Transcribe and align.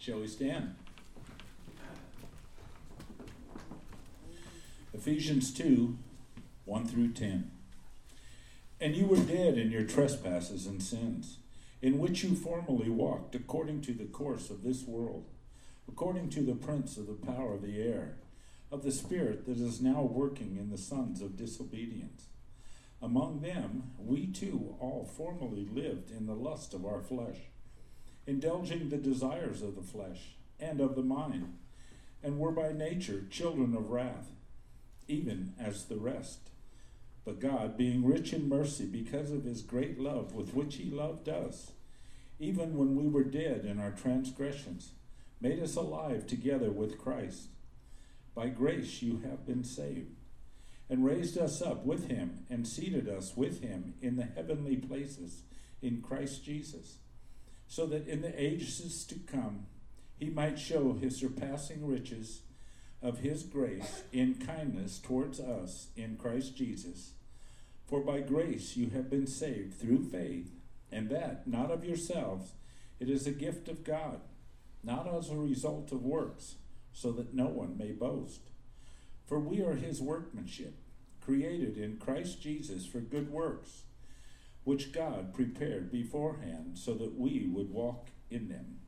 Shall 0.00 0.20
we 0.20 0.28
stand? 0.28 0.76
Ephesians 4.94 5.52
2 5.52 5.98
1 6.64 6.88
through 6.88 7.12
10. 7.12 7.50
And 8.80 8.96
you 8.96 9.04
were 9.04 9.18
dead 9.18 9.58
in 9.58 9.70
your 9.70 9.82
trespasses 9.82 10.64
and 10.64 10.82
sins, 10.82 11.36
in 11.82 11.98
which 11.98 12.24
you 12.24 12.34
formerly 12.34 12.88
walked 12.88 13.34
according 13.34 13.82
to 13.82 13.92
the 13.92 14.06
course 14.06 14.48
of 14.48 14.62
this 14.62 14.84
world, 14.84 15.26
according 15.86 16.30
to 16.30 16.40
the 16.40 16.54
prince 16.54 16.96
of 16.96 17.06
the 17.06 17.12
power 17.12 17.52
of 17.52 17.60
the 17.60 17.82
air, 17.82 18.16
of 18.72 18.82
the 18.82 18.92
spirit 18.92 19.44
that 19.44 19.58
is 19.58 19.82
now 19.82 20.00
working 20.00 20.56
in 20.58 20.70
the 20.70 20.78
sons 20.78 21.20
of 21.20 21.36
disobedience. 21.36 22.24
Among 23.02 23.42
them, 23.42 23.90
we 23.98 24.28
too 24.28 24.76
all 24.80 25.04
formerly 25.04 25.68
lived 25.70 26.10
in 26.10 26.24
the 26.24 26.34
lust 26.34 26.72
of 26.72 26.86
our 26.86 27.02
flesh, 27.02 27.49
indulging 28.30 28.88
the 28.88 28.96
desires 28.96 29.60
of 29.60 29.74
the 29.74 29.82
flesh 29.82 30.36
and 30.60 30.80
of 30.80 30.94
the 30.94 31.02
mind, 31.02 31.52
and 32.22 32.38
were 32.38 32.52
by 32.52 32.70
nature 32.70 33.24
children 33.28 33.74
of 33.74 33.90
wrath, 33.90 34.28
even 35.08 35.52
as 35.58 35.86
the 35.86 35.96
rest. 35.96 36.50
But 37.24 37.40
God, 37.40 37.76
being 37.76 38.04
rich 38.04 38.32
in 38.32 38.48
mercy 38.48 38.86
because 38.86 39.32
of 39.32 39.42
his 39.42 39.62
great 39.62 39.98
love 39.98 40.32
with 40.32 40.54
which 40.54 40.76
he 40.76 40.90
loved 40.90 41.28
us, 41.28 41.72
even 42.38 42.78
when 42.78 42.94
we 42.94 43.08
were 43.08 43.24
dead 43.24 43.64
in 43.64 43.80
our 43.80 43.90
transgressions, 43.90 44.92
made 45.40 45.60
us 45.60 45.74
alive 45.74 46.24
together 46.26 46.70
with 46.70 46.98
Christ. 46.98 47.48
By 48.32 48.46
grace 48.46 49.02
you 49.02 49.22
have 49.28 49.44
been 49.44 49.64
saved, 49.64 50.14
and 50.88 51.04
raised 51.04 51.36
us 51.36 51.60
up 51.60 51.84
with 51.84 52.08
him, 52.08 52.46
and 52.48 52.66
seated 52.66 53.08
us 53.08 53.36
with 53.36 53.60
him 53.60 53.94
in 54.00 54.14
the 54.14 54.28
heavenly 54.36 54.76
places 54.76 55.42
in 55.82 56.00
Christ 56.00 56.44
Jesus, 56.44 56.98
so 57.70 57.86
that 57.86 58.08
in 58.08 58.20
the 58.20 58.42
ages 58.42 59.04
to 59.04 59.14
come 59.14 59.64
he 60.18 60.28
might 60.28 60.58
show 60.58 60.92
his 60.92 61.16
surpassing 61.16 61.86
riches 61.86 62.40
of 63.00 63.20
his 63.20 63.44
grace 63.44 64.02
in 64.12 64.34
kindness 64.34 64.98
towards 64.98 65.38
us 65.38 65.86
in 65.96 66.16
Christ 66.16 66.56
Jesus. 66.56 67.12
For 67.86 68.00
by 68.00 68.20
grace 68.20 68.76
you 68.76 68.90
have 68.90 69.08
been 69.08 69.28
saved 69.28 69.80
through 69.80 70.10
faith, 70.10 70.50
and 70.90 71.08
that 71.10 71.46
not 71.46 71.70
of 71.70 71.84
yourselves, 71.84 72.52
it 72.98 73.08
is 73.08 73.26
a 73.26 73.32
gift 73.32 73.68
of 73.68 73.84
God, 73.84 74.20
not 74.82 75.06
as 75.06 75.30
a 75.30 75.36
result 75.36 75.92
of 75.92 76.04
works, 76.04 76.56
so 76.92 77.12
that 77.12 77.34
no 77.34 77.46
one 77.46 77.78
may 77.78 77.92
boast. 77.92 78.50
For 79.26 79.38
we 79.38 79.62
are 79.62 79.74
his 79.74 80.02
workmanship, 80.02 80.74
created 81.20 81.78
in 81.78 81.98
Christ 81.98 82.42
Jesus 82.42 82.84
for 82.84 82.98
good 82.98 83.30
works, 83.30 83.82
which 84.64 84.92
God 84.92 85.34
prepared 85.34 85.90
beforehand 85.90 86.78
so 86.78 86.94
that 86.94 87.18
we 87.18 87.46
would 87.52 87.70
walk 87.70 88.08
in 88.30 88.48
them. 88.48 88.80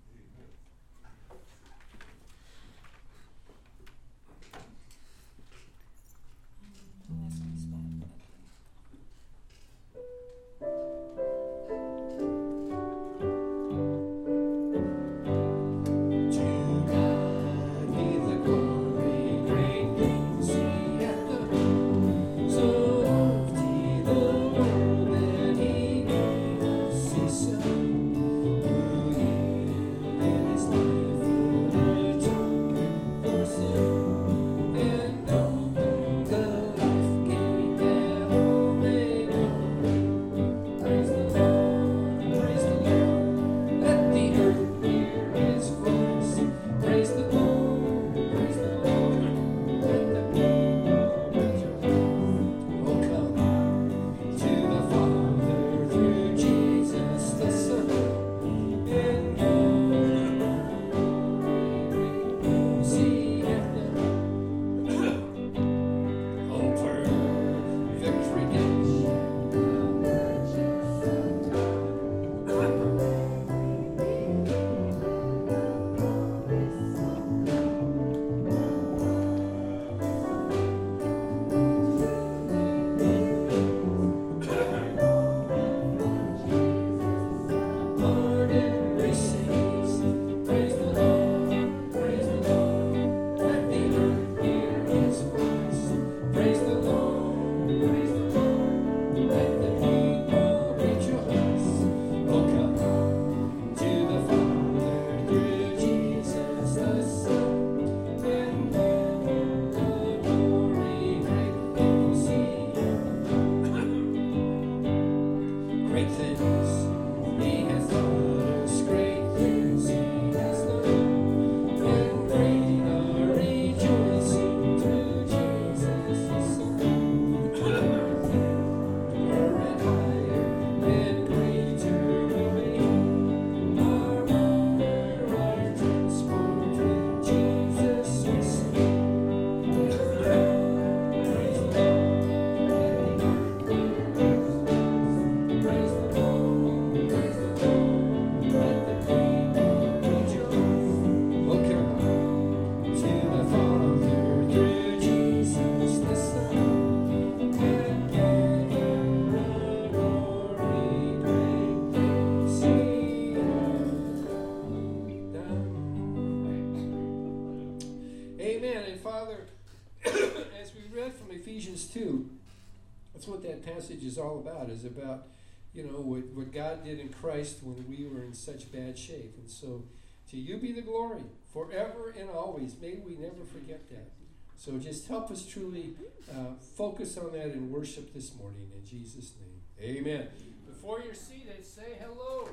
Passage 173.63 174.05
is 174.05 174.19
all 174.19 174.39
about 174.39 174.69
is 174.69 174.85
about 174.85 175.29
you 175.73 175.85
know 175.85 176.01
what, 176.01 176.25
what 176.35 176.53
god 176.53 176.85
did 176.85 177.01
in 177.01 177.09
christ 177.09 177.59
when 177.63 177.85
we 177.89 178.07
were 178.07 178.23
in 178.23 178.35
such 178.35 178.71
bad 178.73 178.99
shape. 178.99 179.35
And 179.39 179.49
so 179.49 179.85
to 180.31 180.37
you 180.37 180.57
be 180.57 180.73
the 180.73 180.83
glory 180.83 181.25
forever 181.53 182.15
and 182.19 182.31
always. 182.31 182.75
May 182.81 182.95
we 183.05 183.17
never 183.17 183.45
forget 183.45 183.89
that. 183.91 184.11
So 184.57 184.79
just 184.79 185.09
help 185.09 185.31
us 185.31 185.45
truly 185.45 185.95
uh, 186.31 186.55
focus 186.77 187.19
on 187.19 187.33
that 187.33 187.47
and 187.47 187.71
worship 187.71 188.15
this 188.15 188.35
morning 188.37 188.71
in 188.75 188.85
jesus 188.85 189.33
name. 189.41 189.97
Amen. 189.99 190.29
Before 190.67 191.01
you're 191.01 191.15
seated 191.15 191.65
say 191.65 191.99
hello. 192.01 192.49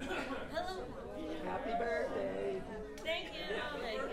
Hello. 0.00 0.84
Happy 1.44 1.70
birthday. 1.78 2.60
Thank 2.98 3.26
you. 3.26 3.56
Oh, 3.56 3.78
thank 3.80 3.98
you. 3.98 4.06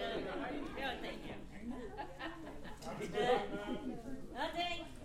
oh, 0.79 0.93
thank 1.01 1.19
you. 1.27 1.33
Oh, 4.35 4.49
thanks 4.55 5.02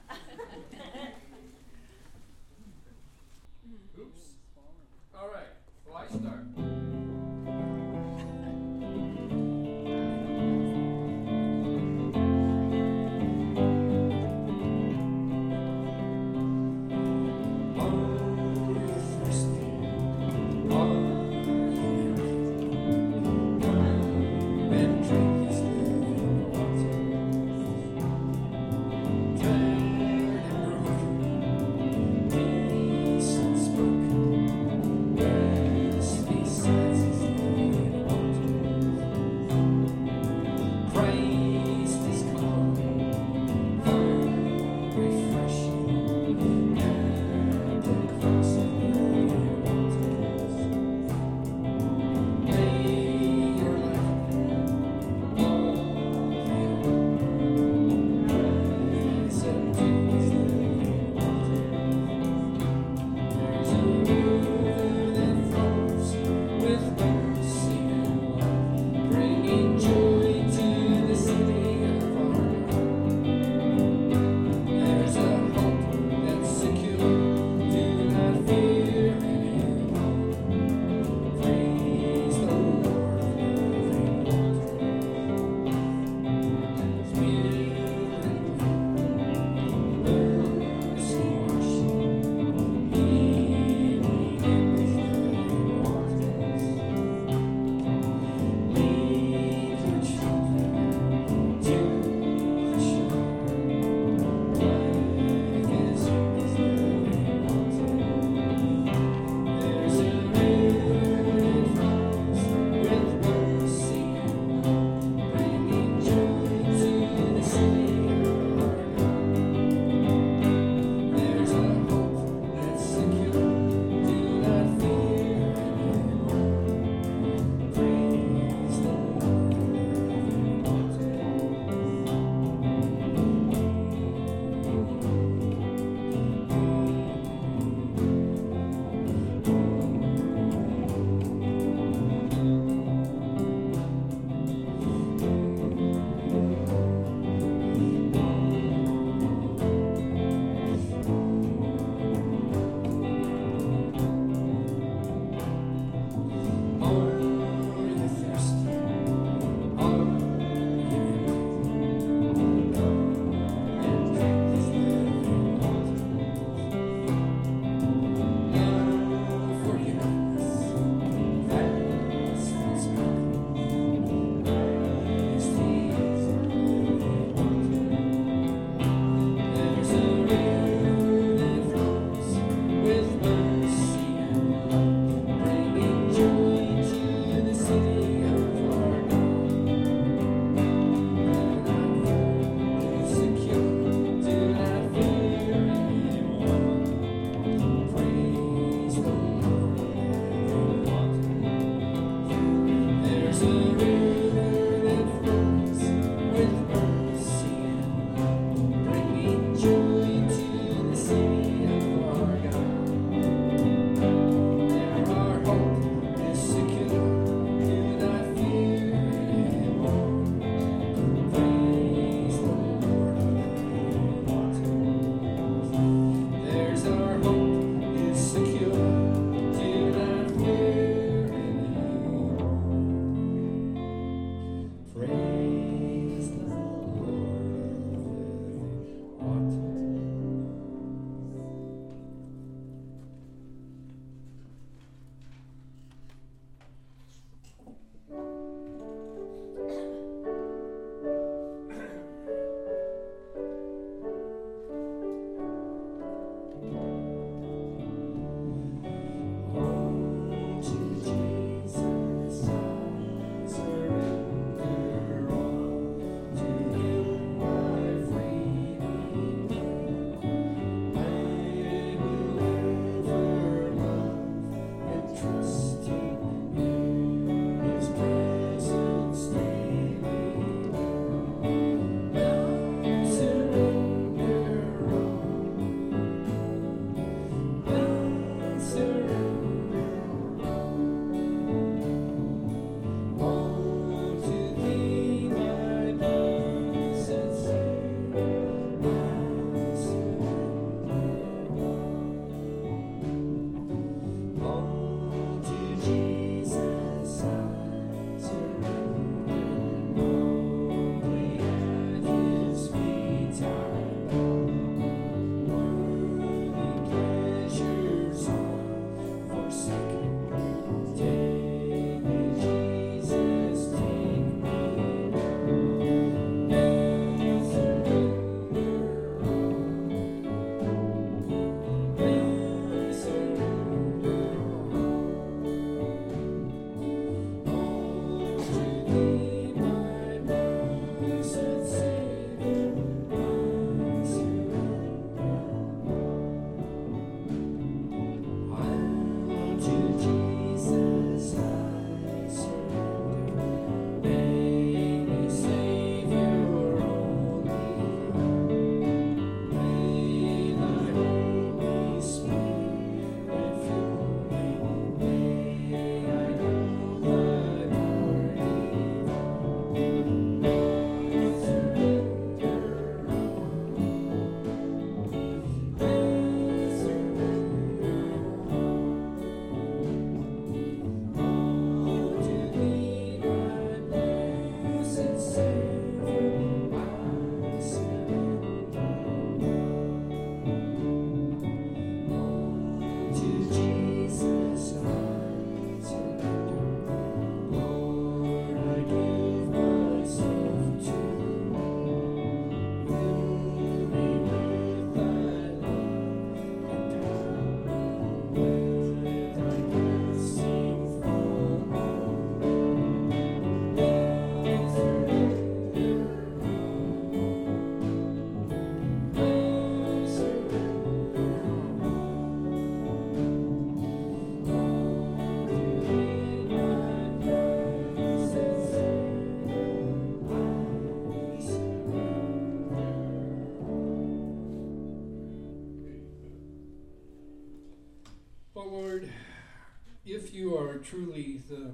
are 440.78 440.82
truly 440.82 441.40
the 441.48 441.72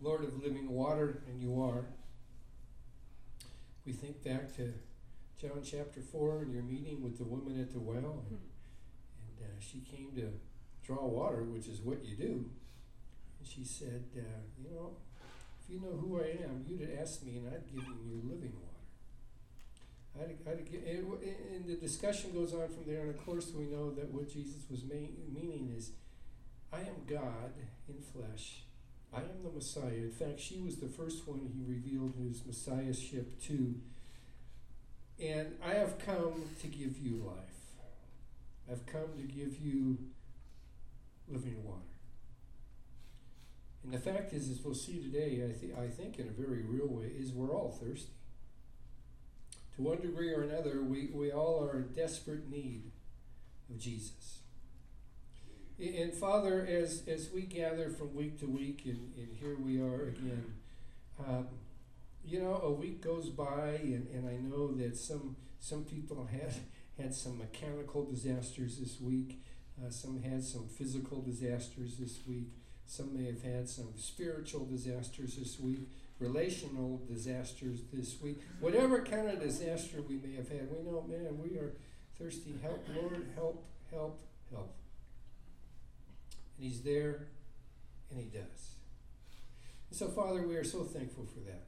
Lord 0.00 0.24
of 0.24 0.42
living 0.42 0.68
water, 0.68 1.22
and 1.26 1.40
you 1.40 1.62
are. 1.62 1.86
We 3.86 3.92
think 3.92 4.22
back 4.22 4.54
to 4.56 4.74
John 5.40 5.62
chapter 5.64 6.00
4 6.00 6.42
and 6.42 6.52
your 6.52 6.62
meeting 6.62 7.02
with 7.02 7.16
the 7.16 7.24
woman 7.24 7.58
at 7.60 7.72
the 7.72 7.80
well, 7.80 8.24
and, 8.28 8.40
and 8.40 9.40
uh, 9.40 9.60
she 9.60 9.80
came 9.80 10.12
to 10.16 10.32
draw 10.84 11.06
water, 11.06 11.44
which 11.44 11.66
is 11.66 11.80
what 11.80 12.04
you 12.04 12.14
do. 12.16 12.50
And 13.38 13.48
she 13.48 13.64
said, 13.64 14.04
uh, 14.16 14.20
You 14.58 14.70
know, 14.70 14.96
if 15.62 15.72
you 15.72 15.80
know 15.80 15.96
who 15.96 16.20
I 16.20 16.44
am, 16.44 16.64
you'd 16.66 16.80
have 16.82 17.00
asked 17.00 17.24
me, 17.24 17.38
and 17.38 17.48
I'd 17.48 17.66
given 17.74 17.96
you 18.04 18.20
living 18.22 18.52
water. 18.52 18.74
I'd, 20.20 20.36
I'd, 20.46 20.68
and, 20.86 21.06
and 21.54 21.66
the 21.66 21.76
discussion 21.76 22.32
goes 22.32 22.52
on 22.52 22.68
from 22.68 22.84
there, 22.86 23.00
and 23.00 23.10
of 23.10 23.24
course, 23.24 23.50
we 23.56 23.64
know 23.64 23.90
that 23.92 24.12
what 24.12 24.28
Jesus 24.28 24.62
was 24.70 24.84
ma- 24.84 25.08
meaning 25.32 25.74
is, 25.76 25.92
I 26.74 26.80
am 26.80 27.04
God 27.08 27.52
in 27.88 27.94
flesh. 28.00 28.62
I 29.12 29.18
am 29.18 29.44
the 29.44 29.50
Messiah. 29.50 29.92
In 29.92 30.10
fact, 30.10 30.40
she 30.40 30.58
was 30.58 30.76
the 30.76 30.88
first 30.88 31.28
one 31.28 31.48
he 31.54 31.62
revealed 31.62 32.14
his 32.16 32.44
messiahship 32.44 33.40
to. 33.42 33.76
And 35.22 35.54
I 35.64 35.74
have 35.74 35.98
come 35.98 36.42
to 36.60 36.66
give 36.66 36.98
you 36.98 37.22
life. 37.24 37.54
I've 38.70 38.84
come 38.86 39.16
to 39.16 39.22
give 39.22 39.58
you 39.60 39.98
living 41.28 41.62
water. 41.62 41.80
And 43.84 43.92
the 43.92 43.98
fact 43.98 44.32
is, 44.32 44.48
as 44.48 44.60
we'll 44.64 44.74
see 44.74 45.00
today, 45.00 45.44
I, 45.44 45.52
th- 45.52 45.76
I 45.78 45.88
think 45.88 46.18
in 46.18 46.26
a 46.26 46.30
very 46.30 46.62
real 46.62 46.88
way, 46.88 47.06
is 47.06 47.32
we're 47.32 47.54
all 47.54 47.70
thirsty. 47.70 48.10
To 49.76 49.82
one 49.82 50.00
degree 50.00 50.32
or 50.32 50.42
another, 50.42 50.82
we, 50.82 51.10
we 51.12 51.30
all 51.30 51.62
are 51.62 51.76
in 51.76 51.88
desperate 51.92 52.50
need 52.50 52.90
of 53.70 53.78
Jesus. 53.78 54.38
And 55.78 56.12
Father, 56.12 56.64
as, 56.66 57.02
as 57.08 57.30
we 57.32 57.42
gather 57.42 57.90
from 57.90 58.14
week 58.14 58.38
to 58.40 58.46
week, 58.46 58.82
and, 58.84 59.12
and 59.16 59.28
here 59.40 59.56
we 59.56 59.80
are 59.80 60.06
again, 60.06 60.54
um, 61.26 61.48
you 62.24 62.40
know, 62.40 62.60
a 62.62 62.70
week 62.70 63.02
goes 63.02 63.28
by, 63.28 63.80
and, 63.82 64.06
and 64.14 64.28
I 64.28 64.36
know 64.36 64.72
that 64.72 64.96
some 64.96 65.36
some 65.58 65.84
people 65.84 66.28
had 66.30 66.52
had 66.98 67.14
some 67.14 67.38
mechanical 67.38 68.04
disasters 68.04 68.78
this 68.78 69.00
week. 69.00 69.42
Uh, 69.82 69.90
some 69.90 70.22
had 70.22 70.44
some 70.44 70.68
physical 70.68 71.22
disasters 71.22 71.96
this 71.96 72.20
week. 72.26 72.52
Some 72.86 73.16
may 73.16 73.26
have 73.26 73.42
had 73.42 73.68
some 73.68 73.94
spiritual 73.96 74.66
disasters 74.66 75.36
this 75.36 75.58
week, 75.58 75.88
relational 76.20 77.02
disasters 77.10 77.80
this 77.92 78.20
week. 78.20 78.40
Whatever 78.60 79.02
kind 79.02 79.28
of 79.28 79.40
disaster 79.40 80.02
we 80.08 80.16
may 80.16 80.36
have 80.36 80.48
had, 80.48 80.70
we 80.70 80.84
know, 80.88 81.04
man, 81.08 81.38
we 81.42 81.56
are 81.58 81.72
thirsty. 82.18 82.54
Help, 82.62 82.86
Lord, 82.94 83.26
help, 83.34 83.64
help, 83.90 84.20
help. 84.50 84.76
And 86.56 86.66
He's 86.66 86.82
there, 86.82 87.28
and 88.10 88.20
He 88.20 88.26
does. 88.26 88.74
And 89.90 89.98
so, 89.98 90.08
Father, 90.08 90.46
we 90.46 90.56
are 90.56 90.64
so 90.64 90.82
thankful 90.82 91.26
for 91.26 91.40
that. 91.40 91.66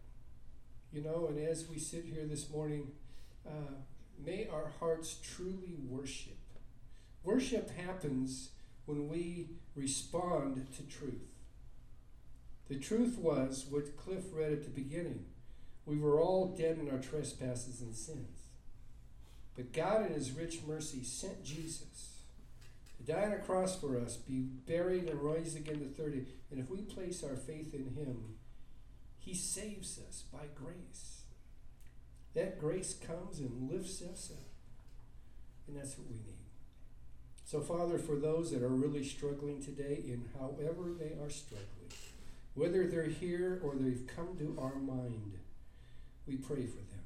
You 0.92 1.02
know, 1.02 1.26
and 1.28 1.38
as 1.38 1.68
we 1.68 1.78
sit 1.78 2.04
here 2.04 2.24
this 2.24 2.50
morning, 2.50 2.88
uh, 3.46 3.74
may 4.24 4.48
our 4.48 4.72
hearts 4.80 5.16
truly 5.22 5.76
worship. 5.88 6.38
Worship 7.22 7.70
happens 7.76 8.50
when 8.86 9.08
we 9.08 9.48
respond 9.74 10.66
to 10.76 10.82
truth. 10.82 11.28
The 12.68 12.76
truth 12.76 13.18
was 13.18 13.66
what 13.68 13.96
Cliff 13.96 14.24
read 14.32 14.52
at 14.52 14.64
the 14.64 14.70
beginning. 14.70 15.26
We 15.84 15.98
were 15.98 16.20
all 16.20 16.48
dead 16.56 16.78
in 16.78 16.90
our 16.90 16.98
trespasses 16.98 17.80
and 17.80 17.94
sins. 17.94 18.46
But 19.54 19.72
God, 19.72 20.06
in 20.06 20.14
His 20.14 20.32
rich 20.32 20.58
mercy, 20.66 21.04
sent 21.04 21.44
Jesus 21.44 22.15
to 22.96 23.02
die 23.12 23.24
on 23.24 23.32
a 23.32 23.38
cross 23.38 23.78
for 23.78 23.98
us, 23.98 24.16
be 24.16 24.40
buried 24.40 25.08
and 25.08 25.20
rise 25.20 25.54
again 25.54 25.80
the 25.80 26.02
third 26.02 26.14
day. 26.14 26.30
And 26.50 26.60
if 26.60 26.70
we 26.70 26.82
place 26.82 27.22
our 27.22 27.36
faith 27.36 27.74
in 27.74 27.94
Him, 27.94 28.36
He 29.18 29.34
saves 29.34 29.98
us 29.98 30.24
by 30.32 30.46
grace. 30.54 31.22
That 32.34 32.58
grace 32.58 32.94
comes 32.94 33.38
and 33.38 33.70
lifts 33.70 34.02
us 34.02 34.30
up. 34.30 34.44
And 35.66 35.76
that's 35.76 35.98
what 35.98 36.08
we 36.08 36.16
need. 36.16 36.36
So, 37.44 37.60
Father, 37.60 37.98
for 37.98 38.16
those 38.16 38.50
that 38.50 38.62
are 38.62 38.68
really 38.68 39.04
struggling 39.04 39.62
today, 39.62 40.02
in 40.04 40.28
however 40.38 40.92
they 40.98 41.12
are 41.22 41.30
struggling, 41.30 41.92
whether 42.54 42.86
they're 42.86 43.04
here 43.04 43.60
or 43.62 43.74
they've 43.76 44.06
come 44.06 44.36
to 44.38 44.58
our 44.60 44.76
mind, 44.76 45.38
we 46.26 46.36
pray 46.36 46.66
for 46.66 46.78
them. 46.78 47.04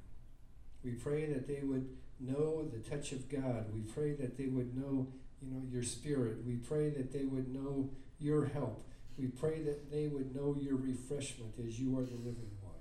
We 0.82 0.92
pray 0.92 1.26
that 1.26 1.46
they 1.46 1.60
would 1.62 1.88
know 2.18 2.64
the 2.64 2.78
touch 2.78 3.12
of 3.12 3.28
God. 3.28 3.66
We 3.74 3.80
pray 3.80 4.14
that 4.14 4.38
they 4.38 4.46
would 4.46 4.76
know, 4.76 5.08
you 5.42 5.50
know, 5.50 5.62
your 5.70 5.82
spirit. 5.82 6.44
We 6.46 6.56
pray 6.56 6.90
that 6.90 7.12
they 7.12 7.24
would 7.24 7.52
know 7.52 7.90
your 8.18 8.46
help. 8.46 8.86
We 9.18 9.26
pray 9.26 9.62
that 9.62 9.90
they 9.90 10.06
would 10.06 10.34
know 10.34 10.56
your 10.60 10.76
refreshment 10.76 11.54
as 11.66 11.78
you 11.78 11.98
are 11.98 12.02
the 12.02 12.16
living 12.16 12.50
water. 12.62 12.78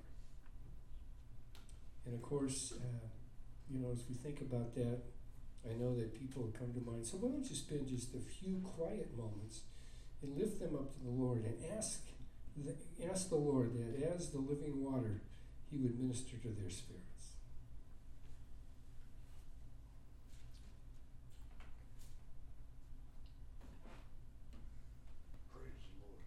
And 2.06 2.14
of 2.14 2.22
course, 2.22 2.74
uh, 2.76 3.08
you 3.70 3.80
know, 3.80 3.92
as 3.92 4.04
we 4.10 4.16
think 4.16 4.42
about 4.42 4.76
that, 4.76 5.00
I 5.70 5.74
know 5.78 5.96
that 5.96 6.18
people 6.18 6.44
will 6.44 6.52
come 6.58 6.74
to 6.74 6.80
mind. 6.90 7.06
So 7.06 7.18
why 7.18 7.30
don't 7.30 7.48
you 7.50 7.56
spend 7.56 7.88
just 7.88 8.14
a 8.16 8.20
few 8.20 8.62
quiet 8.64 9.16
moments 9.18 9.62
and 10.22 10.38
lift 10.38 10.60
them 10.60 10.76
up 10.76 10.94
to 10.94 11.00
the 11.04 11.10
Lord 11.10 11.44
and 11.44 11.56
ask 11.78 12.02
the, 12.58 12.74
ask 13.10 13.30
the 13.30 13.36
Lord 13.36 13.74
that 13.74 14.16
as 14.16 14.30
the 14.30 14.40
living 14.40 14.84
water, 14.84 15.22
He 15.70 15.78
would 15.78 16.00
minister 16.00 16.38
to 16.38 16.48
their 16.48 16.70
spirits. 16.70 17.06
Praise 25.54 25.84
the 25.86 26.02
Lord. 26.02 26.20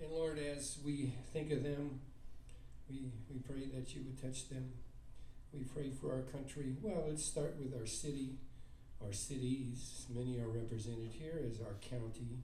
And 0.00 0.12
Lord, 0.12 0.38
we 0.84 1.12
think 1.32 1.52
of 1.52 1.62
them, 1.62 2.00
we, 2.88 3.10
we 3.30 3.38
pray 3.40 3.66
that 3.74 3.94
you 3.94 4.02
would 4.04 4.20
touch 4.20 4.48
them. 4.48 4.72
We 5.52 5.60
pray 5.60 5.90
for 5.90 6.12
our 6.12 6.22
country. 6.22 6.76
Well, 6.82 7.04
let's 7.08 7.24
start 7.24 7.56
with 7.58 7.78
our 7.78 7.86
city, 7.86 8.36
our 9.04 9.12
cities. 9.12 10.06
Many 10.14 10.38
are 10.40 10.48
represented 10.48 11.10
here 11.12 11.40
as 11.48 11.60
our 11.60 11.74
county, 11.80 12.42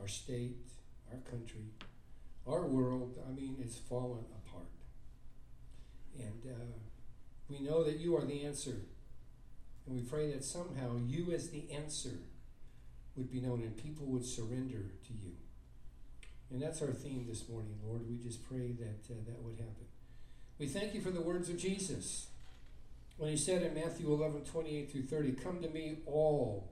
our 0.00 0.08
state, 0.08 0.56
our 1.10 1.18
country, 1.30 1.66
our 2.46 2.62
world. 2.62 3.18
I 3.28 3.32
mean, 3.32 3.56
it's 3.60 3.76
fallen 3.76 4.24
apart. 4.46 4.70
And 6.18 6.42
uh, 6.46 6.78
we 7.48 7.60
know 7.60 7.84
that 7.84 7.98
you 7.98 8.16
are 8.16 8.24
the 8.24 8.44
answer. 8.44 8.76
And 9.86 9.96
we 9.96 10.02
pray 10.02 10.30
that 10.32 10.44
somehow 10.44 10.96
you, 11.06 11.32
as 11.32 11.50
the 11.50 11.70
answer, 11.72 12.18
would 13.16 13.30
be 13.30 13.40
known 13.40 13.62
and 13.62 13.76
people 13.76 14.06
would 14.06 14.24
surrender 14.24 14.92
to 15.06 15.12
you. 15.12 15.32
And 16.52 16.60
that's 16.60 16.82
our 16.82 16.88
theme 16.88 17.24
this 17.26 17.48
morning, 17.48 17.78
Lord. 17.82 18.02
We 18.06 18.18
just 18.18 18.46
pray 18.46 18.72
that 18.72 19.10
uh, 19.10 19.16
that 19.26 19.42
would 19.42 19.54
happen. 19.54 19.86
We 20.58 20.66
thank 20.66 20.92
you 20.92 21.00
for 21.00 21.10
the 21.10 21.22
words 21.22 21.48
of 21.48 21.56
Jesus. 21.56 22.26
When 23.16 23.30
he 23.30 23.38
said 23.38 23.62
in 23.62 23.74
Matthew 23.74 24.12
11, 24.12 24.42
28 24.42 24.92
through 24.92 25.04
30, 25.04 25.32
Come 25.32 25.62
to 25.62 25.70
me, 25.70 26.00
all 26.04 26.70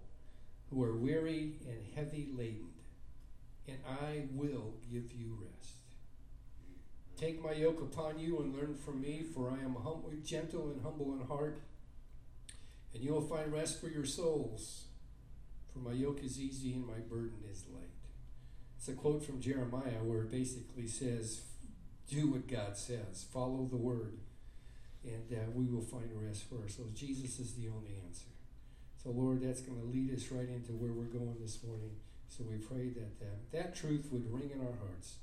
who 0.68 0.84
are 0.84 0.96
weary 0.96 1.54
and 1.66 1.78
heavy 1.94 2.28
laden, 2.36 2.68
and 3.66 3.78
I 3.88 4.24
will 4.32 4.74
give 4.92 5.12
you 5.12 5.38
rest. 5.40 5.76
Take 7.16 7.42
my 7.42 7.52
yoke 7.52 7.80
upon 7.80 8.18
you 8.18 8.38
and 8.40 8.54
learn 8.54 8.74
from 8.74 9.00
me, 9.00 9.22
for 9.34 9.50
I 9.50 9.64
am 9.64 9.76
humble, 9.76 10.12
gentle 10.22 10.70
and 10.70 10.82
humble 10.82 11.14
in 11.14 11.26
heart, 11.26 11.58
and 12.92 13.02
you 13.02 13.12
will 13.12 13.22
find 13.22 13.50
rest 13.50 13.80
for 13.80 13.88
your 13.88 14.04
souls. 14.04 14.84
For 15.72 15.78
my 15.78 15.92
yoke 15.92 16.22
is 16.22 16.38
easy 16.38 16.74
and 16.74 16.86
my 16.86 16.98
burden 17.08 17.38
is 17.50 17.64
light. 17.72 17.99
It's 18.80 18.88
a 18.88 18.92
quote 18.94 19.22
from 19.22 19.42
Jeremiah 19.42 20.00
where 20.02 20.22
it 20.22 20.30
basically 20.30 20.86
says, 20.86 21.42
Do 22.08 22.30
what 22.30 22.48
God 22.48 22.78
says, 22.78 23.26
follow 23.30 23.68
the 23.70 23.76
word, 23.76 24.16
and 25.04 25.30
uh, 25.30 25.50
we 25.52 25.66
will 25.66 25.82
find 25.82 26.08
rest 26.14 26.44
for 26.48 26.62
our 26.62 26.68
souls. 26.70 26.92
Jesus 26.94 27.38
is 27.40 27.52
the 27.52 27.68
only 27.68 28.00
answer. 28.08 28.32
So, 28.96 29.10
Lord, 29.10 29.42
that's 29.42 29.60
going 29.60 29.78
to 29.78 29.86
lead 29.86 30.16
us 30.16 30.32
right 30.32 30.48
into 30.48 30.72
where 30.72 30.92
we're 30.92 31.12
going 31.12 31.36
this 31.42 31.62
morning. 31.62 31.90
So, 32.30 32.42
we 32.48 32.56
pray 32.56 32.88
that 32.96 33.20
uh, 33.20 33.36
that 33.52 33.76
truth 33.76 34.08
would 34.12 34.32
ring 34.32 34.50
in 34.54 34.60
our 34.62 34.72
hearts. 34.80 35.16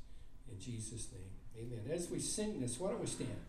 In 0.52 0.60
Jesus' 0.60 1.08
name, 1.12 1.66
amen. 1.66 1.92
As 1.92 2.12
we 2.12 2.20
sing 2.20 2.62
this, 2.62 2.80
why 2.80 2.92
don't 2.92 3.02
we 3.02 3.08
stand? 3.08 3.42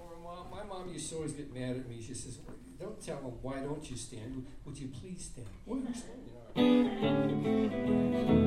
Or 0.00 0.18
mom, 0.20 0.46
my 0.50 0.64
mom 0.64 0.92
used 0.92 1.08
to 1.10 1.14
always 1.14 1.32
get 1.32 1.54
mad 1.54 1.76
at 1.76 1.88
me. 1.88 2.02
She 2.04 2.14
says, 2.14 2.38
Don't 2.80 3.00
tell 3.00 3.20
them, 3.20 3.38
why 3.40 3.60
don't 3.60 3.88
you 3.88 3.96
stand? 3.96 4.44
Would 4.64 4.76
you 4.76 4.88
please 4.88 5.30
stand? 5.32 5.46
Well, 5.64 5.78
you're 5.78 5.94
standing. 5.94 6.35
All 6.58 8.45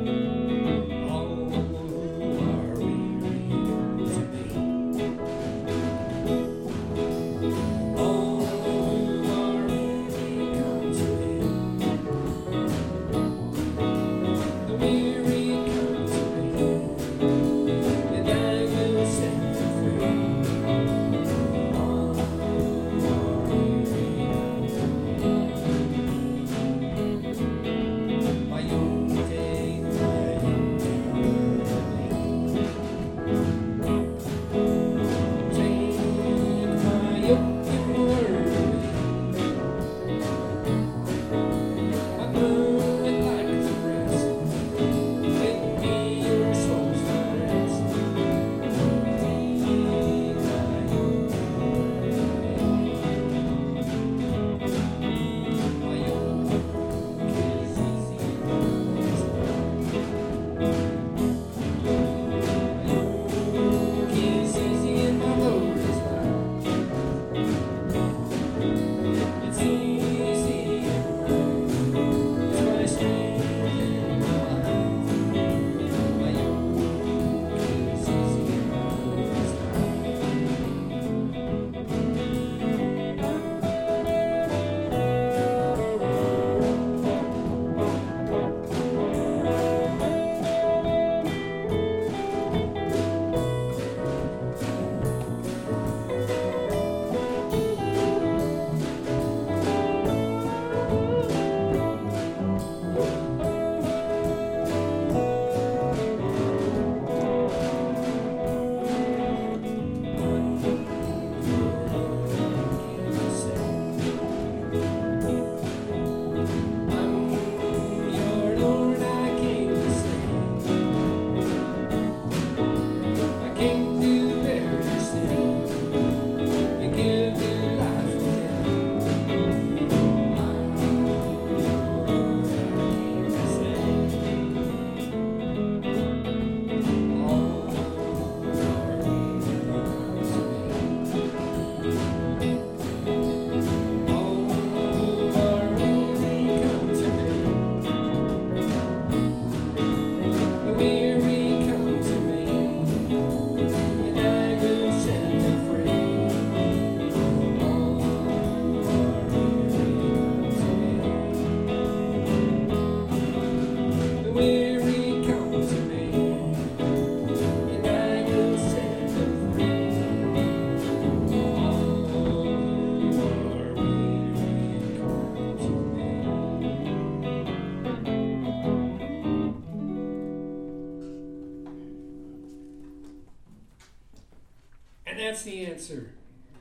that's 185.30 185.44
the 185.44 185.64
answer. 185.68 186.10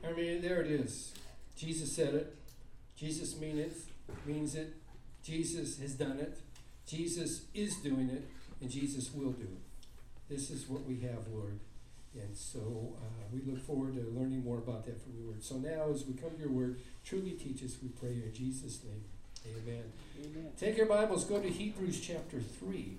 I 0.07 0.11
mean, 0.11 0.43
there 0.43 0.61
it 0.61 0.69
is. 0.69 1.13
Jesus 1.55 1.91
said 1.91 2.13
it. 2.13 2.35
Jesus 2.95 3.39
mean 3.39 3.57
it, 3.57 3.75
means 4.27 4.53
it. 4.53 4.75
Jesus 5.23 5.79
has 5.79 5.93
done 5.93 6.19
it. 6.19 6.37
Jesus 6.85 7.45
is 7.55 7.77
doing 7.77 8.09
it, 8.09 8.27
and 8.61 8.69
Jesus 8.69 9.11
will 9.11 9.31
do 9.31 9.43
it. 9.43 10.29
This 10.29 10.51
is 10.51 10.69
what 10.69 10.85
we 10.85 10.99
have, 10.99 11.27
Lord. 11.33 11.59
And 12.13 12.35
so 12.35 12.93
uh, 13.01 13.25
we 13.33 13.41
look 13.51 13.59
forward 13.65 13.95
to 13.95 14.01
learning 14.19 14.43
more 14.43 14.59
about 14.59 14.85
that 14.85 15.01
from 15.01 15.13
your 15.17 15.31
word. 15.31 15.43
So 15.43 15.55
now, 15.55 15.91
as 15.91 16.05
we 16.05 16.13
come 16.13 16.31
to 16.35 16.39
your 16.39 16.51
word, 16.51 16.79
truly 17.03 17.31
teach 17.31 17.63
us, 17.63 17.77
we 17.81 17.89
pray 17.89 18.09
in 18.09 18.31
Jesus' 18.35 18.83
name. 18.83 19.03
Amen. 19.47 19.83
Amen. 20.19 20.51
Take 20.59 20.77
your 20.77 20.85
Bibles, 20.85 21.25
go 21.25 21.39
to 21.39 21.49
Hebrews 21.49 21.99
chapter 22.01 22.39
3. 22.39 22.97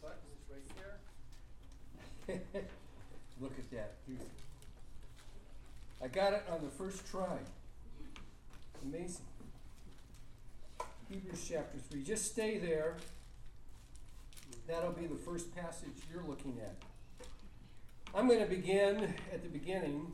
Button's 0.00 0.20
right 0.50 0.76
there. 0.76 0.96
Look 3.40 3.58
at 3.58 3.70
that. 3.72 3.94
I 6.02 6.08
got 6.08 6.32
it 6.32 6.44
on 6.50 6.62
the 6.62 6.70
first 6.70 7.06
try. 7.10 7.38
Amazing. 8.84 9.24
Hebrews 11.08 11.46
chapter 11.48 11.78
3. 11.90 12.02
Just 12.02 12.26
stay 12.26 12.58
there. 12.58 12.96
That'll 14.68 14.92
be 14.92 15.06
the 15.06 15.16
first 15.16 15.54
passage 15.54 15.90
you're 16.12 16.24
looking 16.24 16.58
at. 16.62 16.74
I'm 18.14 18.28
going 18.28 18.40
to 18.40 18.46
begin 18.46 19.14
at 19.32 19.42
the 19.42 19.48
beginning, 19.48 20.12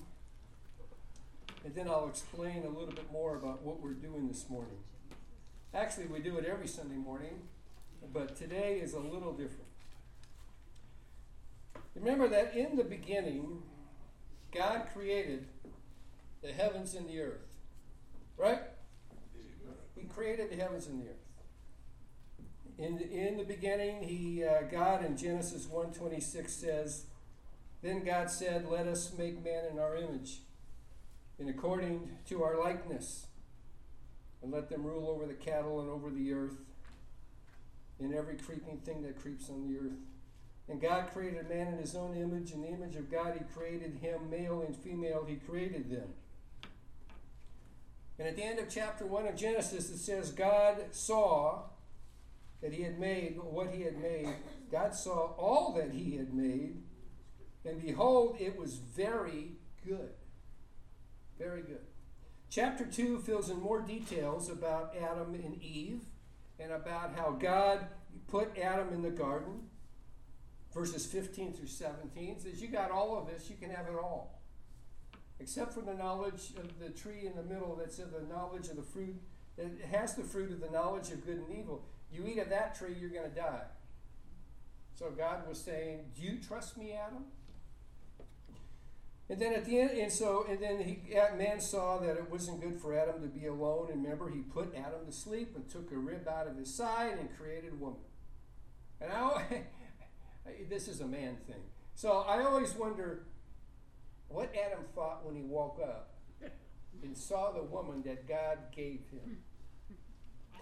and 1.64 1.74
then 1.74 1.88
I'll 1.88 2.08
explain 2.08 2.64
a 2.64 2.68
little 2.68 2.94
bit 2.94 3.10
more 3.12 3.36
about 3.36 3.62
what 3.62 3.80
we're 3.82 3.92
doing 3.92 4.28
this 4.28 4.48
morning. 4.48 4.78
Actually, 5.74 6.06
we 6.06 6.20
do 6.20 6.38
it 6.38 6.46
every 6.46 6.68
Sunday 6.68 6.96
morning, 6.96 7.42
but 8.12 8.36
today 8.36 8.78
is 8.82 8.94
a 8.94 9.00
little 9.00 9.32
different. 9.32 9.68
Remember 12.00 12.28
that 12.28 12.54
in 12.54 12.76
the 12.76 12.84
beginning, 12.84 13.62
God 14.52 14.86
created 14.94 15.46
the 16.42 16.52
heavens 16.52 16.94
and 16.94 17.08
the 17.08 17.20
earth. 17.20 17.46
Right? 18.36 18.60
He 19.96 20.06
created 20.06 20.50
the 20.50 20.56
heavens 20.56 20.86
and 20.86 21.02
the 21.02 21.08
earth. 21.08 21.16
In 22.78 22.96
the, 22.96 23.10
in 23.10 23.36
the 23.36 23.44
beginning, 23.44 24.04
he 24.04 24.44
uh, 24.44 24.62
God 24.70 25.04
in 25.04 25.16
Genesis 25.16 25.66
1:26 25.66 26.48
says, 26.48 27.06
"Then 27.82 28.04
God 28.04 28.30
said, 28.30 28.68
Let 28.68 28.86
us 28.86 29.12
make 29.18 29.42
man 29.42 29.64
in 29.72 29.80
our 29.80 29.96
image, 29.96 30.42
and 31.40 31.50
according 31.50 32.10
to 32.26 32.44
our 32.44 32.56
likeness, 32.56 33.26
and 34.40 34.52
let 34.52 34.68
them 34.68 34.84
rule 34.84 35.08
over 35.08 35.26
the 35.26 35.34
cattle 35.34 35.80
and 35.80 35.90
over 35.90 36.10
the 36.10 36.32
earth, 36.32 36.58
and 37.98 38.14
every 38.14 38.36
creeping 38.36 38.78
thing 38.78 39.02
that 39.02 39.20
creeps 39.20 39.50
on 39.50 39.66
the 39.66 39.76
earth." 39.76 39.98
And 40.68 40.80
God 40.80 41.10
created 41.12 41.48
man 41.48 41.68
in 41.68 41.78
his 41.78 41.94
own 41.94 42.14
image. 42.14 42.52
In 42.52 42.62
the 42.62 42.68
image 42.68 42.96
of 42.96 43.10
God, 43.10 43.34
he 43.34 43.44
created 43.54 43.98
him, 44.02 44.28
male 44.30 44.62
and 44.66 44.76
female, 44.76 45.24
he 45.26 45.36
created 45.36 45.90
them. 45.90 46.08
And 48.18 48.28
at 48.28 48.36
the 48.36 48.42
end 48.42 48.58
of 48.58 48.68
chapter 48.68 49.06
1 49.06 49.28
of 49.28 49.36
Genesis, 49.36 49.90
it 49.90 49.98
says, 49.98 50.32
God 50.32 50.76
saw 50.90 51.62
that 52.60 52.72
he 52.72 52.82
had 52.82 52.98
made 52.98 53.38
what 53.40 53.70
he 53.70 53.82
had 53.82 53.96
made. 54.02 54.34
God 54.70 54.94
saw 54.94 55.32
all 55.38 55.72
that 55.74 55.92
he 55.92 56.16
had 56.16 56.34
made, 56.34 56.82
and 57.64 57.80
behold, 57.80 58.36
it 58.40 58.58
was 58.58 58.74
very 58.74 59.52
good. 59.86 60.10
Very 61.38 61.62
good. 61.62 61.86
Chapter 62.50 62.84
2 62.84 63.20
fills 63.20 63.50
in 63.50 63.60
more 63.60 63.80
details 63.80 64.50
about 64.50 64.94
Adam 65.00 65.34
and 65.34 65.62
Eve 65.62 66.00
and 66.58 66.72
about 66.72 67.14
how 67.16 67.30
God 67.30 67.86
put 68.26 68.58
Adam 68.58 68.92
in 68.92 69.02
the 69.02 69.10
garden 69.10 69.67
verses 70.78 71.06
15 71.06 71.54
through 71.54 71.66
17 71.66 72.40
says, 72.40 72.62
You 72.62 72.68
got 72.68 72.92
all 72.92 73.18
of 73.18 73.26
this, 73.26 73.50
you 73.50 73.56
can 73.56 73.70
have 73.70 73.86
it 73.86 73.96
all. 73.96 74.40
Except 75.40 75.72
for 75.72 75.80
the 75.80 75.94
knowledge 75.94 76.52
of 76.56 76.78
the 76.78 76.90
tree 76.90 77.26
in 77.26 77.34
the 77.34 77.42
middle 77.42 77.74
that 77.76 77.92
said 77.92 78.12
the 78.12 78.32
knowledge 78.32 78.68
of 78.68 78.76
the 78.76 78.82
fruit, 78.82 79.16
it 79.56 79.84
has 79.90 80.14
the 80.14 80.22
fruit 80.22 80.52
of 80.52 80.60
the 80.60 80.70
knowledge 80.70 81.10
of 81.10 81.24
good 81.26 81.38
and 81.38 81.58
evil. 81.58 81.84
You 82.12 82.26
eat 82.26 82.38
of 82.38 82.48
that 82.50 82.76
tree, 82.76 82.94
you're 82.98 83.10
going 83.10 83.28
to 83.28 83.36
die. 83.36 83.64
So 84.94 85.10
God 85.10 85.48
was 85.48 85.60
saying, 85.60 86.00
Do 86.16 86.22
you 86.22 86.38
trust 86.38 86.76
me, 86.76 86.92
Adam? 86.92 87.24
And 89.30 89.38
then 89.38 89.52
at 89.52 89.66
the 89.66 89.78
end, 89.78 89.90
and 89.90 90.10
so, 90.10 90.46
and 90.48 90.62
then 90.62 90.82
he, 90.82 91.14
man 91.36 91.60
saw 91.60 91.98
that 91.98 92.16
it 92.16 92.30
wasn't 92.30 92.62
good 92.62 92.80
for 92.80 92.98
Adam 92.98 93.20
to 93.20 93.28
be 93.28 93.46
alone. 93.46 93.88
And 93.92 94.02
remember, 94.02 94.30
he 94.30 94.40
put 94.40 94.74
Adam 94.74 95.04
to 95.06 95.12
sleep 95.12 95.54
and 95.54 95.68
took 95.68 95.92
a 95.92 95.96
rib 95.96 96.26
out 96.26 96.46
of 96.46 96.56
his 96.56 96.74
side 96.74 97.18
and 97.18 97.28
created 97.36 97.78
woman. 97.78 98.00
And 99.00 99.12
I, 99.12 99.64
this 100.68 100.88
is 100.88 101.00
a 101.00 101.06
man 101.06 101.36
thing. 101.46 101.62
So 101.94 102.24
I 102.28 102.44
always 102.44 102.74
wonder 102.74 103.24
what 104.28 104.54
Adam 104.54 104.84
thought 104.94 105.24
when 105.24 105.34
he 105.34 105.42
woke 105.42 105.80
up 105.82 106.14
and 107.02 107.16
saw 107.16 107.52
the 107.52 107.62
woman 107.62 108.02
that 108.04 108.28
God 108.28 108.58
gave 108.74 109.00
him. 109.10 109.38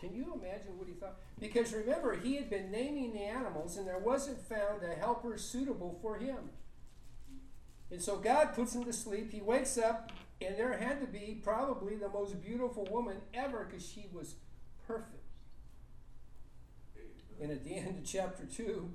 Can 0.00 0.14
you 0.14 0.34
imagine 0.34 0.78
what 0.78 0.88
he 0.88 0.94
thought? 0.94 1.16
Because 1.40 1.72
remember, 1.72 2.16
he 2.16 2.36
had 2.36 2.50
been 2.50 2.70
naming 2.70 3.12
the 3.12 3.20
animals 3.20 3.76
and 3.76 3.86
there 3.86 3.98
wasn't 3.98 4.40
found 4.46 4.82
a 4.82 4.94
helper 4.94 5.38
suitable 5.38 5.98
for 6.02 6.18
him. 6.18 6.50
And 7.90 8.02
so 8.02 8.16
God 8.16 8.54
puts 8.54 8.74
him 8.74 8.84
to 8.84 8.92
sleep. 8.92 9.32
He 9.32 9.40
wakes 9.40 9.78
up, 9.78 10.10
and 10.40 10.56
there 10.56 10.76
had 10.76 11.00
to 11.00 11.06
be 11.06 11.40
probably 11.42 11.94
the 11.94 12.08
most 12.08 12.42
beautiful 12.42 12.86
woman 12.90 13.18
ever 13.32 13.64
because 13.64 13.88
she 13.88 14.06
was 14.12 14.34
perfect. 14.86 15.22
And 17.40 17.52
at 17.52 17.64
the 17.64 17.74
end 17.74 17.98
of 17.98 18.04
chapter 18.04 18.44
2, 18.44 18.90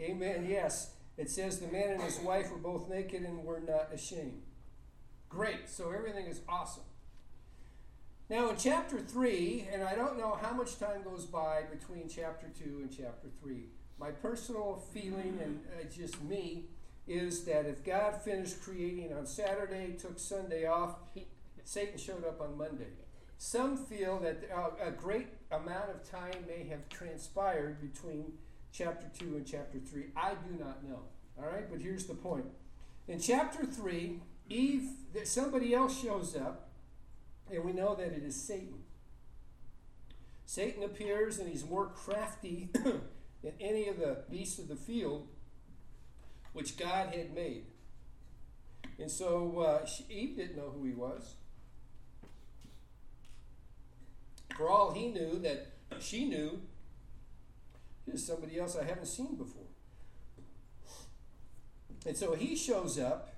Amen. 0.00 0.46
Yes. 0.48 0.90
It 1.16 1.30
says 1.30 1.58
the 1.58 1.68
man 1.68 1.92
and 1.92 2.02
his 2.02 2.18
wife 2.18 2.50
were 2.50 2.58
both 2.58 2.88
naked 2.88 3.22
and 3.22 3.44
were 3.44 3.60
not 3.60 3.88
ashamed. 3.92 4.42
Great. 5.28 5.68
So 5.68 5.90
everything 5.90 6.26
is 6.26 6.40
awesome. 6.48 6.82
Now, 8.28 8.50
in 8.50 8.56
chapter 8.56 8.98
3, 8.98 9.68
and 9.72 9.84
I 9.84 9.94
don't 9.94 10.18
know 10.18 10.36
how 10.40 10.52
much 10.52 10.78
time 10.80 11.02
goes 11.04 11.24
by 11.24 11.62
between 11.70 12.08
chapter 12.08 12.48
2 12.48 12.80
and 12.82 12.90
chapter 12.90 13.28
3, 13.40 13.68
my 14.00 14.10
personal 14.10 14.82
feeling, 14.92 15.38
and 15.42 15.60
uh, 15.72 15.84
just 15.88 16.20
me, 16.24 16.64
is 17.06 17.44
that 17.44 17.66
if 17.66 17.84
God 17.84 18.20
finished 18.20 18.60
creating 18.60 19.12
on 19.12 19.26
Saturday, 19.26 19.94
took 19.96 20.18
Sunday 20.18 20.66
off, 20.66 20.96
Satan 21.64 21.98
showed 21.98 22.24
up 22.24 22.40
on 22.40 22.58
Monday. 22.58 22.88
Some 23.38 23.76
feel 23.76 24.18
that 24.20 24.42
uh, 24.52 24.70
a 24.84 24.90
great 24.90 25.28
amount 25.52 25.90
of 25.90 26.10
time 26.10 26.44
may 26.48 26.66
have 26.68 26.88
transpired 26.88 27.80
between 27.80 28.32
chapter 28.76 29.06
2 29.18 29.36
and 29.36 29.46
chapter 29.46 29.78
3. 29.78 30.04
I 30.16 30.30
do 30.30 30.62
not 30.62 30.84
know. 30.84 31.00
All 31.38 31.46
right, 31.46 31.70
but 31.70 31.80
here's 31.80 32.06
the 32.06 32.14
point. 32.14 32.46
In 33.08 33.20
chapter 33.20 33.64
3, 33.64 34.20
Eve, 34.50 34.88
somebody 35.24 35.74
else 35.74 36.00
shows 36.00 36.36
up, 36.36 36.70
and 37.50 37.64
we 37.64 37.72
know 37.72 37.94
that 37.94 38.12
it 38.12 38.22
is 38.22 38.34
Satan. 38.36 38.82
Satan 40.44 40.82
appears, 40.82 41.38
and 41.38 41.48
he's 41.48 41.64
more 41.64 41.86
crafty 41.86 42.68
than 43.42 43.52
any 43.60 43.88
of 43.88 43.98
the 43.98 44.24
beasts 44.30 44.58
of 44.58 44.68
the 44.68 44.76
field 44.76 45.28
which 46.52 46.76
God 46.76 47.14
had 47.14 47.34
made. 47.34 47.64
And 48.98 49.10
so 49.10 49.58
uh, 49.60 49.86
Eve 50.08 50.36
didn't 50.36 50.56
know 50.56 50.72
who 50.74 50.84
he 50.84 50.92
was. 50.92 51.34
For 54.56 54.68
all 54.70 54.92
he 54.92 55.08
knew, 55.08 55.38
that 55.40 55.72
she 56.00 56.24
knew 56.24 56.60
Here's 58.06 58.24
somebody 58.24 58.58
else 58.58 58.76
I 58.76 58.84
haven't 58.84 59.06
seen 59.06 59.34
before. 59.34 59.64
And 62.06 62.16
so 62.16 62.34
he 62.34 62.54
shows 62.54 62.98
up 62.98 63.34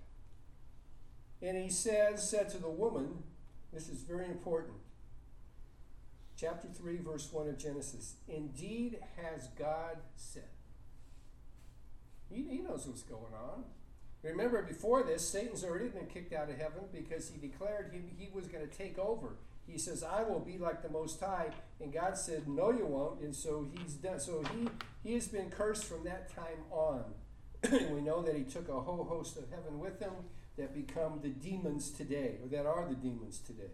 and 1.40 1.56
he 1.56 1.70
says, 1.70 2.28
said 2.28 2.50
to 2.50 2.58
the 2.58 2.68
woman, 2.68 3.22
this 3.72 3.88
is 3.88 4.02
very 4.02 4.26
important. 4.26 4.76
Chapter 6.36 6.68
3, 6.68 6.98
verse 6.98 7.28
1 7.32 7.48
of 7.48 7.58
Genesis. 7.58 8.16
Indeed 8.28 8.98
has 9.16 9.48
God 9.58 9.96
said. 10.14 10.50
He, 12.30 12.42
he 12.42 12.58
knows 12.58 12.86
what's 12.86 13.02
going 13.02 13.34
on. 13.34 13.64
Remember, 14.22 14.62
before 14.62 15.02
this, 15.02 15.26
Satan's 15.26 15.64
already 15.64 15.88
been 15.88 16.06
kicked 16.06 16.32
out 16.32 16.50
of 16.50 16.58
heaven 16.58 16.84
because 16.92 17.30
he 17.30 17.38
declared 17.38 17.92
he, 17.92 18.24
he 18.24 18.30
was 18.32 18.46
going 18.48 18.68
to 18.68 18.76
take 18.76 18.98
over. 18.98 19.36
He 19.68 19.78
says, 19.78 20.02
I 20.02 20.22
will 20.22 20.40
be 20.40 20.56
like 20.58 20.82
the 20.82 20.88
Most 20.88 21.20
High. 21.20 21.50
And 21.80 21.92
God 21.92 22.16
said, 22.16 22.48
No, 22.48 22.70
you 22.70 22.86
won't. 22.86 23.20
And 23.20 23.34
so 23.34 23.68
he's 23.72 23.94
done. 23.94 24.18
So 24.18 24.42
he, 24.52 24.68
he 25.02 25.14
has 25.14 25.28
been 25.28 25.50
cursed 25.50 25.84
from 25.84 26.04
that 26.04 26.34
time 26.34 26.64
on. 26.70 27.04
we 27.92 28.00
know 28.00 28.22
that 28.22 28.36
he 28.36 28.44
took 28.44 28.68
a 28.68 28.80
whole 28.80 29.04
host 29.04 29.36
of 29.36 29.50
heaven 29.50 29.78
with 29.78 30.00
him 30.00 30.12
that 30.56 30.74
become 30.74 31.20
the 31.22 31.28
demons 31.28 31.90
today, 31.90 32.36
or 32.42 32.48
that 32.48 32.66
are 32.66 32.86
the 32.88 32.94
demons 32.94 33.38
today. 33.38 33.70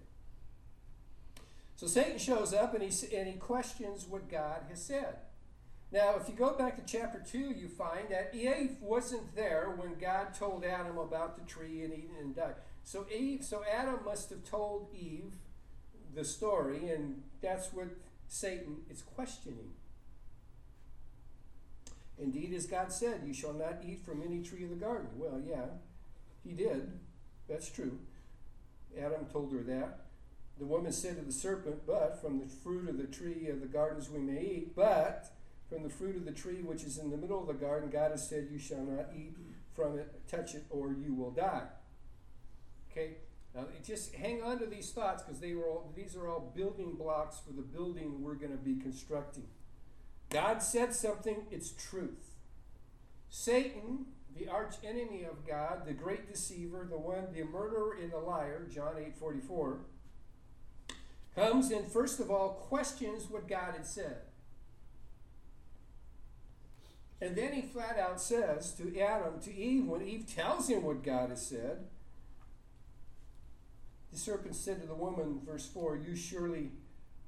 So 1.76 1.87
Satan 1.87 2.18
shows 2.18 2.52
up 2.54 2.74
and 2.74 2.83
he, 2.83 3.16
and 3.16 3.26
he 3.26 3.35
questions 3.35 4.07
what 4.09 4.30
God 4.30 4.62
has 4.68 4.83
said. 4.83 5.16
Now, 5.92 6.16
if 6.20 6.28
you 6.28 6.35
go 6.35 6.54
back 6.54 6.76
to 6.76 6.83
chapter 6.85 7.22
2, 7.24 7.38
you 7.38 7.68
find 7.68 8.09
that 8.11 8.35
Eve 8.35 8.76
wasn't 8.80 9.35
there 9.37 9.72
when 9.76 9.94
God 9.94 10.35
told 10.35 10.64
Adam 10.64 10.98
about 10.98 11.37
the 11.37 11.44
tree 11.44 11.83
and 11.85 11.92
eating 11.92 12.16
and 12.20 12.35
died. 12.35 12.57
So 12.83 13.07
Eve, 13.14 13.44
so 13.44 13.62
Adam 13.72 14.00
must 14.04 14.30
have 14.30 14.44
told 14.44 14.88
Eve 14.92 15.35
the 16.14 16.24
story, 16.24 16.88
and 16.88 17.22
that's 17.40 17.72
what 17.72 17.88
Satan 18.29 18.79
is 18.90 19.03
questioning. 19.03 19.72
Indeed, 22.18 22.55
as 22.55 22.66
God 22.66 22.92
said, 22.92 23.22
You 23.27 23.35
shall 23.35 23.53
not 23.53 23.79
eat 23.87 24.05
from 24.05 24.22
any 24.22 24.42
tree 24.42 24.64
of 24.64 24.70
the 24.70 24.77
garden. 24.77 25.09
Well, 25.16 25.40
yeah, 25.46 25.66
he 26.44 26.53
did. 26.53 26.92
That's 27.48 27.70
true. 27.70 27.98
Adam 28.98 29.27
told 29.27 29.53
her 29.53 29.62
that. 29.64 30.00
The 30.59 30.64
woman 30.64 30.92
said 30.92 31.16
to 31.16 31.22
the 31.22 31.33
serpent, 31.33 31.87
But 31.87 32.20
from 32.20 32.38
the 32.38 32.46
fruit 32.46 32.88
of 32.88 32.98
the 32.98 33.05
tree 33.05 33.48
of 33.48 33.61
the 33.61 33.66
gardens 33.66 34.09
we 34.09 34.20
may 34.20 34.40
eat, 34.40 34.77
but 34.77 35.33
from 35.68 35.83
the 35.83 35.88
fruit 35.88 36.16
of 36.16 36.24
the 36.24 36.33
tree 36.33 36.62
which 36.62 36.85
is 36.85 36.98
in 36.98 37.11
the 37.11 37.16
middle 37.16 37.40
of 37.40 37.48
the 37.48 37.55
garden, 37.55 37.90
God 37.90 38.12
has 38.12 38.29
said, 38.29 38.48
You 38.53 38.59
shall 38.59 38.85
not 38.85 39.07
eat 39.16 39.35
from 39.74 39.98
it, 39.98 40.12
touch 40.31 40.55
it, 40.55 40.64
or 40.70 40.92
you 40.92 41.14
will 41.14 41.33
die. 41.33 41.66
Okay? 42.90 43.14
Now, 43.55 43.67
just 43.85 44.14
hang 44.14 44.43
on 44.43 44.59
to 44.59 44.67
these 44.67 44.90
thoughts 44.90 45.23
because 45.23 45.40
they 45.40 45.55
were 45.55 45.69
all, 45.69 45.93
these 45.95 46.17
are 46.17 46.29
all 46.29 46.53
building 46.55 46.97
blocks 46.97 47.38
for 47.38 47.53
the 47.53 47.62
building 47.62 48.23
we're 48.23 48.35
going 48.35 48.51
to 48.51 48.59
be 48.59 48.75
constructing. 48.75 49.47
God 50.31 50.62
said 50.62 50.93
something, 50.93 51.47
it's 51.53 51.71
truth. 51.71 52.35
Satan, 53.31 54.07
the 54.37 54.49
arch 54.49 54.75
enemy 54.83 55.23
of 55.23 55.47
God, 55.47 55.87
the 55.87 55.93
great 55.93 56.31
deceiver, 56.31 56.87
the 56.90 56.99
one, 56.99 57.29
the 57.33 57.45
murderer 57.45 57.97
and 58.01 58.11
the 58.11 58.19
liar, 58.19 58.67
John 58.73 58.95
8 58.99 59.17
44, 59.17 59.79
comes 61.37 61.71
and 61.71 61.87
first 61.87 62.19
of 62.19 62.31
all 62.31 62.67
questions 62.69 63.31
what 63.31 63.49
God 63.49 63.75
had 63.75 63.87
said. 63.87 64.17
And 67.21 67.37
then 67.37 67.53
he 67.53 67.62
flat 67.62 67.99
out 67.99 68.21
says 68.21 68.73
to 68.75 69.01
Adam, 69.01 69.40
to 69.43 69.55
Eve, 69.55 69.87
when 69.87 70.03
Eve 70.03 70.27
tells 70.27 70.69
him 70.69 70.83
what 70.83 71.03
God 71.03 71.31
has 71.31 71.47
said, 71.47 71.87
the 74.14 74.20
serpent 74.20 74.55
said 74.55 74.81
to 74.81 74.87
the 74.87 74.94
woman, 74.94 75.40
verse 75.44 75.66
4, 75.66 75.98
You 76.07 76.14
surely 76.14 76.70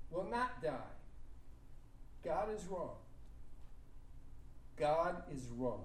will 0.09 0.29
not 0.31 0.62
die. 0.62 0.94
God 2.25 2.49
is 2.55 2.64
wrong. 2.66 2.94
God 4.77 5.25
is 5.35 5.49
wrong. 5.57 5.85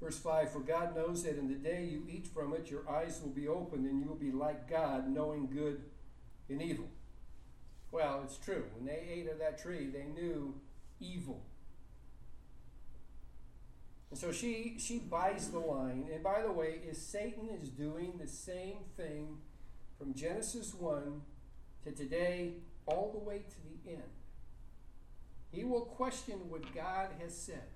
Verse 0.00 0.18
5 0.18 0.52
For 0.52 0.58
God 0.58 0.96
knows 0.96 1.22
that 1.22 1.38
in 1.38 1.46
the 1.46 1.54
day 1.54 1.84
you 1.84 2.02
eat 2.08 2.26
from 2.26 2.52
it, 2.52 2.68
your 2.68 2.88
eyes 2.90 3.20
will 3.22 3.30
be 3.30 3.46
opened 3.46 3.86
and 3.86 4.00
you 4.00 4.08
will 4.08 4.16
be 4.16 4.32
like 4.32 4.68
God, 4.68 5.08
knowing 5.08 5.46
good 5.46 5.82
and 6.48 6.60
evil. 6.60 6.88
Well, 7.92 8.22
it's 8.24 8.38
true. 8.38 8.64
When 8.74 8.86
they 8.86 9.06
ate 9.08 9.28
of 9.30 9.38
that 9.38 9.62
tree, 9.62 9.86
they 9.86 10.04
knew 10.04 10.54
evil. 10.98 11.45
And 14.10 14.18
so 14.18 14.32
she 14.32 14.76
she 14.78 14.98
buys 14.98 15.50
the 15.50 15.58
line. 15.58 16.08
And 16.12 16.22
by 16.22 16.42
the 16.42 16.52
way, 16.52 16.80
is 16.88 17.00
Satan 17.00 17.48
is 17.60 17.68
doing 17.68 18.18
the 18.20 18.28
same 18.28 18.78
thing 18.96 19.38
from 19.98 20.14
Genesis 20.14 20.74
1 20.74 21.20
to 21.84 21.92
today 21.92 22.54
all 22.86 23.10
the 23.12 23.18
way 23.18 23.38
to 23.38 23.56
the 23.64 23.90
end. 23.90 24.02
He 25.50 25.64
will 25.64 25.82
question 25.82 26.50
what 26.50 26.74
God 26.74 27.08
has 27.20 27.36
said. 27.36 27.68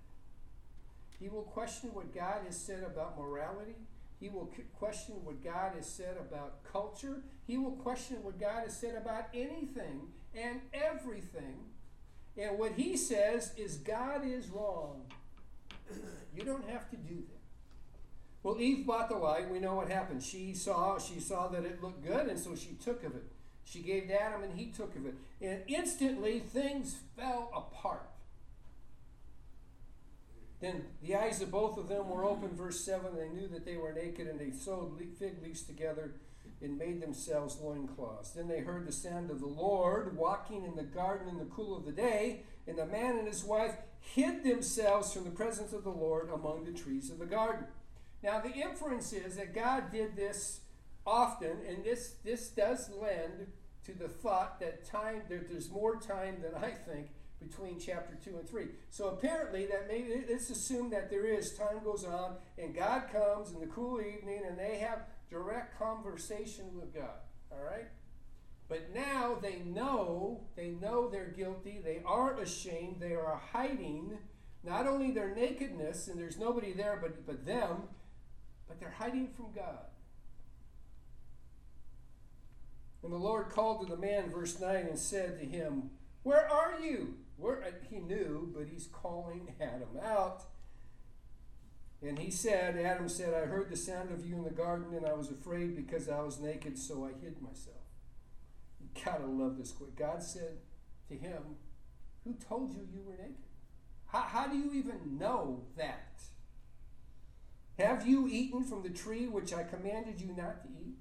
He 1.19 1.29
will 1.29 1.43
question 1.43 1.91
what 1.93 2.15
God 2.15 2.43
has 2.47 2.57
said 2.57 2.83
about 2.83 3.19
morality. 3.19 3.77
He 4.21 4.29
will 4.29 4.51
question 4.79 5.15
what 5.25 5.43
God 5.43 5.73
has 5.77 5.87
said 5.87 6.17
about 6.19 6.63
culture. 6.63 7.23
He 7.47 7.57
will 7.57 7.73
question 7.73 8.23
what 8.23 8.39
God 8.39 8.65
has 8.65 8.77
said 8.77 8.95
about 8.95 9.29
anything 9.33 10.09
and 10.35 10.61
everything. 10.75 11.57
And 12.37 12.59
what 12.59 12.73
he 12.73 12.97
says 12.97 13.53
is 13.57 13.77
God 13.77 14.27
is 14.27 14.49
wrong. 14.49 15.03
You 16.33 16.45
don't 16.45 16.69
have 16.71 16.89
to 16.91 16.97
do 16.97 17.17
that. 17.17 17.41
Well, 18.43 18.59
Eve 18.61 18.87
bought 18.87 19.09
the 19.09 19.17
lie. 19.17 19.45
We 19.51 19.59
know 19.59 19.75
what 19.75 19.91
happened. 19.91 20.23
She 20.23 20.55
saw 20.55 20.99
she 20.99 21.21
saw 21.21 21.49
that 21.49 21.65
it 21.65 21.83
looked 21.83 22.07
good, 22.07 22.29
and 22.29 22.39
so 22.39 22.55
she 22.55 22.79
took 22.83 23.05
of 23.05 23.15
it. 23.15 23.25
She 23.65 23.81
gave 23.81 24.09
to 24.09 24.23
Adam, 24.23 24.43
and 24.43 24.59
he 24.59 24.67
took 24.67 24.97
of 24.97 25.07
it. 25.07 25.15
And 25.41 25.63
instantly 25.67 26.39
things 26.39 26.97
fell 27.17 27.51
apart. 27.55 28.09
Then 30.61 30.85
the 31.03 31.17
eyes 31.17 31.41
of 31.41 31.51
both 31.51 31.79
of 31.79 31.89
them 31.89 32.09
were 32.09 32.25
open, 32.25 32.51
verse 32.55 32.81
7. 32.81 33.17
They 33.17 33.29
knew 33.29 33.49
that 33.49 33.65
they 33.65 33.77
were 33.77 33.93
naked, 33.93 34.27
and 34.27 34.39
they 34.39 34.51
sewed 34.51 34.93
fig 35.19 35.43
leaves 35.43 35.63
together 35.63 36.13
and 36.63 36.77
made 36.77 37.01
themselves 37.01 37.59
loincloths. 37.61 38.31
Then 38.31 38.49
they 38.49 38.61
heard 38.61 38.87
the 38.87 38.93
sound 38.93 39.31
of 39.31 39.41
the 39.41 39.47
Lord 39.47 40.17
walking 40.17 40.65
in 40.65 40.77
the 40.77 40.83
garden 40.83 41.29
in 41.29 41.39
the 41.39 41.47
cool 41.47 41.77
of 41.77 41.87
the 41.87 41.93
day, 41.93 42.43
and 42.71 42.79
the 42.79 42.87
man 42.87 43.19
and 43.19 43.27
his 43.27 43.45
wife 43.45 43.75
hid 44.01 44.45
themselves 44.45 45.13
from 45.13 45.25
the 45.25 45.31
presence 45.31 45.73
of 45.73 45.83
the 45.83 45.91
Lord 45.91 46.31
among 46.33 46.65
the 46.65 46.73
trees 46.73 47.11
of 47.11 47.19
the 47.19 47.27
garden. 47.27 47.67
Now, 48.23 48.41
the 48.41 48.53
inference 48.53 49.13
is 49.13 49.37
that 49.37 49.55
God 49.55 49.91
did 49.91 50.15
this 50.15 50.61
often, 51.05 51.59
and 51.69 51.85
this, 51.85 52.15
this 52.25 52.49
does 52.49 52.91
lend 52.91 53.49
to 53.85 53.93
the 53.93 54.09
thought 54.09 54.61
that 54.61 54.85
time 54.85 55.23
that 55.29 55.49
there's 55.49 55.71
more 55.71 55.97
time 55.97 56.37
than 56.43 56.55
I 56.55 56.71
think 56.71 57.09
between 57.41 57.81
chapter 57.81 58.17
2 58.23 58.39
and 58.39 58.49
3. 58.49 58.67
So 58.91 59.09
apparently 59.09 59.67
that 59.67 59.89
maybe 59.89 60.25
let's 60.29 60.51
assume 60.51 60.91
that 60.91 61.11
there 61.11 61.25
is 61.25 61.55
time 61.55 61.83
goes 61.83 62.05
on 62.05 62.37
and 62.59 62.75
God 62.75 63.05
comes 63.11 63.51
in 63.51 63.61
the 63.61 63.67
cool 63.67 63.99
evening 64.01 64.43
and 64.47 64.59
they 64.59 64.77
have 64.77 65.07
direct 65.31 65.79
conversation 65.79 66.67
with 66.79 66.95
God. 66.95 67.17
All 67.51 67.65
right? 67.65 67.87
But 68.71 68.95
now 68.95 69.37
they 69.43 69.59
know, 69.59 70.43
they 70.55 70.69
know 70.69 71.11
they're 71.11 71.35
guilty, 71.37 71.81
they 71.85 72.03
aren't 72.07 72.41
ashamed, 72.41 72.99
they 73.01 73.15
are 73.15 73.43
hiding 73.53 74.17
not 74.63 74.87
only 74.87 75.11
their 75.11 75.35
nakedness 75.35 76.07
and 76.07 76.17
there's 76.17 76.39
nobody 76.39 76.73
there 76.73 76.97
but, 77.03 77.27
but 77.27 77.45
them, 77.45 77.89
but 78.69 78.79
they're 78.79 78.95
hiding 78.97 79.27
from 79.37 79.47
God. 79.53 79.87
And 83.03 83.13
the 83.13 83.17
Lord 83.17 83.49
called 83.49 83.81
to 83.81 83.93
the 83.93 84.01
man, 84.01 84.31
verse 84.31 84.61
9, 84.61 84.77
and 84.77 84.99
said 84.99 85.41
to 85.41 85.47
him, 85.47 85.91
Where 86.23 86.49
are 86.49 86.79
you? 86.81 87.17
Where, 87.39 87.65
uh, 87.65 87.71
he 87.91 87.99
knew, 87.99 88.53
but 88.55 88.69
he's 88.71 88.87
calling 88.87 89.53
Adam 89.61 89.99
out. 90.01 90.45
And 92.03 92.21
he 92.21 92.31
said, 92.31 92.77
Adam 92.77 93.09
said, 93.09 93.35
I 93.35 93.47
heard 93.47 93.69
the 93.69 93.77
sound 93.77 94.13
of 94.13 94.25
you 94.25 94.37
in 94.37 94.45
the 94.45 94.51
garden, 94.51 94.95
and 94.95 95.07
I 95.07 95.15
was 95.15 95.31
afraid 95.31 95.75
because 95.75 96.09
I 96.09 96.21
was 96.21 96.39
naked, 96.39 96.79
so 96.79 97.05
I 97.05 97.21
hid 97.21 97.43
myself. 97.43 97.80
Gotta 99.05 99.27
love 99.27 99.59
this 99.59 99.73
quote. 99.73 99.97
God 99.97 100.23
said 100.23 100.59
to 101.09 101.15
him, 101.15 101.43
Who 102.25 102.35
told 102.35 102.75
you 102.75 102.87
you 102.93 103.03
were 103.03 103.17
naked? 103.17 103.37
How, 104.07 104.21
how 104.21 104.47
do 104.49 104.57
you 104.57 104.73
even 104.73 105.19
know 105.19 105.65
that? 105.77 106.23
Have 107.79 108.07
you 108.07 108.29
eaten 108.29 108.65
from 108.65 108.83
the 108.83 108.91
tree 108.91 109.27
which 109.27 109.55
I 109.55 109.63
commanded 109.63 110.21
you 110.21 110.35
not 110.37 110.63
to 110.63 110.69
eat? 110.69 110.99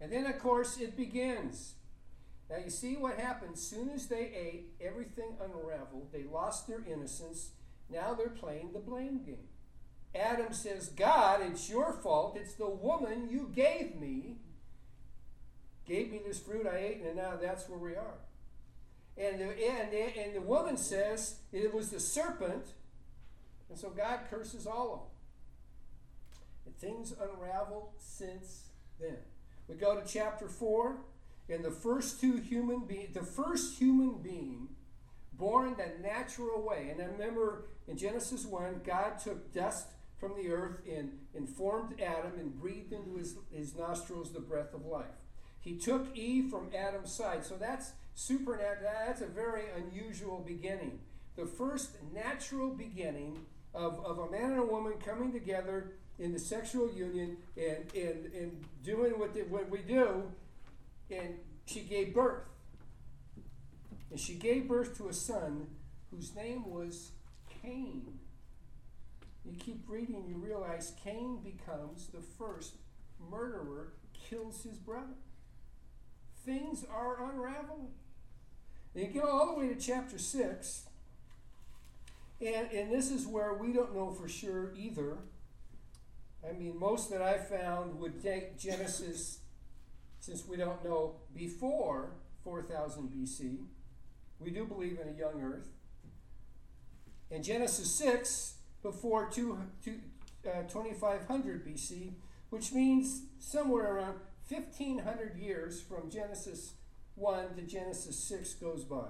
And 0.00 0.12
then, 0.12 0.26
of 0.26 0.38
course, 0.38 0.78
it 0.78 0.96
begins. 0.96 1.74
Now, 2.50 2.56
you 2.62 2.70
see 2.70 2.96
what 2.96 3.18
happened. 3.18 3.58
Soon 3.58 3.90
as 3.90 4.06
they 4.06 4.32
ate, 4.34 4.74
everything 4.80 5.36
unraveled. 5.40 6.12
They 6.12 6.24
lost 6.24 6.66
their 6.66 6.82
innocence. 6.86 7.52
Now 7.90 8.14
they're 8.14 8.28
playing 8.28 8.72
the 8.72 8.78
blame 8.78 9.22
game. 9.24 9.48
Adam 10.14 10.52
says, 10.52 10.88
God, 10.88 11.40
it's 11.42 11.68
your 11.68 11.92
fault. 11.92 12.38
It's 12.40 12.54
the 12.54 12.68
woman 12.68 13.28
you 13.30 13.50
gave 13.54 13.96
me. 13.96 14.36
Gave 15.88 16.10
me 16.10 16.20
this 16.24 16.38
fruit, 16.38 16.66
I 16.66 16.76
ate, 16.76 17.02
and 17.02 17.16
now 17.16 17.38
that's 17.40 17.68
where 17.68 17.78
we 17.78 17.96
are. 17.96 18.18
And 19.16 19.40
the, 19.40 19.46
and, 19.46 19.92
and 19.92 20.34
the 20.34 20.40
woman 20.40 20.76
says 20.76 21.36
it 21.50 21.72
was 21.72 21.90
the 21.90 21.98
serpent, 21.98 22.66
and 23.70 23.78
so 23.78 23.88
God 23.90 24.20
curses 24.30 24.66
all 24.66 24.92
of 24.92 24.98
them. 25.00 25.08
And 26.66 26.76
things 26.76 27.12
unravel 27.12 27.94
since 27.98 28.64
then. 29.00 29.16
We 29.66 29.76
go 29.76 29.98
to 29.98 30.06
chapter 30.06 30.46
4, 30.46 30.98
and 31.48 31.64
the 31.64 31.70
first 31.70 32.20
two 32.20 32.36
human 32.36 32.80
being, 32.80 33.08
the 33.14 33.22
first 33.22 33.78
human 33.78 34.20
being 34.22 34.68
born 35.32 35.74
the 35.78 36.02
natural 36.02 36.60
way. 36.60 36.90
And 36.90 37.00
I 37.00 37.06
remember 37.06 37.64
in 37.86 37.96
Genesis 37.96 38.44
1, 38.44 38.82
God 38.84 39.18
took 39.18 39.54
dust 39.54 39.88
from 40.18 40.34
the 40.36 40.50
earth 40.50 40.80
and, 40.90 41.12
and 41.34 41.48
formed 41.48 42.00
Adam 42.00 42.32
and 42.38 42.60
breathed 42.60 42.92
into 42.92 43.16
his, 43.16 43.36
his 43.50 43.74
nostrils 43.74 44.32
the 44.32 44.40
breath 44.40 44.74
of 44.74 44.84
life. 44.84 45.06
He 45.60 45.76
took 45.76 46.16
Eve 46.16 46.50
from 46.50 46.68
Adam's 46.76 47.12
side. 47.12 47.44
So 47.44 47.56
that's 47.56 47.92
supernatural. 48.14 48.90
That's 49.06 49.20
a 49.20 49.26
very 49.26 49.64
unusual 49.76 50.42
beginning. 50.46 51.00
The 51.36 51.46
first 51.46 51.90
natural 52.12 52.70
beginning 52.70 53.38
of, 53.74 54.04
of 54.04 54.18
a 54.18 54.30
man 54.30 54.52
and 54.52 54.60
a 54.60 54.64
woman 54.64 54.94
coming 55.04 55.32
together 55.32 55.92
in 56.18 56.32
the 56.32 56.38
sexual 56.38 56.90
union 56.90 57.36
and, 57.56 57.84
and, 57.94 58.32
and 58.34 58.64
doing 58.82 59.12
what, 59.18 59.30
what 59.48 59.70
we 59.70 59.78
do. 59.78 60.24
And 61.10 61.38
she 61.66 61.80
gave 61.80 62.14
birth. 62.14 62.42
And 64.10 64.18
she 64.18 64.34
gave 64.34 64.68
birth 64.68 64.96
to 64.98 65.08
a 65.08 65.12
son 65.12 65.66
whose 66.10 66.34
name 66.34 66.68
was 66.68 67.12
Cain. 67.62 68.18
You 69.44 69.56
keep 69.58 69.84
reading, 69.88 70.24
you 70.28 70.36
realize 70.36 70.92
Cain 71.02 71.38
becomes 71.42 72.08
the 72.08 72.20
first 72.20 72.74
murderer, 73.30 73.92
kills 74.28 74.62
his 74.62 74.76
brother. 74.76 75.14
Things 76.48 76.82
are 76.90 77.30
unraveling. 77.30 77.88
And 78.94 79.04
you 79.04 79.12
get 79.12 79.24
all 79.24 79.48
the 79.48 79.60
way 79.60 79.68
to 79.68 79.74
chapter 79.74 80.16
6, 80.16 80.86
and, 82.40 82.72
and 82.72 82.90
this 82.90 83.10
is 83.10 83.26
where 83.26 83.52
we 83.52 83.74
don't 83.74 83.94
know 83.94 84.10
for 84.12 84.28
sure 84.28 84.72
either. 84.74 85.18
I 86.48 86.52
mean, 86.52 86.78
most 86.78 87.10
that 87.10 87.20
I 87.20 87.36
found 87.36 88.00
would 88.00 88.22
take 88.22 88.58
Genesis, 88.58 89.40
since 90.20 90.48
we 90.48 90.56
don't 90.56 90.82
know, 90.82 91.16
before 91.34 92.12
4000 92.44 93.10
BC. 93.10 93.58
We 94.40 94.50
do 94.50 94.64
believe 94.64 94.98
in 95.02 95.14
a 95.14 95.18
young 95.18 95.42
earth. 95.42 95.68
And 97.30 97.44
Genesis 97.44 97.90
6, 97.90 98.54
before 98.82 99.28
two, 99.28 99.58
two, 99.84 100.00
uh, 100.46 100.62
2500 100.62 101.66
BC, 101.66 102.12
which 102.48 102.72
means 102.72 103.24
somewhere 103.38 103.96
around 103.96 104.14
1500 104.48 105.36
years 105.36 105.80
from 105.80 106.10
Genesis 106.10 106.74
1 107.16 107.54
to 107.56 107.62
Genesis 107.62 108.16
6 108.24 108.54
goes 108.54 108.84
by. 108.84 109.08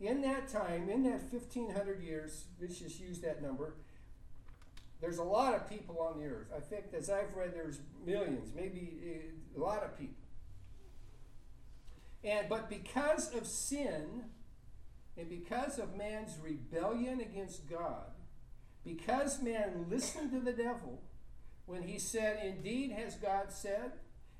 In 0.00 0.22
that 0.22 0.48
time, 0.48 0.88
in 0.88 1.02
that 1.04 1.22
1500 1.32 2.02
years, 2.02 2.44
let's 2.60 2.78
just 2.78 3.00
use 3.00 3.20
that 3.20 3.42
number, 3.42 3.74
there's 5.00 5.18
a 5.18 5.24
lot 5.24 5.54
of 5.54 5.68
people 5.68 6.00
on 6.00 6.20
the 6.20 6.26
earth. 6.26 6.48
I 6.56 6.60
think, 6.60 6.86
as 6.96 7.10
I've 7.10 7.34
read, 7.34 7.54
there's 7.54 7.80
millions, 8.04 8.52
maybe 8.54 9.32
uh, 9.56 9.58
a 9.58 9.60
lot 9.60 9.82
of 9.82 9.98
people. 9.98 10.14
And 12.24 12.48
but 12.48 12.68
because 12.68 13.32
of 13.34 13.46
sin, 13.46 14.24
and 15.16 15.28
because 15.28 15.78
of 15.78 15.96
man's 15.96 16.36
rebellion 16.42 17.20
against 17.20 17.68
God, 17.68 18.10
because 18.84 19.40
man 19.40 19.86
listened 19.88 20.32
to 20.32 20.40
the 20.40 20.52
devil 20.52 21.02
when 21.66 21.82
he 21.82 21.98
said, 21.98 22.44
"Indeed, 22.44 22.92
has 22.92 23.14
God 23.14 23.52
said," 23.52 23.92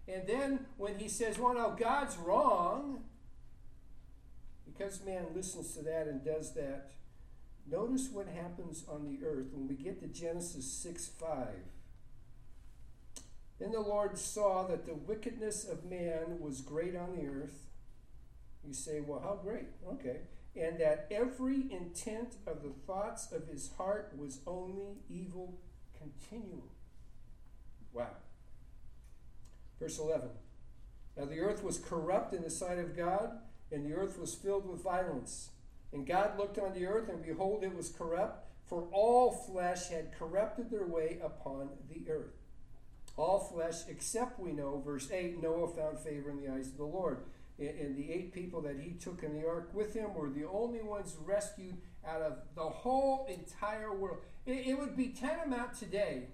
and 0.09 0.27
then 0.27 0.67
when 0.77 0.99
he 0.99 1.09
says, 1.09 1.39
"Well, 1.39 1.55
no, 1.55 1.77
God's 1.79 2.17
wrong," 2.17 3.05
because 4.65 5.05
man 5.05 5.27
listens 5.35 5.75
to 5.75 5.83
that 5.83 6.07
and 6.07 6.25
does 6.25 6.55
that, 6.55 6.93
Notice 7.71 8.09
what 8.11 8.29
happens 8.29 8.85
on 8.89 9.05
the 9.05 9.27
earth 9.27 9.49
when 9.53 9.69
we 9.69 9.75
get 9.75 10.01
to 10.01 10.07
Genesis 10.07 10.71
6 10.73 11.07
5. 11.07 11.49
Then 13.59 13.73
the 13.73 13.81
Lord 13.81 14.17
saw 14.17 14.67
that 14.69 14.87
the 14.87 14.95
wickedness 14.95 15.65
of 15.69 15.85
man 15.85 16.39
was 16.41 16.61
great 16.61 16.97
on 16.97 17.17
the 17.17 17.27
earth. 17.27 17.67
You 18.65 18.73
say, 18.73 19.01
well, 19.01 19.21
how 19.21 19.39
great? 19.43 19.67
Okay. 19.87 20.21
And 20.57 20.79
that 20.81 21.09
every 21.11 21.71
intent 21.71 22.37
of 22.47 22.63
the 22.63 22.73
thoughts 22.87 23.33
of 23.33 23.49
his 23.49 23.73
heart 23.77 24.13
was 24.17 24.41
only 24.47 25.01
evil 25.09 25.59
continually. 25.97 26.71
Wow. 27.93 28.17
Verse 29.81 29.99
11. 29.99 30.29
Now 31.17 31.25
the 31.25 31.41
earth 31.41 31.63
was 31.63 31.79
corrupt 31.79 32.33
in 32.33 32.43
the 32.43 32.51
sight 32.51 32.79
of 32.79 32.97
God, 32.97 33.39
and 33.73 33.85
the 33.85 33.95
earth 33.95 34.19
was 34.19 34.35
filled 34.35 34.69
with 34.69 34.83
violence. 34.83 35.51
And 35.93 36.07
God 36.07 36.39
looked 36.39 36.59
on 36.59 36.75
the 36.75 36.87
earth, 36.87 37.09
and 37.09 37.25
behold, 37.25 37.65
it 37.65 37.75
was 37.75 37.89
corrupt, 37.89 38.47
for 38.67 38.87
all 38.93 39.31
flesh 39.31 39.89
had 39.89 40.13
corrupted 40.13 40.71
their 40.71 40.87
way 40.87 41.19
upon 41.23 41.71
the 41.89 42.11
earth. 42.11 42.37
All 43.17 43.41
flesh, 43.41 43.89
except 43.89 44.39
we 44.39 44.53
know, 44.53 44.81
verse 44.85 45.11
8, 45.11 45.43
Noah 45.43 45.69
found 45.69 45.99
favor 45.99 46.31
in 46.31 46.37
the 46.37 46.53
eyes 46.53 46.69
of 46.69 46.77
the 46.77 46.85
Lord. 46.85 47.25
And 47.59 47.97
the 47.97 48.13
eight 48.13 48.33
people 48.33 48.61
that 48.63 48.79
he 48.79 48.93
took 48.93 49.25
in 49.25 49.35
the 49.35 49.49
ark 49.49 49.71
with 49.75 49.95
him 49.95 50.15
were 50.15 50.31
the 50.31 50.47
only 50.47 50.81
ones 50.81 51.17
rescued 51.25 51.79
out 52.07 52.23
of 52.23 52.39
the 52.55 52.63
whole 52.63 53.27
entire 53.29 53.93
world. 53.93 54.19
It, 54.47 54.79
would 54.79 54.97
be 54.97 55.09
tantamount 55.09 55.77
today 55.77 56.29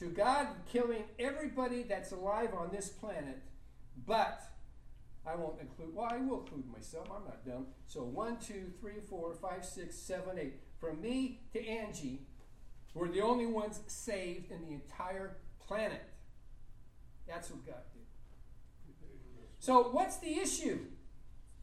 to 0.00 0.06
God 0.06 0.48
killing 0.72 1.04
everybody 1.18 1.82
that's 1.82 2.10
alive 2.12 2.54
on 2.56 2.70
this 2.72 2.88
planet, 2.88 3.38
but 4.06 4.42
I 5.26 5.36
won't 5.36 5.60
include, 5.60 5.94
well, 5.94 6.08
I 6.10 6.16
will 6.16 6.40
include 6.40 6.64
myself. 6.72 7.06
I'm 7.14 7.24
not 7.24 7.44
dumb. 7.44 7.66
So 7.86 8.00
one, 8.02 8.38
two, 8.38 8.72
three, 8.80 9.00
four, 9.08 9.34
five, 9.34 9.64
six, 9.64 9.94
seven, 9.94 10.38
eight. 10.38 10.54
From 10.78 11.02
me 11.02 11.40
to 11.52 11.64
Angie, 11.64 12.22
we're 12.94 13.08
the 13.08 13.20
only 13.20 13.44
ones 13.44 13.80
saved 13.88 14.50
in 14.50 14.62
the 14.62 14.72
entire 14.72 15.36
planet. 15.60 16.02
That's 17.28 17.50
what 17.50 17.64
God 17.66 17.82
did. 17.92 18.00
So, 19.58 19.90
what's 19.90 20.16
the 20.16 20.38
issue? 20.38 20.78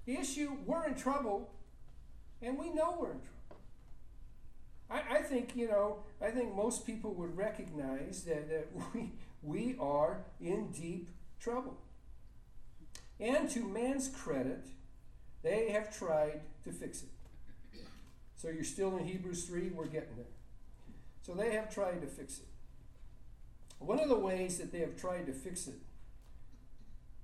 The 0.06 0.20
issue, 0.20 0.52
we're 0.68 0.86
in 0.86 0.94
trouble, 0.94 1.50
and 2.44 2.58
we 2.58 2.70
know 2.70 2.96
we're 3.00 3.12
in 3.12 3.20
trouble. 3.20 3.37
I, 4.90 5.02
I 5.18 5.22
think, 5.22 5.56
you 5.56 5.68
know, 5.68 5.98
I 6.22 6.32
think 6.32 6.56
most 6.56 6.86
people 6.86 7.14
would 7.16 7.36
recognize 7.36 8.24
that, 8.24 8.50
that 8.50 8.68
we, 8.94 9.12
we 9.44 9.76
are 9.80 10.22
in 10.40 10.72
deep 10.72 11.10
trouble. 11.40 11.78
And 13.20 13.50
to 13.52 13.64
man's 13.64 14.10
credit, 14.10 14.66
they 15.44 15.70
have 15.70 15.96
tried 15.96 16.42
to 16.64 16.72
fix 16.72 17.04
it. 17.04 17.10
So 18.36 18.50
you're 18.50 18.64
still 18.64 18.98
in 18.98 19.06
Hebrews 19.06 19.46
3, 19.46 19.70
we're 19.70 19.86
getting 19.86 20.16
there. 20.16 20.26
So 21.24 21.34
they 21.34 21.54
have 21.54 21.74
tried 21.74 22.02
to 22.02 22.08
fix 22.08 22.38
it. 22.38 22.46
One 23.80 24.00
of 24.00 24.10
the 24.10 24.18
ways 24.18 24.58
that 24.60 24.72
they 24.72 24.80
have 24.80 24.96
tried 24.96 25.26
to 25.26 25.34
fix 25.34 25.68
it 25.68 25.80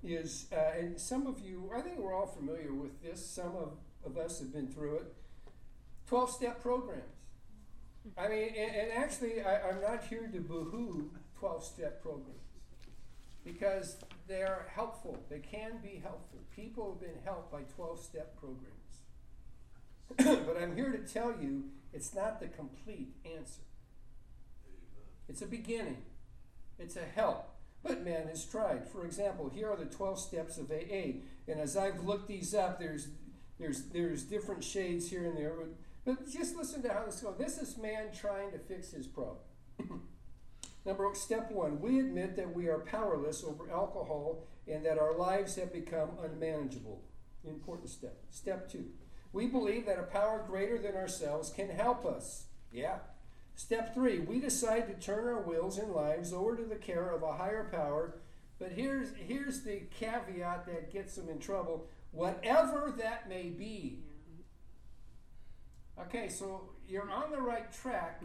is, 0.02 0.46
uh, 0.52 0.78
and 0.78 1.00
some 1.00 1.26
of 1.26 1.40
you, 1.40 1.70
I 1.74 1.80
think 1.80 1.98
we're 1.98 2.14
all 2.14 2.26
familiar 2.26 2.72
with 2.72 3.02
this, 3.02 3.24
some 3.24 3.56
of, 3.56 3.72
of 4.04 4.18
us 4.18 4.40
have 4.40 4.52
been 4.52 4.68
through 4.68 4.96
it 4.96 5.14
12 6.06 6.30
step 6.30 6.62
programs. 6.62 7.13
I 8.18 8.28
mean, 8.28 8.48
and, 8.56 8.76
and 8.76 8.92
actually, 8.92 9.42
I, 9.42 9.68
I'm 9.68 9.80
not 9.80 10.04
here 10.04 10.28
to 10.32 10.40
boo-hoo 10.40 11.10
12 11.38 11.64
step 11.64 12.02
programs 12.02 12.38
because 13.44 13.96
they 14.26 14.42
are 14.42 14.66
helpful. 14.74 15.18
They 15.28 15.38
can 15.38 15.78
be 15.82 16.00
helpful. 16.02 16.40
People 16.54 16.92
have 16.92 17.00
been 17.00 17.22
helped 17.24 17.52
by 17.52 17.62
12 17.76 18.00
step 18.00 18.36
programs. 18.38 18.74
but 20.46 20.56
I'm 20.60 20.76
here 20.76 20.92
to 20.92 20.98
tell 20.98 21.34
you 21.40 21.64
it's 21.92 22.14
not 22.14 22.40
the 22.40 22.46
complete 22.46 23.14
answer. 23.24 23.62
It's 25.28 25.42
a 25.42 25.46
beginning, 25.46 26.02
it's 26.78 26.96
a 26.96 27.04
help. 27.04 27.50
But 27.82 28.02
man 28.02 28.28
has 28.28 28.46
tried. 28.46 28.88
For 28.88 29.04
example, 29.04 29.50
here 29.54 29.70
are 29.70 29.76
the 29.76 29.84
12 29.84 30.18
steps 30.18 30.56
of 30.56 30.70
AA. 30.70 31.20
And 31.46 31.60
as 31.60 31.76
I've 31.76 32.02
looked 32.02 32.28
these 32.28 32.54
up, 32.54 32.78
there's, 32.78 33.08
there's, 33.58 33.82
there's 33.90 34.22
different 34.22 34.64
shades 34.64 35.10
here 35.10 35.26
and 35.26 35.36
there. 35.36 35.52
But, 36.04 36.30
just 36.30 36.56
listen 36.56 36.82
to 36.82 36.92
how 36.92 37.04
this 37.04 37.20
goes. 37.20 37.36
This 37.38 37.58
is 37.58 37.78
man 37.78 38.08
trying 38.12 38.52
to 38.52 38.58
fix 38.58 38.92
his 38.92 39.06
problem. 39.06 39.38
Number 40.84 41.10
step 41.14 41.50
one, 41.50 41.80
we 41.80 41.98
admit 41.98 42.36
that 42.36 42.54
we 42.54 42.68
are 42.68 42.80
powerless 42.80 43.42
over 43.42 43.70
alcohol 43.70 44.46
and 44.68 44.84
that 44.84 44.98
our 44.98 45.16
lives 45.16 45.56
have 45.56 45.72
become 45.72 46.10
unmanageable. 46.22 47.02
Important 47.46 47.88
step. 47.88 48.18
Step 48.30 48.70
two, 48.70 48.86
we 49.32 49.46
believe 49.46 49.86
that 49.86 49.98
a 49.98 50.02
power 50.02 50.44
greater 50.46 50.78
than 50.78 50.94
ourselves 50.94 51.50
can 51.50 51.70
help 51.70 52.04
us. 52.04 52.44
Yeah. 52.70 52.98
Step 53.56 53.94
three, 53.94 54.18
we 54.18 54.40
decide 54.40 54.86
to 54.88 55.06
turn 55.06 55.26
our 55.26 55.40
wills 55.40 55.78
and 55.78 55.92
lives 55.92 56.32
over 56.32 56.56
to 56.56 56.64
the 56.64 56.74
care 56.74 57.10
of 57.10 57.22
a 57.22 57.32
higher 57.32 57.68
power. 57.72 58.16
But 58.58 58.72
here's, 58.72 59.14
here's 59.14 59.62
the 59.62 59.82
caveat 59.98 60.66
that 60.66 60.92
gets 60.92 61.16
them 61.16 61.28
in 61.28 61.38
trouble 61.38 61.86
whatever 62.12 62.94
that 62.96 63.28
may 63.28 63.48
be. 63.48 63.98
Okay, 65.98 66.28
so 66.28 66.68
you're 66.88 67.10
on 67.10 67.30
the 67.30 67.40
right 67.40 67.72
track 67.72 68.22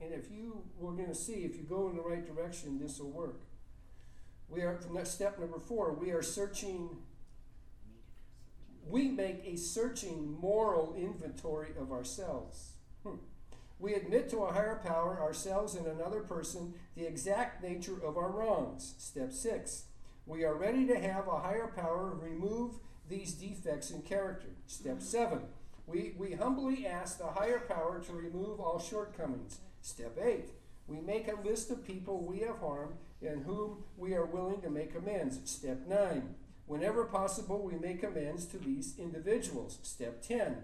and 0.00 0.14
if 0.14 0.30
you, 0.30 0.62
we're 0.78 0.92
going 0.92 1.08
to 1.08 1.14
see, 1.14 1.44
if 1.44 1.56
you 1.56 1.62
go 1.62 1.88
in 1.88 1.96
the 1.96 2.02
right 2.02 2.26
direction, 2.26 2.78
this 2.78 2.98
will 2.98 3.10
work. 3.10 3.42
We 4.48 4.62
are, 4.62 4.80
step 5.04 5.38
number 5.38 5.58
four, 5.58 5.92
we 5.92 6.10
are 6.10 6.22
searching, 6.22 6.96
we 8.88 9.08
make 9.08 9.42
a 9.44 9.56
searching 9.56 10.38
moral 10.40 10.94
inventory 10.96 11.70
of 11.78 11.92
ourselves. 11.92 12.72
Hmm. 13.04 13.16
We 13.78 13.94
admit 13.94 14.28
to 14.30 14.38
a 14.38 14.52
higher 14.52 14.80
power, 14.82 15.20
ourselves 15.20 15.74
and 15.74 15.86
another 15.86 16.20
person, 16.20 16.74
the 16.96 17.06
exact 17.06 17.62
nature 17.62 18.02
of 18.02 18.16
our 18.16 18.30
wrongs. 18.30 18.94
Step 18.98 19.32
six, 19.32 19.84
we 20.26 20.44
are 20.44 20.54
ready 20.54 20.86
to 20.86 20.98
have 20.98 21.28
a 21.28 21.40
higher 21.40 21.72
power 21.76 22.10
remove 22.10 22.76
these 23.08 23.32
defects 23.32 23.90
in 23.90 24.02
character. 24.02 24.48
Step 24.66 25.02
seven, 25.02 25.40
we, 25.90 26.14
we 26.16 26.32
humbly 26.32 26.86
ask 26.86 27.18
the 27.18 27.26
higher 27.26 27.60
power 27.60 28.00
to 28.06 28.12
remove 28.12 28.60
all 28.60 28.78
shortcomings. 28.78 29.58
Step 29.82 30.18
8. 30.22 30.46
We 30.86 31.00
make 31.00 31.28
a 31.28 31.40
list 31.46 31.70
of 31.70 31.86
people 31.86 32.24
we 32.24 32.40
have 32.40 32.58
harmed 32.58 32.94
and 33.22 33.44
whom 33.44 33.84
we 33.96 34.14
are 34.14 34.24
willing 34.24 34.60
to 34.62 34.70
make 34.70 34.94
amends. 34.94 35.40
Step 35.44 35.86
9. 35.86 36.34
Whenever 36.66 37.04
possible, 37.04 37.62
we 37.62 37.76
make 37.76 38.02
amends 38.02 38.44
to 38.46 38.58
these 38.58 38.94
individuals. 38.98 39.78
Step 39.82 40.22
10. 40.22 40.58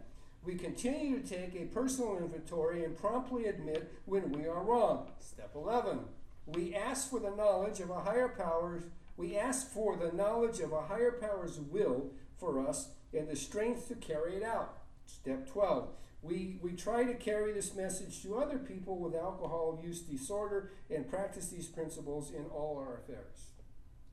We 0.45 0.55
continue 0.55 1.21
to 1.21 1.29
take 1.29 1.57
a 1.57 1.67
personal 1.67 2.19
inventory 2.19 2.85
and 2.85 2.97
promptly 2.97 3.47
admit 3.47 3.93
when 4.05 4.31
we 4.31 4.47
are 4.47 4.63
wrong. 4.63 5.11
Step 5.19 5.51
11. 5.57 6.01
We 6.47 6.75
ask 6.77 7.11
for 7.11 7.19
the 7.19 7.35
knowledge 7.35 7.81
of 7.81 7.91
a 7.91 8.01
higher 8.01 8.29
power. 8.29 8.85
We 9.17 9.37
ask 9.37 9.69
for 9.69 9.97
the 9.97 10.13
knowledge 10.13 10.61
of 10.61 10.73
a 10.73 10.83
higher 10.83 11.13
power's 11.21 11.59
will 11.59 12.13
for 12.39 12.65
us 12.65 12.91
and 13.13 13.29
the 13.29 13.35
strength 13.35 13.89
to 13.89 13.97
carry 13.97 14.37
it 14.37 14.45
out. 14.45 14.79
Step 15.07 15.49
12. 15.49 15.89
We, 16.23 16.59
we 16.61 16.73
try 16.73 17.05
to 17.05 17.15
carry 17.15 17.53
this 17.53 17.75
message 17.75 18.23
to 18.23 18.37
other 18.39 18.59
people 18.59 18.99
with 18.99 19.15
alcohol 19.15 19.81
use 19.83 20.01
disorder 20.01 20.73
and 20.91 21.09
practice 21.09 21.49
these 21.49 21.67
principles 21.67 22.33
in 22.33 22.45
all 22.47 22.79
our 22.79 22.99
affairs. 22.99 23.53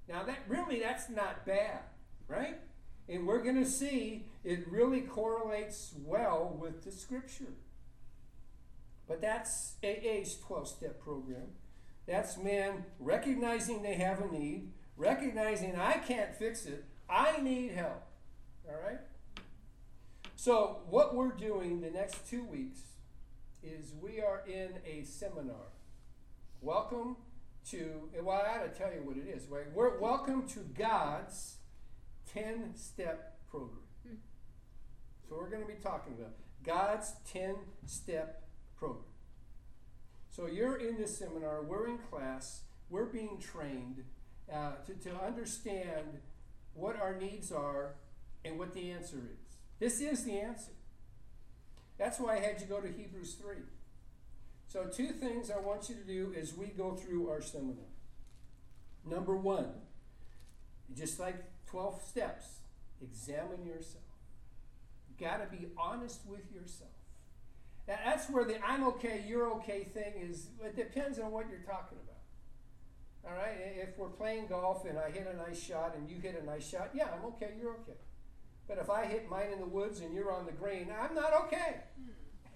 Now, 0.08 0.24
that 0.24 0.40
really, 0.48 0.80
that's 0.80 1.10
not 1.10 1.46
bad, 1.46 1.80
right? 2.28 2.60
And 3.10 3.26
we're 3.26 3.42
going 3.42 3.62
to 3.64 3.70
see 3.70 4.28
it 4.44 4.68
really 4.70 5.02
correlates 5.02 5.94
well 6.04 6.56
with 6.60 6.84
the 6.84 6.92
scripture. 6.92 7.54
But 9.08 9.22
that's 9.22 9.74
AA's 9.84 10.38
12 10.46 10.68
step 10.68 11.02
program. 11.02 11.48
That's 12.06 12.38
men 12.38 12.86
recognizing 13.00 13.82
they 13.82 13.96
have 13.96 14.22
a 14.22 14.32
need, 14.32 14.72
recognizing 14.98 15.76
I 15.76 15.94
can't 15.94 16.36
fix 16.36 16.66
it, 16.66 16.86
I 17.10 17.42
need 17.42 17.72
help. 17.72 18.04
All 18.68 18.76
right? 18.86 19.00
So, 20.44 20.80
what 20.90 21.16
we're 21.16 21.32
doing 21.32 21.80
the 21.80 21.90
next 21.90 22.30
two 22.30 22.44
weeks 22.44 22.82
is 23.64 23.94
we 24.02 24.20
are 24.20 24.44
in 24.46 24.72
a 24.86 25.06
seminar. 25.06 25.72
Welcome 26.60 27.16
to, 27.70 28.10
well, 28.22 28.44
I 28.46 28.58
ought 28.58 28.64
to 28.64 28.78
tell 28.78 28.92
you 28.92 29.04
what 29.06 29.16
it 29.16 29.26
is, 29.34 29.48
right? 29.48 29.72
We're 29.74 29.98
welcome 30.02 30.46
to 30.50 30.60
God's 30.78 31.60
10 32.34 32.76
step 32.76 33.40
program. 33.50 33.86
So 35.30 35.38
we're 35.38 35.50
going 35.50 35.62
to 35.62 35.68
be 35.68 35.82
talking 35.82 36.12
about 36.20 36.34
God's 36.62 37.14
10 37.32 37.56
step 37.86 38.44
program. 38.78 39.06
So 40.30 40.48
you're 40.48 40.76
in 40.76 40.98
this 40.98 41.18
seminar, 41.18 41.64
we're 41.64 41.88
in 41.88 42.00
class, 42.00 42.64
we're 42.90 43.06
being 43.06 43.38
trained 43.40 44.04
uh, 44.54 44.74
to, 44.88 44.94
to 45.10 45.16
understand 45.26 46.20
what 46.74 47.00
our 47.00 47.16
needs 47.16 47.50
are 47.50 47.96
and 48.44 48.60
what 48.60 48.74
the 48.74 48.92
answer 48.92 49.22
is. 49.34 49.43
This 49.84 50.00
is 50.00 50.24
the 50.24 50.40
answer. 50.40 50.72
That's 51.98 52.18
why 52.18 52.38
I 52.38 52.40
had 52.40 52.62
you 52.62 52.68
go 52.68 52.80
to 52.80 52.88
Hebrews 52.88 53.34
3. 53.34 53.58
So, 54.70 54.86
two 54.86 55.08
things 55.08 55.52
I 55.52 55.60
want 55.60 55.90
you 55.90 55.96
to 55.96 56.04
do 56.06 56.34
as 56.40 56.56
we 56.56 56.68
go 56.68 56.96
through 56.96 57.30
our 57.30 57.42
seminar. 57.42 57.92
Number 59.06 59.36
one, 59.36 59.68
just 60.96 61.20
like 61.20 61.36
12 61.66 62.02
steps, 62.02 62.46
examine 63.02 63.66
yourself. 63.66 64.06
You 65.10 65.28
got 65.28 65.42
to 65.44 65.54
be 65.54 65.68
honest 65.78 66.22
with 66.30 66.50
yourself. 66.50 66.92
That's 67.86 68.30
where 68.30 68.46
the 68.46 68.66
I'm 68.66 68.88
okay, 68.88 69.26
you're 69.28 69.52
okay 69.56 69.84
thing 69.84 70.14
is, 70.18 70.48
it 70.64 70.78
depends 70.78 71.20
on 71.20 71.30
what 71.30 71.50
you're 71.50 71.60
talking 71.60 71.98
about. 72.02 73.30
All 73.30 73.38
right? 73.38 73.58
If 73.76 73.98
we're 73.98 74.08
playing 74.08 74.48
golf 74.48 74.86
and 74.86 74.98
I 74.98 75.12
hit 75.12 75.28
a 75.30 75.36
nice 75.36 75.62
shot 75.62 75.94
and 75.98 76.10
you 76.10 76.22
hit 76.22 76.42
a 76.42 76.46
nice 76.46 76.66
shot, 76.66 76.92
yeah, 76.94 77.10
I'm 77.14 77.26
okay, 77.34 77.50
you're 77.60 77.74
okay. 77.82 77.98
But 78.68 78.78
if 78.78 78.90
I 78.90 79.06
hit 79.06 79.30
mine 79.30 79.50
in 79.52 79.60
the 79.60 79.66
woods 79.66 80.00
and 80.00 80.14
you're 80.14 80.32
on 80.32 80.46
the 80.46 80.52
green, 80.52 80.88
I'm 81.00 81.14
not 81.14 81.34
okay. 81.46 81.82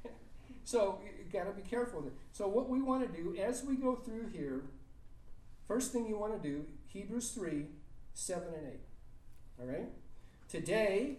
so 0.64 1.00
you 1.04 1.32
got 1.32 1.46
to 1.46 1.52
be 1.52 1.68
careful. 1.68 2.10
So 2.32 2.48
what 2.48 2.70
we 2.70 2.82
want 2.82 3.12
to 3.12 3.22
do 3.22 3.36
as 3.36 3.64
we 3.64 3.76
go 3.76 3.96
through 3.96 4.28
here, 4.28 4.62
first 5.68 5.92
thing 5.92 6.08
you 6.08 6.18
want 6.18 6.42
to 6.42 6.50
do, 6.50 6.66
Hebrews 6.88 7.32
3, 7.32 7.66
7 8.14 8.44
and 8.48 8.68
8. 8.68 8.80
All 9.60 9.68
right? 9.68 9.90
Today, 10.50 11.18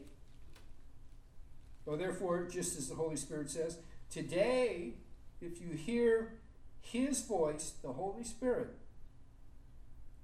well, 1.85 1.97
therefore, 1.97 2.49
just 2.51 2.79
as 2.79 2.89
the 2.89 2.95
Holy 2.95 3.17
Spirit 3.17 3.51
says, 3.51 3.79
today, 4.11 4.95
if 5.41 5.61
you 5.61 5.71
hear 5.73 6.35
his 6.81 7.23
voice, 7.23 7.75
the 7.83 7.93
Holy 7.93 8.25
Spirit, 8.25 8.71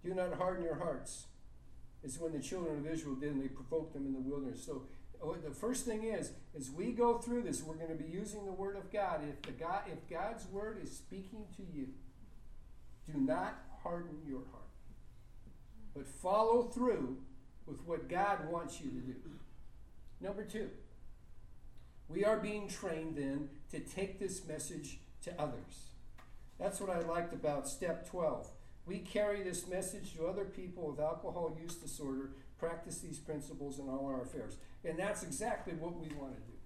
do 0.02 0.14
not 0.14 0.34
harden 0.34 0.64
your 0.64 0.76
hearts 0.76 1.26
is 2.05 2.18
when 2.18 2.32
the 2.32 2.40
children 2.40 2.78
of 2.78 2.86
Israel 2.86 3.14
did, 3.14 3.32
and 3.32 3.42
they 3.42 3.48
provoked 3.48 3.94
them 3.94 4.07
in 4.07 4.12
the 4.12 4.20
wilderness. 4.20 4.64
So 4.64 4.82
oh, 5.22 5.34
the 5.34 5.50
first 5.50 5.86
thing 5.86 6.05
is, 6.05 6.32
as 6.57 6.70
we 6.70 6.92
go 6.92 7.18
through 7.18 7.42
this, 7.42 7.62
we're 7.62 7.74
going 7.74 7.96
to 7.96 8.02
be 8.02 8.11
using 8.11 8.44
the 8.44 8.52
Word 8.52 8.76
of 8.76 8.92
God. 8.92 9.20
If 9.28 9.42
the 9.42 9.52
God, 9.52 9.82
if 9.86 10.09
God's 10.09 10.46
Word 10.48 10.78
is 10.82 10.92
speaking 10.92 11.46
to 11.57 11.62
you, 11.62 11.88
do 13.11 13.18
not 13.18 13.55
harden 13.82 14.18
your 14.26 14.42
heart, 14.52 14.64
but 15.94 16.07
follow 16.07 16.62
through 16.64 17.16
with 17.66 17.80
what 17.86 18.09
God 18.09 18.50
wants 18.50 18.80
you 18.80 18.90
to 18.90 18.96
do. 18.96 19.14
Number 20.20 20.44
two, 20.44 20.70
we 22.09 22.24
are 22.24 22.38
being 22.38 22.68
trained 22.68 23.16
then 23.16 23.48
to 23.70 23.80
take 23.80 24.18
this 24.18 24.46
message 24.46 24.98
to 25.22 25.40
others. 25.40 25.90
That's 26.59 26.80
what 26.80 26.90
I 26.90 27.00
liked 27.00 27.32
about 27.32 27.68
step 27.68 28.09
12. 28.09 28.48
We 28.87 28.99
carry 28.99 29.43
this 29.43 29.66
message 29.66 30.14
to 30.16 30.26
other 30.26 30.45
people 30.45 30.91
with 30.91 31.01
alcohol 31.01 31.57
use 31.61 31.74
disorder, 31.74 32.32
practice 32.59 32.99
these 32.99 33.18
principles 33.18 33.78
in 33.78 33.89
all 33.89 34.07
our 34.07 34.22
affairs. 34.22 34.57
And 34.85 34.99
that's 34.99 35.22
exactly 35.22 35.72
what 35.74 35.95
we 35.95 36.09
want 36.14 36.35
to 36.35 36.43
do. 36.43 36.59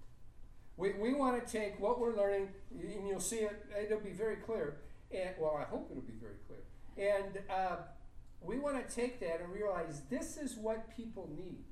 We, 0.75 0.93
we 0.93 1.13
want 1.13 1.45
to 1.45 1.51
take 1.51 1.79
what 1.79 1.99
we're 1.99 2.15
learning, 2.15 2.49
and 2.71 3.07
you'll 3.07 3.19
see 3.19 3.39
it, 3.39 3.65
it'll 3.83 3.99
be 3.99 4.11
very 4.11 4.37
clear. 4.37 4.77
And, 5.11 5.31
well, 5.39 5.57
I 5.59 5.63
hope 5.63 5.89
it'll 5.91 6.03
be 6.03 6.13
very 6.19 6.35
clear. 6.47 6.59
And 6.97 7.39
uh, 7.49 7.77
we 8.41 8.59
want 8.59 8.87
to 8.87 8.95
take 8.95 9.19
that 9.21 9.41
and 9.41 9.51
realize 9.53 10.01
this 10.09 10.37
is 10.37 10.55
what 10.55 10.95
people 10.95 11.29
need. 11.35 11.63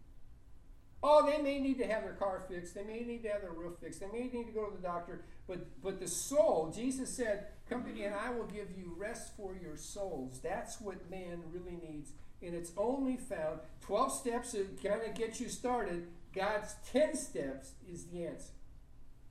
Oh, 1.03 1.25
they 1.25 1.41
may 1.41 1.59
need 1.59 1.77
to 1.77 1.87
have 1.87 2.03
their 2.03 2.13
car 2.13 2.43
fixed. 2.49 2.73
They 2.73 2.83
may 2.83 3.01
need 3.01 3.23
to 3.23 3.29
have 3.29 3.41
their 3.41 3.51
roof 3.51 3.75
fixed. 3.79 3.99
They 3.99 4.07
may 4.07 4.27
need 4.27 4.47
to 4.47 4.51
go 4.51 4.65
to 4.65 4.75
the 4.75 4.81
doctor. 4.81 5.25
But 5.47 5.81
but 5.81 5.99
the 5.99 6.07
soul, 6.07 6.71
Jesus 6.75 7.09
said, 7.09 7.47
"Come 7.69 7.83
to 7.85 7.91
me, 7.91 8.03
and 8.03 8.13
I 8.13 8.29
will 8.31 8.45
give 8.45 8.77
you 8.77 8.93
rest 8.97 9.35
for 9.37 9.55
your 9.55 9.77
souls." 9.77 10.39
That's 10.41 10.81
what 10.81 11.09
man 11.09 11.41
really 11.51 11.77
needs, 11.81 12.11
and 12.41 12.53
it's 12.53 12.71
only 12.77 13.15
found. 13.15 13.61
Twelve 13.81 14.11
steps 14.11 14.51
to 14.51 14.67
kind 14.83 15.01
of 15.03 15.15
get 15.15 15.39
you 15.39 15.47
started. 15.47 16.07
God's 16.33 16.75
ten 16.91 17.15
steps 17.15 17.71
is 17.91 18.05
the 18.05 18.25
answer. 18.25 18.51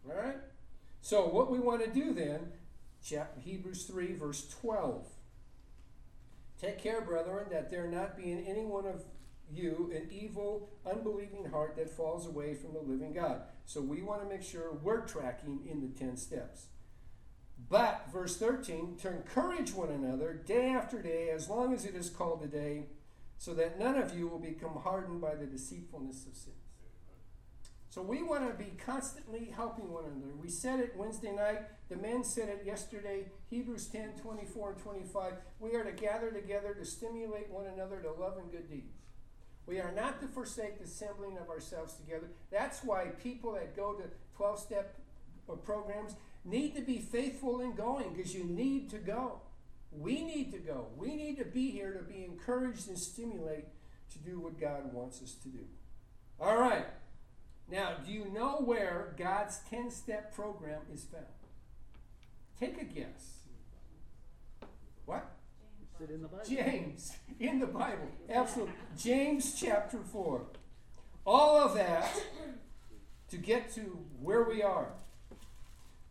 All 0.08 0.16
right. 0.16 0.38
So 1.02 1.26
what 1.26 1.50
we 1.50 1.58
want 1.58 1.84
to 1.84 1.90
do 1.92 2.14
then, 2.14 2.52
Hebrews 3.44 3.84
three, 3.84 4.14
verse 4.14 4.48
twelve. 4.48 5.06
Take 6.60 6.78
care, 6.78 7.02
brethren, 7.02 7.48
that 7.50 7.70
there 7.70 7.86
not 7.86 8.16
be 8.16 8.32
in 8.32 8.44
any 8.46 8.64
one 8.64 8.86
of 8.86 9.04
you 9.52 9.92
an 9.94 10.08
evil, 10.10 10.70
unbelieving 10.84 11.50
heart 11.50 11.76
that 11.76 11.90
falls 11.90 12.26
away 12.26 12.54
from 12.54 12.72
the 12.72 12.80
living 12.80 13.12
God. 13.12 13.42
So 13.64 13.80
we 13.80 14.02
want 14.02 14.22
to 14.22 14.28
make 14.28 14.42
sure 14.42 14.78
we're 14.82 15.06
tracking 15.06 15.60
in 15.70 15.80
the 15.80 15.98
10 15.98 16.16
steps. 16.16 16.66
But, 17.68 18.06
verse 18.12 18.36
13, 18.36 18.96
to 19.02 19.08
encourage 19.08 19.72
one 19.72 19.90
another 19.90 20.34
day 20.34 20.68
after 20.68 21.00
day, 21.00 21.30
as 21.30 21.48
long 21.48 21.72
as 21.72 21.84
it 21.84 21.94
is 21.94 22.10
called 22.10 22.42
today, 22.42 22.84
so 23.38 23.54
that 23.54 23.78
none 23.78 23.96
of 23.96 24.16
you 24.16 24.28
will 24.28 24.38
become 24.38 24.76
hardened 24.82 25.20
by 25.20 25.34
the 25.34 25.46
deceitfulness 25.46 26.26
of 26.26 26.36
sin. 26.36 26.52
So 27.96 28.02
we 28.02 28.22
want 28.22 28.46
to 28.46 28.62
be 28.62 28.72
constantly 28.84 29.52
helping 29.56 29.90
one 29.90 30.04
another. 30.04 30.34
We 30.38 30.50
said 30.50 30.80
it 30.80 30.94
Wednesday 30.96 31.34
night. 31.34 31.62
The 31.88 31.96
men 31.96 32.24
said 32.24 32.50
it 32.50 32.62
yesterday. 32.66 33.28
Hebrews 33.48 33.86
10 33.86 34.18
24 34.20 34.72
and 34.72 34.82
25. 34.82 35.32
We 35.60 35.74
are 35.76 35.84
to 35.84 35.92
gather 35.92 36.30
together 36.30 36.74
to 36.74 36.84
stimulate 36.84 37.48
one 37.48 37.64
another 37.66 38.00
to 38.00 38.12
love 38.12 38.36
and 38.36 38.50
good 38.50 38.68
deeds. 38.68 38.95
We 39.66 39.80
are 39.80 39.92
not 39.92 40.20
to 40.20 40.28
forsake 40.28 40.78
the 40.78 40.84
assembling 40.84 41.38
of 41.38 41.50
ourselves 41.50 41.94
together. 41.94 42.28
That's 42.50 42.84
why 42.84 43.06
people 43.22 43.52
that 43.52 43.74
go 43.74 43.94
to 43.94 44.04
12 44.36 44.58
step 44.60 44.98
programs 45.64 46.14
need 46.44 46.74
to 46.76 46.82
be 46.82 46.98
faithful 46.98 47.60
in 47.60 47.74
going 47.74 48.14
because 48.14 48.34
you 48.34 48.44
need 48.44 48.90
to 48.90 48.98
go. 48.98 49.40
We 49.92 50.22
need 50.22 50.52
to 50.52 50.58
go. 50.58 50.86
We 50.96 51.16
need 51.16 51.38
to 51.38 51.44
be 51.44 51.70
here 51.70 51.92
to 51.92 52.02
be 52.02 52.24
encouraged 52.24 52.88
and 52.88 52.98
stimulate 52.98 53.64
to 54.12 54.18
do 54.18 54.40
what 54.40 54.60
God 54.60 54.92
wants 54.92 55.22
us 55.22 55.34
to 55.42 55.48
do. 55.48 55.64
All 56.40 56.58
right. 56.58 56.86
Now, 57.68 57.96
do 58.04 58.12
you 58.12 58.26
know 58.32 58.60
where 58.64 59.14
God's 59.18 59.58
10 59.70 59.90
step 59.90 60.34
program 60.34 60.82
is 60.92 61.04
found? 61.04 61.24
Take 62.60 62.80
a 62.80 62.84
guess. 62.84 63.40
What? 65.04 65.35
In 66.00 66.22
the 66.22 66.28
Bible. 66.28 66.44
James 66.48 67.16
in 67.40 67.58
the 67.58 67.66
Bible. 67.66 68.08
Absolutely. 68.28 68.74
James 68.98 69.54
chapter 69.58 69.98
4. 69.98 70.42
All 71.24 71.56
of 71.56 71.74
that 71.74 72.10
to 73.30 73.36
get 73.36 73.72
to 73.74 73.80
where 74.20 74.44
we 74.44 74.62
are. 74.62 74.88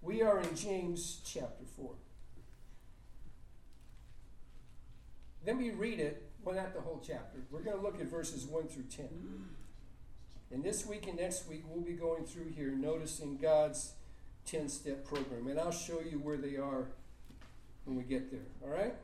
We 0.02 0.22
are 0.22 0.40
in 0.40 0.56
James 0.56 1.22
chapter 1.26 1.66
4. 1.78 1.92
Then 5.46 5.58
we 5.58 5.72
read 5.72 6.00
it, 6.00 6.24
well, 6.44 6.56
not 6.56 6.74
the 6.74 6.82
whole 6.82 7.02
chapter. 7.06 7.40
We're 7.52 7.62
going 7.62 7.78
to 7.78 7.84
look 7.84 8.00
at 8.00 8.08
verses 8.08 8.46
1 8.46 8.68
through 8.68 8.84
10. 8.84 9.08
And 10.52 10.64
this 10.64 10.86
week 10.86 11.08
and 11.08 11.18
next 11.18 11.48
week, 11.48 11.64
we'll 11.68 11.84
be 11.84 11.94
going 11.94 12.26
through 12.26 12.52
here, 12.56 12.72
noticing 12.72 13.38
God's 13.38 13.94
10 14.46 14.70
step 14.70 15.06
program. 15.06 15.48
And 15.48 15.60
I'll 15.60 15.72
show 15.72 16.02
you 16.02 16.20
where 16.20 16.38
they 16.38 16.56
are 16.56 16.88
when 17.86 17.96
we 17.96 18.04
get 18.04 18.32
there. 18.32 18.48
All 18.64 18.70
right? 18.70 18.96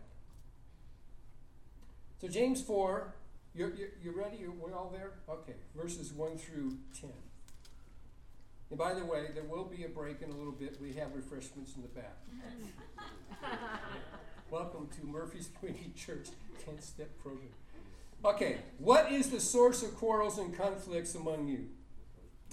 So, 2.21 2.27
James 2.27 2.61
4, 2.61 3.15
you're, 3.55 3.73
you're, 3.73 3.89
you 4.03 4.11
ready? 4.11 4.37
You're, 4.37 4.51
we're 4.51 4.75
all 4.75 4.91
there? 4.93 5.13
Okay, 5.27 5.55
verses 5.75 6.13
1 6.13 6.37
through 6.37 6.77
10. 7.01 7.09
And 8.69 8.77
by 8.77 8.93
the 8.93 9.03
way, 9.03 9.29
there 9.33 9.43
will 9.43 9.63
be 9.63 9.85
a 9.85 9.89
break 9.89 10.21
in 10.21 10.29
a 10.29 10.35
little 10.35 10.51
bit. 10.51 10.77
We 10.79 10.93
have 10.93 11.15
refreshments 11.15 11.75
in 11.75 11.81
the 11.81 11.87
back. 11.87 12.17
Welcome 14.51 14.87
to 14.99 15.07
Murphy's 15.07 15.49
Community 15.57 15.93
Church 15.95 16.27
10 16.63 16.79
step 16.79 17.09
program. 17.23 17.49
Okay, 18.23 18.57
what 18.77 19.11
is 19.11 19.31
the 19.31 19.39
source 19.39 19.81
of 19.81 19.95
quarrels 19.95 20.37
and 20.37 20.55
conflicts 20.55 21.15
among 21.15 21.47
you? 21.47 21.69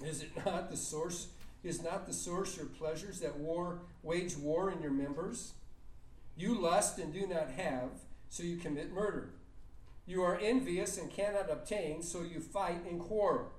Is 0.02 0.22
it 0.22 0.30
not 0.46 0.70
the 0.70 0.78
source? 0.78 1.28
Is 1.62 1.82
not 1.82 2.06
the 2.06 2.14
source 2.14 2.56
your 2.56 2.64
pleasures 2.64 3.20
that 3.20 3.36
war 3.36 3.80
wage 4.02 4.34
war 4.34 4.70
in 4.70 4.80
your 4.80 4.92
members? 4.92 5.52
You 6.38 6.58
lust 6.58 6.98
and 6.98 7.12
do 7.12 7.26
not 7.26 7.50
have, 7.50 7.90
so 8.30 8.42
you 8.44 8.56
commit 8.56 8.94
murder. 8.94 9.34
You 10.08 10.22
are 10.22 10.38
envious 10.38 10.96
and 10.96 11.10
cannot 11.10 11.50
obtain, 11.50 12.02
so 12.02 12.22
you 12.22 12.40
fight 12.40 12.86
and 12.88 12.98
quarrel. 12.98 13.52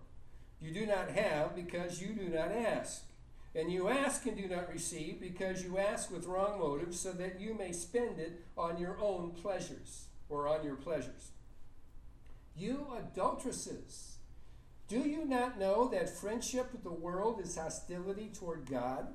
You 0.59 0.73
do 0.73 0.87
not 0.87 1.11
have 1.11 1.55
because 1.55 2.01
you 2.01 2.07
do 2.07 2.27
not 2.27 2.51
ask. 2.51 3.03
And 3.53 3.71
you 3.71 3.87
ask 3.87 4.25
and 4.25 4.35
do 4.35 4.47
not 4.47 4.73
receive 4.73 5.21
because 5.21 5.63
you 5.63 5.77
ask 5.77 6.11
with 6.11 6.25
wrong 6.25 6.59
motives, 6.59 6.99
so 6.99 7.11
that 7.11 7.39
you 7.39 7.53
may 7.53 7.71
spend 7.71 8.17
it 8.17 8.41
on 8.57 8.79
your 8.79 8.97
own 8.99 9.29
pleasures 9.29 10.07
or 10.27 10.47
on 10.47 10.63
your 10.63 10.75
pleasures. 10.75 11.33
You 12.57 12.87
adulteresses, 12.97 14.17
do 14.87 15.01
you 15.01 15.25
not 15.25 15.59
know 15.59 15.87
that 15.89 16.09
friendship 16.09 16.71
with 16.71 16.81
the 16.81 16.89
world 16.89 17.39
is 17.39 17.57
hostility 17.57 18.31
toward 18.33 18.65
God? 18.65 19.09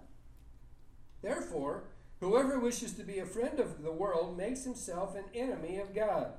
Therefore, 1.21 1.89
whoever 2.21 2.61
wishes 2.61 2.93
to 2.93 3.03
be 3.03 3.19
a 3.19 3.27
friend 3.27 3.59
of 3.59 3.83
the 3.83 3.91
world 3.91 4.37
makes 4.37 4.63
himself 4.63 5.17
an 5.17 5.25
enemy 5.35 5.79
of 5.79 5.93
God. 5.93 6.35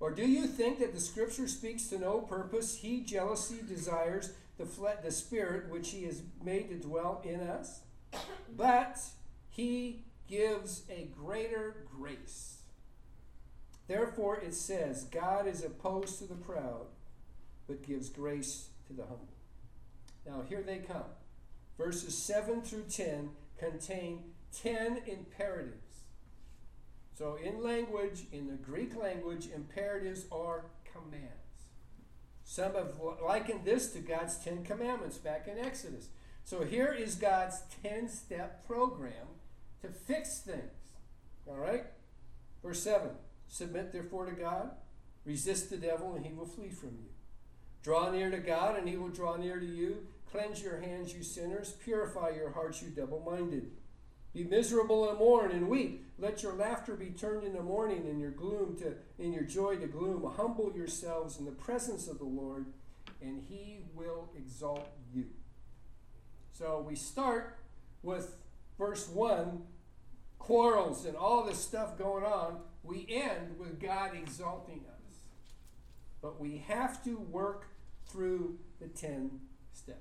Or 0.00 0.10
do 0.10 0.26
you 0.26 0.46
think 0.46 0.78
that 0.78 0.94
the 0.94 1.00
scripture 1.00 1.48
speaks 1.48 1.88
to 1.88 1.98
no 1.98 2.20
purpose? 2.20 2.78
He 2.78 3.00
jealously 3.00 3.58
desires 3.66 4.32
the, 4.56 4.66
fle- 4.66 5.02
the 5.02 5.10
spirit 5.10 5.68
which 5.68 5.90
he 5.90 6.04
has 6.04 6.22
made 6.42 6.68
to 6.68 6.76
dwell 6.76 7.20
in 7.24 7.40
us, 7.40 7.80
but 8.56 9.00
he 9.50 10.04
gives 10.28 10.82
a 10.90 11.08
greater 11.16 11.86
grace. 11.96 12.58
Therefore, 13.88 14.36
it 14.36 14.54
says, 14.54 15.04
God 15.04 15.46
is 15.46 15.64
opposed 15.64 16.18
to 16.18 16.26
the 16.26 16.34
proud, 16.34 16.86
but 17.66 17.82
gives 17.82 18.08
grace 18.08 18.68
to 18.86 18.92
the 18.92 19.02
humble. 19.02 19.28
Now, 20.26 20.42
here 20.48 20.62
they 20.62 20.78
come. 20.78 21.04
Verses 21.78 22.16
7 22.16 22.60
through 22.62 22.84
10 22.90 23.30
contain 23.58 24.24
10 24.62 25.02
imperatives. 25.06 25.87
So, 27.18 27.36
in 27.42 27.64
language, 27.64 28.26
in 28.30 28.46
the 28.46 28.54
Greek 28.54 28.94
language, 28.94 29.48
imperatives 29.52 30.26
are 30.30 30.66
commands. 30.84 31.32
Some 32.44 32.74
have 32.74 32.92
likened 33.20 33.64
this 33.64 33.92
to 33.94 33.98
God's 33.98 34.36
Ten 34.36 34.62
Commandments 34.62 35.18
back 35.18 35.48
in 35.48 35.58
Exodus. 35.58 36.10
So, 36.44 36.62
here 36.62 36.92
is 36.92 37.16
God's 37.16 37.60
10 37.82 38.08
step 38.08 38.64
program 38.68 39.26
to 39.82 39.88
fix 39.88 40.38
things. 40.38 40.92
All 41.48 41.56
right? 41.56 41.86
Verse 42.62 42.80
7 42.84 43.10
Submit 43.48 43.92
therefore 43.92 44.26
to 44.26 44.32
God, 44.32 44.70
resist 45.24 45.70
the 45.70 45.76
devil, 45.76 46.14
and 46.14 46.24
he 46.24 46.32
will 46.32 46.46
flee 46.46 46.70
from 46.70 46.90
you. 46.90 47.10
Draw 47.82 48.12
near 48.12 48.30
to 48.30 48.38
God, 48.38 48.78
and 48.78 48.88
he 48.88 48.96
will 48.96 49.08
draw 49.08 49.34
near 49.34 49.58
to 49.58 49.66
you. 49.66 50.06
Cleanse 50.30 50.62
your 50.62 50.78
hands, 50.78 51.12
you 51.12 51.24
sinners. 51.24 51.72
Purify 51.82 52.30
your 52.36 52.52
hearts, 52.52 52.80
you 52.80 52.90
double 52.90 53.28
minded. 53.28 53.72
Be 54.32 54.44
miserable 54.44 55.08
and 55.08 55.18
mourn 55.18 55.50
and 55.50 55.68
weep. 55.68 56.04
Let 56.18 56.42
your 56.42 56.54
laughter 56.54 56.94
be 56.94 57.10
turned 57.10 57.44
into 57.44 57.62
mourning 57.62 58.06
and 58.06 58.20
your 58.20 58.30
gloom 58.30 58.76
to 58.78 58.94
in 59.18 59.32
your 59.32 59.44
joy 59.44 59.76
to 59.76 59.86
gloom. 59.86 60.30
Humble 60.36 60.72
yourselves 60.74 61.38
in 61.38 61.44
the 61.44 61.52
presence 61.52 62.08
of 62.08 62.18
the 62.18 62.24
Lord, 62.24 62.66
and 63.22 63.42
he 63.48 63.80
will 63.94 64.30
exalt 64.36 64.88
you. 65.12 65.26
So 66.52 66.84
we 66.86 66.96
start 66.96 67.58
with 68.02 68.34
verse 68.78 69.08
1, 69.08 69.62
quarrels 70.38 71.04
and 71.04 71.16
all 71.16 71.44
this 71.44 71.58
stuff 71.58 71.98
going 71.98 72.24
on. 72.24 72.60
We 72.82 73.06
end 73.08 73.58
with 73.58 73.80
God 73.80 74.12
exalting 74.14 74.84
us. 74.88 75.18
But 76.22 76.40
we 76.40 76.64
have 76.68 77.04
to 77.04 77.18
work 77.18 77.68
through 78.06 78.58
the 78.80 78.88
10 78.88 79.40
steps. 79.72 79.98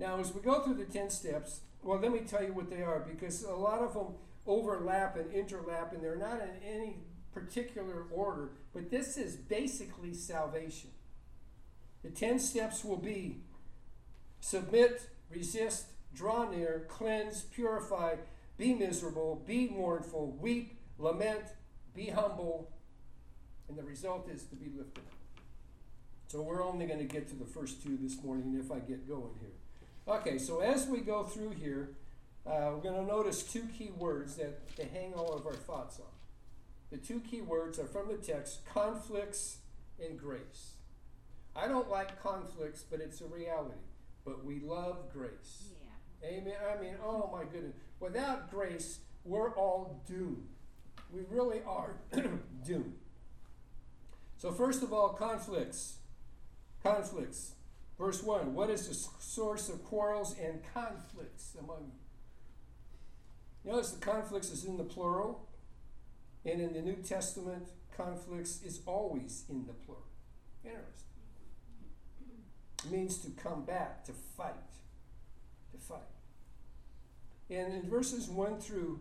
Now, 0.00 0.18
as 0.18 0.32
we 0.32 0.40
go 0.40 0.62
through 0.62 0.74
the 0.74 0.84
10 0.84 1.10
steps, 1.10 1.60
well, 1.82 1.98
let 1.98 2.12
me 2.12 2.20
tell 2.20 2.42
you 2.42 2.52
what 2.52 2.70
they 2.70 2.82
are 2.82 3.00
because 3.00 3.44
a 3.44 3.54
lot 3.54 3.80
of 3.80 3.94
them 3.94 4.14
overlap 4.46 5.16
and 5.16 5.30
interlap, 5.30 5.92
and 5.92 6.02
they're 6.02 6.16
not 6.16 6.40
in 6.40 6.50
any 6.64 6.96
particular 7.32 8.04
order, 8.10 8.50
but 8.72 8.90
this 8.90 9.16
is 9.16 9.36
basically 9.36 10.14
salvation. 10.14 10.90
The 12.02 12.10
10 12.10 12.38
steps 12.38 12.84
will 12.84 12.96
be 12.96 13.42
submit, 14.40 15.02
resist, 15.30 15.86
draw 16.14 16.48
near, 16.48 16.86
cleanse, 16.88 17.42
purify, 17.42 18.16
be 18.56 18.74
miserable, 18.74 19.42
be 19.46 19.68
mournful, 19.68 20.36
weep, 20.40 20.78
lament, 20.98 21.44
be 21.94 22.06
humble, 22.06 22.70
and 23.68 23.76
the 23.76 23.82
result 23.82 24.28
is 24.30 24.44
to 24.44 24.56
be 24.56 24.70
lifted. 24.76 25.04
So 26.28 26.42
we're 26.42 26.64
only 26.64 26.86
going 26.86 26.98
to 26.98 27.04
get 27.04 27.28
to 27.28 27.36
the 27.36 27.44
first 27.44 27.82
two 27.82 27.98
this 28.00 28.22
morning 28.22 28.58
if 28.62 28.70
I 28.70 28.78
get 28.80 29.08
going 29.08 29.34
here. 29.40 29.50
Okay, 30.08 30.38
so 30.38 30.60
as 30.60 30.86
we 30.86 31.00
go 31.00 31.24
through 31.24 31.50
here, 31.50 31.90
uh, 32.46 32.70
we're 32.72 32.80
going 32.80 32.94
to 32.94 33.06
notice 33.06 33.42
two 33.42 33.68
key 33.76 33.90
words 33.98 34.36
that, 34.36 34.74
to 34.76 34.86
hang 34.86 35.12
all 35.12 35.34
of 35.34 35.46
our 35.46 35.52
thoughts 35.52 36.00
on. 36.00 36.06
The 36.90 36.96
two 36.96 37.20
key 37.20 37.42
words 37.42 37.78
are 37.78 37.84
from 37.84 38.08
the 38.08 38.16
text 38.16 38.60
conflicts 38.72 39.58
and 40.02 40.18
grace. 40.18 40.72
I 41.54 41.68
don't 41.68 41.90
like 41.90 42.22
conflicts, 42.22 42.82
but 42.90 43.00
it's 43.00 43.20
a 43.20 43.26
reality. 43.26 43.74
But 44.24 44.46
we 44.46 44.60
love 44.60 45.12
grace. 45.12 45.72
Yeah. 46.22 46.28
Amen. 46.28 46.54
I 46.74 46.80
mean, 46.80 46.94
oh 47.04 47.28
my 47.30 47.44
goodness. 47.44 47.74
Without 48.00 48.50
grace, 48.50 49.00
we're 49.24 49.50
all 49.56 50.02
doomed. 50.06 50.48
We 51.12 51.20
really 51.28 51.60
are 51.66 51.96
doomed. 52.64 52.94
So, 54.38 54.52
first 54.52 54.82
of 54.82 54.90
all, 54.90 55.10
conflicts. 55.10 55.96
Conflicts. 56.82 57.52
Verse 57.98 58.22
1 58.22 58.54
What 58.54 58.70
is 58.70 58.88
the 58.88 58.94
source 58.94 59.68
of 59.68 59.84
quarrels 59.84 60.36
and 60.38 60.60
conflicts 60.72 61.56
among 61.58 61.92
you? 63.64 63.70
Notice 63.70 63.90
the 63.90 64.00
conflicts 64.00 64.50
is 64.50 64.64
in 64.64 64.76
the 64.76 64.84
plural, 64.84 65.48
and 66.44 66.60
in 66.60 66.72
the 66.72 66.80
New 66.80 66.96
Testament, 66.96 67.68
conflicts 67.94 68.62
is 68.62 68.80
always 68.86 69.44
in 69.50 69.66
the 69.66 69.72
plural. 69.72 70.04
Interesting. 70.64 71.04
It 72.84 72.90
means 72.90 73.18
to 73.18 73.30
combat, 73.30 74.04
to 74.06 74.12
fight. 74.12 74.54
To 75.72 75.78
fight. 75.78 75.98
And 77.50 77.74
in 77.74 77.90
verses 77.90 78.28
1 78.28 78.60
through 78.60 79.00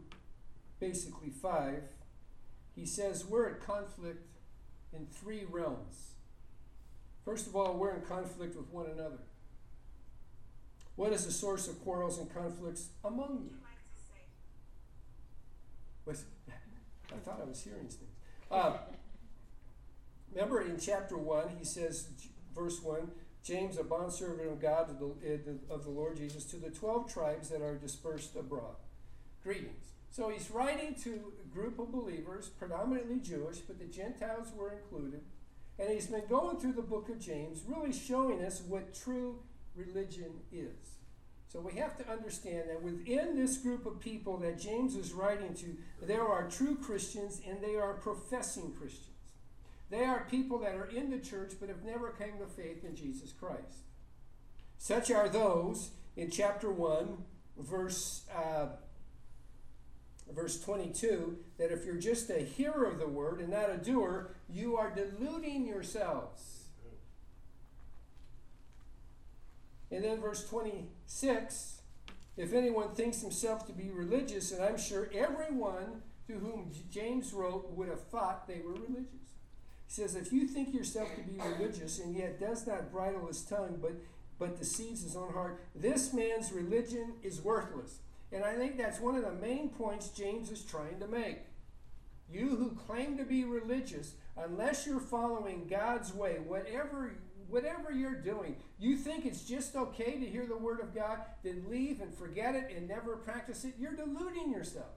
basically 0.80 1.30
5, 1.30 1.84
he 2.76 2.86
says 2.86 3.26
we're 3.26 3.50
at 3.50 3.62
conflict 3.62 4.26
in 4.94 5.06
three 5.06 5.46
realms. 5.50 6.14
First 7.28 7.46
of 7.48 7.58
all, 7.58 7.74
we're 7.74 7.94
in 7.94 8.04
conflict 8.04 8.56
with 8.56 8.70
one 8.70 8.86
another. 8.86 9.20
What 10.96 11.12
is 11.12 11.26
the 11.26 11.32
source 11.34 11.68
of 11.68 11.84
quarrels 11.84 12.20
and 12.20 12.34
conflicts 12.34 12.88
among 13.04 13.42
you? 13.44 13.58
Was, 16.06 16.24
I 17.12 17.18
thought 17.26 17.42
I 17.42 17.50
was 17.50 17.62
hearing 17.62 17.90
things. 17.90 18.16
Uh, 18.50 18.78
remember 20.34 20.62
in 20.62 20.80
chapter 20.80 21.18
1, 21.18 21.50
he 21.60 21.66
says, 21.66 22.08
verse 22.56 22.82
1 22.82 23.12
James, 23.44 23.78
a 23.78 23.84
bondservant 23.84 24.50
of 24.50 24.62
God, 24.62 24.90
of 24.90 25.84
the 25.84 25.90
Lord 25.90 26.16
Jesus, 26.16 26.46
to 26.46 26.56
the 26.56 26.70
12 26.70 27.12
tribes 27.12 27.50
that 27.50 27.62
are 27.62 27.76
dispersed 27.76 28.38
abroad. 28.38 28.76
Greetings. 29.44 29.92
So 30.12 30.30
he's 30.30 30.50
writing 30.50 30.96
to 31.04 31.34
a 31.44 31.54
group 31.54 31.78
of 31.78 31.92
believers, 31.92 32.48
predominantly 32.48 33.20
Jewish, 33.20 33.58
but 33.58 33.80
the 33.80 33.86
Gentiles 33.86 34.48
were 34.58 34.72
included. 34.72 35.24
And 35.80 35.90
he's 35.90 36.08
been 36.08 36.26
going 36.28 36.58
through 36.58 36.74
the 36.74 36.82
book 36.82 37.10
of 37.10 37.20
James, 37.20 37.62
really 37.68 37.94
showing 37.94 38.44
us 38.44 38.62
what 38.62 38.94
true 38.96 39.40
religion 39.76 40.32
is. 40.52 40.98
So 41.50 41.60
we 41.60 41.74
have 41.80 41.98
to 41.98 42.10
understand 42.12 42.70
that 42.70 42.82
within 42.82 43.36
this 43.36 43.58
group 43.58 43.86
of 43.86 44.00
people 44.00 44.38
that 44.38 44.60
James 44.60 44.96
is 44.96 45.14
writing 45.14 45.54
to, 45.56 45.78
there 46.06 46.28
are 46.28 46.50
true 46.50 46.76
Christians 46.76 47.42
and 47.48 47.62
they 47.62 47.76
are 47.76 47.94
professing 47.94 48.74
Christians. 48.74 49.08
They 49.90 50.04
are 50.04 50.28
people 50.30 50.60
that 50.60 50.76
are 50.76 50.88
in 50.88 51.10
the 51.10 51.20
church 51.20 51.54
but 51.60 51.70
have 51.70 51.84
never 51.84 52.10
come 52.10 52.40
to 52.40 52.48
faith 52.48 52.84
in 52.84 52.96
Jesus 52.96 53.32
Christ. 53.32 53.86
Such 54.78 55.10
are 55.10 55.30
those 55.30 55.92
in 56.18 56.30
chapter 56.30 56.70
1, 56.70 57.18
verse, 57.58 58.24
uh, 58.36 58.68
verse 60.34 60.60
22, 60.62 61.38
that 61.58 61.72
if 61.72 61.86
you're 61.86 61.96
just 61.96 62.30
a 62.30 62.40
hearer 62.40 62.86
of 62.86 63.00
the 63.00 63.08
word 63.08 63.40
and 63.40 63.50
not 63.50 63.70
a 63.70 63.78
doer, 63.78 64.36
you 64.50 64.78
are 64.78 64.94
deluding 64.94 65.66
yourselves. 65.66 66.66
And 69.90 70.04
then 70.04 70.20
verse 70.20 70.48
26 70.48 71.78
if 72.38 72.54
anyone 72.54 72.90
thinks 72.90 73.22
himself 73.22 73.66
to 73.66 73.74
be 73.74 73.90
religious, 73.90 74.52
and 74.52 74.64
I'm 74.64 74.78
sure 74.78 75.10
everyone 75.14 76.04
to 76.28 76.34
whom 76.34 76.72
James 76.92 77.34
wrote 77.34 77.72
would 77.72 77.90
have 77.90 78.04
thought 78.04 78.48
they 78.48 78.62
were 78.64 78.74
religious. 78.74 79.34
He 79.88 79.94
says, 79.94 80.16
if 80.16 80.32
you 80.32 80.48
think 80.48 80.74
yourself 80.74 81.10
to 81.16 81.22
be 81.22 81.40
religious 81.42 82.00
and 82.00 82.16
yet 82.16 82.40
does 82.40 82.68
not 82.68 82.92
bridle 82.92 83.26
his 83.26 83.42
tongue, 83.42 83.80
but, 83.82 83.94
but 84.38 84.60
deceives 84.60 85.02
his 85.02 85.16
own 85.16 85.34
heart, 85.34 85.64
this 85.74 86.14
man's 86.14 86.52
religion 86.52 87.14
is 87.24 87.42
worthless. 87.42 88.00
And 88.32 88.44
I 88.44 88.56
think 88.56 88.78
that's 88.78 89.00
one 89.00 89.16
of 89.16 89.24
the 89.24 89.32
main 89.32 89.70
points 89.70 90.10
James 90.10 90.52
is 90.52 90.64
trying 90.64 91.00
to 91.00 91.08
make. 91.08 91.40
You 92.30 92.50
who 92.50 92.72
claim 92.72 93.18
to 93.18 93.24
be 93.24 93.46
religious, 93.46 94.14
unless 94.36 94.86
you're 94.86 95.00
following 95.00 95.68
God's 95.70 96.14
way, 96.14 96.38
whatever 96.46 97.14
whatever 97.50 97.92
you're 97.92 98.12
doing, 98.16 98.58
you 98.78 98.98
think 98.98 99.26
it's 99.26 99.44
just 99.44 99.76
okay 99.76 100.20
to 100.20 100.26
hear 100.26 100.46
the 100.46 100.58
word 100.58 100.82
of 100.82 100.94
God, 100.94 101.20
then 101.44 101.64
leave 101.70 102.02
and 102.02 102.14
forget 102.14 102.56
it 102.56 102.74
and 102.76 102.88
never 102.88 103.16
practice 103.16 103.64
it, 103.64 103.76
you're 103.80 103.96
deluding 103.96 104.52
yourself. 104.52 104.92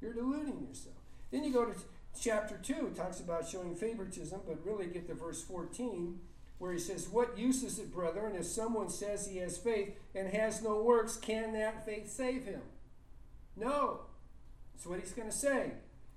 You're 0.00 0.14
deluding 0.14 0.66
yourself. 0.66 0.96
Then 1.30 1.44
you 1.44 1.52
go 1.52 1.66
to 1.66 1.74
chapter 2.18 2.58
2, 2.62 2.72
it 2.86 2.96
talks 2.96 3.20
about 3.20 3.48
showing 3.48 3.74
favoritism, 3.74 4.40
but 4.46 4.64
really 4.64 4.86
get 4.86 5.06
to 5.08 5.14
verse 5.14 5.42
14, 5.42 6.18
where 6.62 6.72
he 6.72 6.78
says, 6.78 7.08
What 7.08 7.36
use 7.36 7.64
is 7.64 7.80
it, 7.80 7.92
brethren, 7.92 8.36
if 8.36 8.46
someone 8.46 8.88
says 8.88 9.26
he 9.26 9.38
has 9.38 9.58
faith 9.58 9.98
and 10.14 10.28
has 10.28 10.62
no 10.62 10.80
works, 10.80 11.16
can 11.16 11.52
that 11.54 11.84
faith 11.84 12.08
save 12.08 12.44
him? 12.44 12.60
No. 13.56 14.02
That's 14.72 14.86
what 14.86 15.00
he's 15.00 15.10
going 15.10 15.28
to 15.28 15.36
say. 15.36 15.72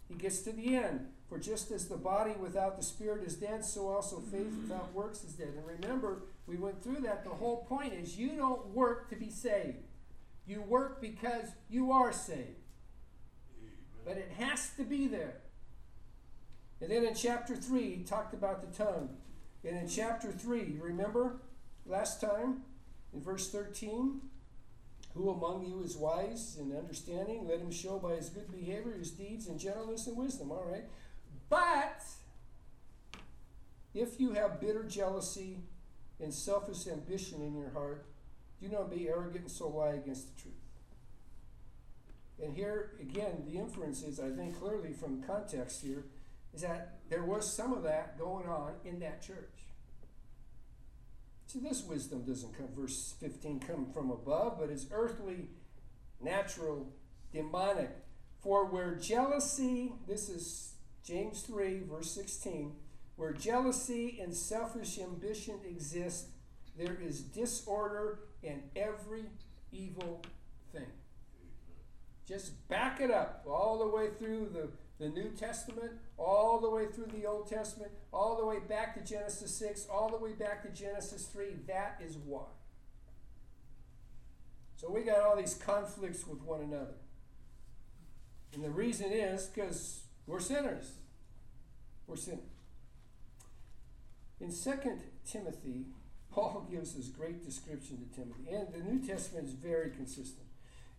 He 0.07 0.13
gets 0.13 0.41
to 0.41 0.51
the 0.51 0.75
end. 0.75 1.07
For 1.27 1.39
just 1.39 1.71
as 1.71 1.87
the 1.87 1.97
body 1.97 2.33
without 2.39 2.77
the 2.77 2.83
spirit 2.83 3.23
is 3.23 3.33
dead, 3.33 3.65
so 3.65 3.87
also 3.87 4.19
faith 4.19 4.53
without 4.61 4.93
works 4.93 5.23
is 5.23 5.33
dead. 5.33 5.53
And 5.57 5.81
remember, 5.81 6.25
we 6.45 6.57
went 6.57 6.83
through 6.83 7.01
that. 7.01 7.23
The 7.23 7.31
whole 7.31 7.65
point 7.65 7.93
is 7.93 8.15
you 8.15 8.35
don't 8.35 8.67
work 8.67 9.09
to 9.09 9.15
be 9.15 9.31
saved. 9.31 9.79
You 10.45 10.61
work 10.61 11.01
because 11.01 11.47
you 11.71 11.91
are 11.91 12.13
saved. 12.13 12.61
But 14.05 14.17
it 14.17 14.31
has 14.37 14.69
to 14.77 14.83
be 14.83 15.07
there. 15.07 15.37
And 16.81 16.91
then 16.91 17.03
in 17.03 17.15
chapter 17.15 17.55
3, 17.55 17.95
he 17.95 18.03
talked 18.03 18.35
about 18.35 18.61
the 18.61 18.77
tongue. 18.77 19.09
And 19.65 19.77
in 19.77 19.87
chapter 19.87 20.31
3, 20.31 20.59
you 20.59 20.81
remember 20.81 21.37
last 21.85 22.21
time 22.21 22.61
in 23.13 23.21
verse 23.21 23.49
13? 23.51 24.21
Who 25.15 25.29
among 25.29 25.65
you 25.65 25.81
is 25.83 25.95
wise 25.95 26.57
and 26.59 26.75
understanding? 26.75 27.47
Let 27.47 27.59
him 27.59 27.71
show 27.71 27.97
by 27.97 28.15
his 28.15 28.29
good 28.29 28.51
behavior, 28.51 28.93
his 28.97 29.11
deeds, 29.11 29.47
and 29.47 29.59
gentleness 29.59 30.07
and 30.07 30.17
wisdom. 30.17 30.51
All 30.51 30.65
right. 30.69 30.83
But 31.49 32.03
if 33.93 34.19
you 34.19 34.33
have 34.33 34.59
bitter 34.59 34.83
jealousy 34.83 35.59
and 36.19 36.33
selfish 36.33 36.85
ambition 36.87 37.41
in 37.41 37.55
your 37.55 37.69
heart, 37.69 38.05
do 38.61 38.67
not 38.67 38.91
be 38.91 39.07
arrogant 39.07 39.43
and 39.45 39.51
so 39.51 39.69
lie 39.69 39.93
against 39.93 40.35
the 40.35 40.41
truth. 40.41 40.53
And 42.43 42.53
here, 42.53 42.91
again, 42.99 43.43
the 43.47 43.57
inference 43.57 44.03
is, 44.03 44.19
I 44.19 44.29
think 44.29 44.59
clearly 44.59 44.91
from 44.91 45.23
context 45.23 45.81
here, 45.81 46.05
is 46.53 46.61
that 46.61 46.99
there 47.09 47.23
was 47.23 47.51
some 47.51 47.73
of 47.73 47.83
that 47.83 48.17
going 48.17 48.47
on 48.47 48.73
in 48.83 48.99
that 48.99 49.21
church. 49.21 49.54
See, 51.55 51.61
this 51.61 51.85
wisdom 51.85 52.23
doesn't 52.23 52.57
come, 52.57 52.67
verse 52.75 53.15
15, 53.21 53.61
come 53.61 53.85
from 53.93 54.11
above, 54.11 54.59
but 54.59 54.69
is 54.69 54.87
earthly, 54.91 55.47
natural, 56.19 56.91
demonic. 57.31 57.91
For 58.41 58.65
where 58.65 58.95
jealousy, 58.95 59.93
this 60.05 60.27
is 60.27 60.73
James 61.05 61.43
3, 61.43 61.83
verse 61.89 62.11
16, 62.11 62.73
where 63.15 63.31
jealousy 63.31 64.19
and 64.21 64.35
selfish 64.35 64.99
ambition 64.99 65.59
exist, 65.65 66.27
there 66.77 66.97
is 67.01 67.21
disorder 67.21 68.19
in 68.43 68.63
every 68.75 69.23
evil 69.71 70.23
thing. 70.73 70.91
Just 72.27 72.67
back 72.67 72.99
it 72.99 73.11
up 73.11 73.45
all 73.49 73.79
the 73.79 73.87
way 73.87 74.09
through 74.19 74.49
the, 74.51 74.67
the 74.99 75.09
New 75.09 75.29
Testament, 75.31 75.91
all 76.17 76.59
the 76.59 76.69
way 76.69 76.85
through 76.85 77.07
the 77.07 77.25
Old 77.25 77.49
Testament, 77.49 77.91
all 78.13 78.37
the 78.37 78.45
way 78.45 78.59
back 78.59 78.95
to 78.95 79.01
Genesis 79.01 79.53
6, 79.55 79.87
all 79.91 80.09
the 80.09 80.17
way 80.17 80.31
back 80.31 80.63
to 80.63 80.69
Genesis 80.69 81.25
3. 81.25 81.47
That 81.67 82.01
is 82.05 82.17
why. 82.17 82.45
So 84.77 84.89
we 84.89 85.01
got 85.01 85.21
all 85.21 85.35
these 85.35 85.55
conflicts 85.55 86.25
with 86.25 86.41
one 86.41 86.61
another. 86.61 86.95
And 88.53 88.63
the 88.63 88.69
reason 88.69 89.11
is 89.11 89.47
because 89.47 90.01
we're 90.27 90.39
sinners. 90.39 90.93
We're 92.07 92.15
sinners. 92.15 92.39
In 94.39 94.49
2 94.51 94.99
Timothy, 95.25 95.85
Paul 96.31 96.67
gives 96.69 96.93
this 96.93 97.07
great 97.07 97.45
description 97.45 97.97
to 97.97 98.15
Timothy, 98.15 98.49
and 98.49 98.73
the 98.73 98.89
New 98.89 99.05
Testament 99.05 99.47
is 99.47 99.53
very 99.53 99.89
consistent. 99.89 100.44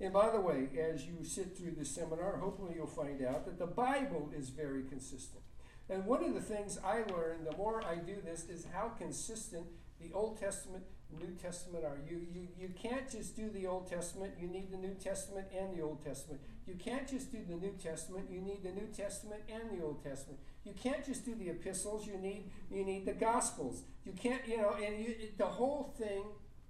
And 0.01 0.13
by 0.13 0.31
the 0.31 0.41
way, 0.41 0.69
as 0.79 1.07
you 1.07 1.25
sit 1.25 1.57
through 1.57 1.73
this 1.73 1.95
seminar, 1.95 2.37
hopefully 2.37 2.75
you'll 2.77 2.87
find 2.87 3.25
out 3.25 3.47
that 3.47 3.59
the 3.59 3.67
Bible 3.67 4.31
is 4.37 4.51
very 4.51 4.83
consistent. 4.83 5.43
And 5.89 6.05
one 6.05 6.23
of 6.23 6.35
the 6.35 6.41
things 6.41 6.79
I 6.85 7.05
learned 7.11 7.47
the 7.47 7.57
more 7.57 7.83
I 7.85 7.97
do 7.97 8.17
this 8.23 8.45
is 8.49 8.67
how 8.73 8.89
consistent 8.89 9.67
the 10.01 10.13
Old 10.13 10.39
Testament 10.39 10.85
and 11.11 11.21
New 11.21 11.35
Testament 11.37 11.85
are. 11.85 11.99
You, 12.07 12.21
you, 12.31 12.49
you 12.59 12.69
can't 12.81 13.09
just 13.09 13.37
do 13.37 13.49
the 13.49 13.67
Old 13.67 13.89
Testament, 13.89 14.35
you 14.39 14.49
need 14.49 14.71
the 14.71 14.77
New 14.77 14.95
Testament 14.95 15.47
and 15.57 15.75
the 15.75 15.83
Old 15.83 16.05
Testament. 16.05 16.41
You 16.67 16.75
can't 16.75 17.09
just 17.09 17.33
do 17.33 17.39
the 17.49 17.55
New 17.55 17.73
Testament, 17.83 18.27
you 18.31 18.41
need 18.41 18.65
the 18.65 18.73
New 18.73 18.89
Testament 18.89 19.43
and 19.49 19.71
the 19.71 19.83
Old 19.83 20.03
Testament. 20.03 20.41
You 20.65 20.73
can't 20.73 21.07
just 21.07 21.25
do 21.25 21.35
the 21.37 21.51
epistles, 21.51 22.07
you 22.07 22.19
need, 22.19 22.51
you 22.71 22.85
need 22.85 23.07
the 23.07 23.13
Gospels. 23.13 23.83
You 24.05 24.13
can't, 24.13 24.47
you 24.47 24.59
know, 24.59 24.73
and 24.73 24.99
you, 24.99 25.15
it, 25.19 25.39
the 25.39 25.47
whole 25.47 25.95
thing 25.97 26.25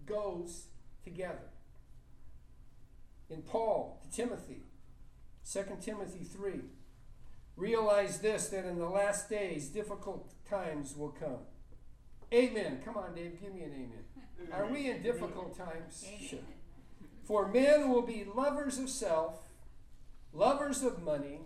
goes 0.04 0.66
together 1.02 1.48
in 3.28 3.42
Paul 3.42 4.00
to 4.02 4.16
Timothy, 4.16 4.62
2 5.50 5.64
Timothy 5.80 6.24
3. 6.24 6.60
Realize 7.56 8.18
this 8.20 8.48
that 8.48 8.66
in 8.66 8.78
the 8.78 8.88
last 8.88 9.30
days 9.30 9.68
difficult 9.68 10.32
times 10.48 10.94
will 10.96 11.10
come. 11.10 11.38
Amen. 12.32 12.80
Come 12.84 12.96
on, 12.96 13.14
Dave, 13.14 13.40
give 13.40 13.54
me 13.54 13.62
an 13.62 13.72
amen. 13.72 14.52
Are 14.52 14.70
we 14.70 14.90
in 14.90 15.02
difficult 15.02 15.56
times? 15.56 16.04
Sure. 16.20 16.40
For 17.24 17.48
men 17.48 17.90
will 17.90 18.02
be 18.02 18.26
lovers 18.34 18.78
of 18.78 18.88
self, 18.88 19.48
lovers 20.32 20.82
of 20.82 21.02
money, 21.02 21.40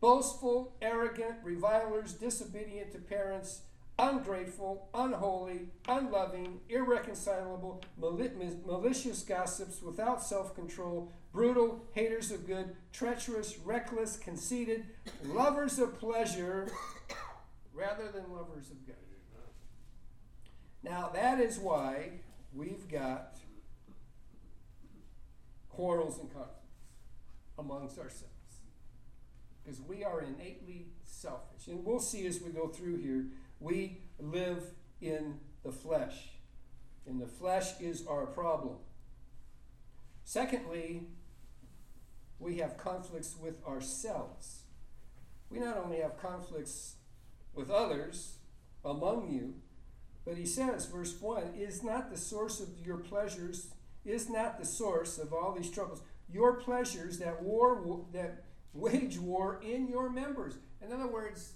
boastful, 0.00 0.74
arrogant, 0.82 1.36
revilers, 1.42 2.12
disobedient 2.14 2.92
to 2.92 2.98
parents, 2.98 3.62
ungrateful, 3.98 4.88
unholy, 4.94 5.68
unloving, 5.88 6.60
irreconcilable, 6.68 7.82
malicious 7.98 9.22
gossips, 9.22 9.82
without 9.82 10.22
self 10.22 10.54
control, 10.54 11.12
brutal, 11.32 11.84
haters 11.92 12.30
of 12.30 12.46
good, 12.46 12.76
treacherous, 12.92 13.58
reckless, 13.58 14.16
conceited, 14.16 14.84
lovers 15.24 15.78
of 15.78 15.98
pleasure 15.98 16.70
rather 17.74 18.10
than 18.12 18.32
lovers 18.32 18.70
of 18.70 18.86
God. 18.86 18.96
Now, 20.82 21.10
that 21.12 21.40
is 21.40 21.58
why 21.58 22.10
we've 22.54 22.88
got 22.88 23.38
quarrels 25.68 26.18
and 26.18 26.32
conflicts 26.32 26.54
amongst 27.58 27.98
ourselves. 27.98 28.24
Because 29.62 29.80
we 29.80 30.04
are 30.04 30.22
innately 30.22 30.86
selfish. 31.04 31.66
And 31.66 31.84
we'll 31.84 31.98
see 31.98 32.26
as 32.26 32.40
we 32.40 32.50
go 32.50 32.68
through 32.68 32.96
here 32.98 33.26
we 33.60 34.02
live 34.18 34.62
in 35.00 35.38
the 35.64 35.72
flesh, 35.72 36.30
and 37.06 37.20
the 37.20 37.26
flesh 37.26 37.80
is 37.80 38.06
our 38.06 38.26
problem. 38.26 38.76
Secondly, 40.24 41.06
we 42.38 42.58
have 42.58 42.76
conflicts 42.76 43.36
with 43.40 43.64
ourselves. 43.66 44.62
We 45.50 45.58
not 45.58 45.78
only 45.78 46.00
have 46.00 46.18
conflicts 46.18 46.96
with 47.54 47.70
others 47.70 48.36
among 48.84 49.32
you, 49.32 49.54
but 50.24 50.36
he 50.36 50.46
says, 50.46 50.86
verse 50.86 51.18
1 51.18 51.54
is 51.58 51.82
not 51.82 52.10
the 52.10 52.18
source 52.18 52.60
of 52.60 52.68
your 52.84 52.98
pleasures, 52.98 53.68
is 54.04 54.28
not 54.28 54.58
the 54.58 54.66
source 54.66 55.18
of 55.18 55.32
all 55.32 55.54
these 55.54 55.70
troubles. 55.70 56.02
Your 56.30 56.54
pleasures 56.54 57.18
that 57.18 57.42
war 57.42 58.04
that 58.12 58.44
wage 58.74 59.18
war 59.18 59.60
in 59.62 59.88
your 59.88 60.10
members. 60.10 60.58
In 60.82 60.92
other 60.92 61.06
words, 61.06 61.54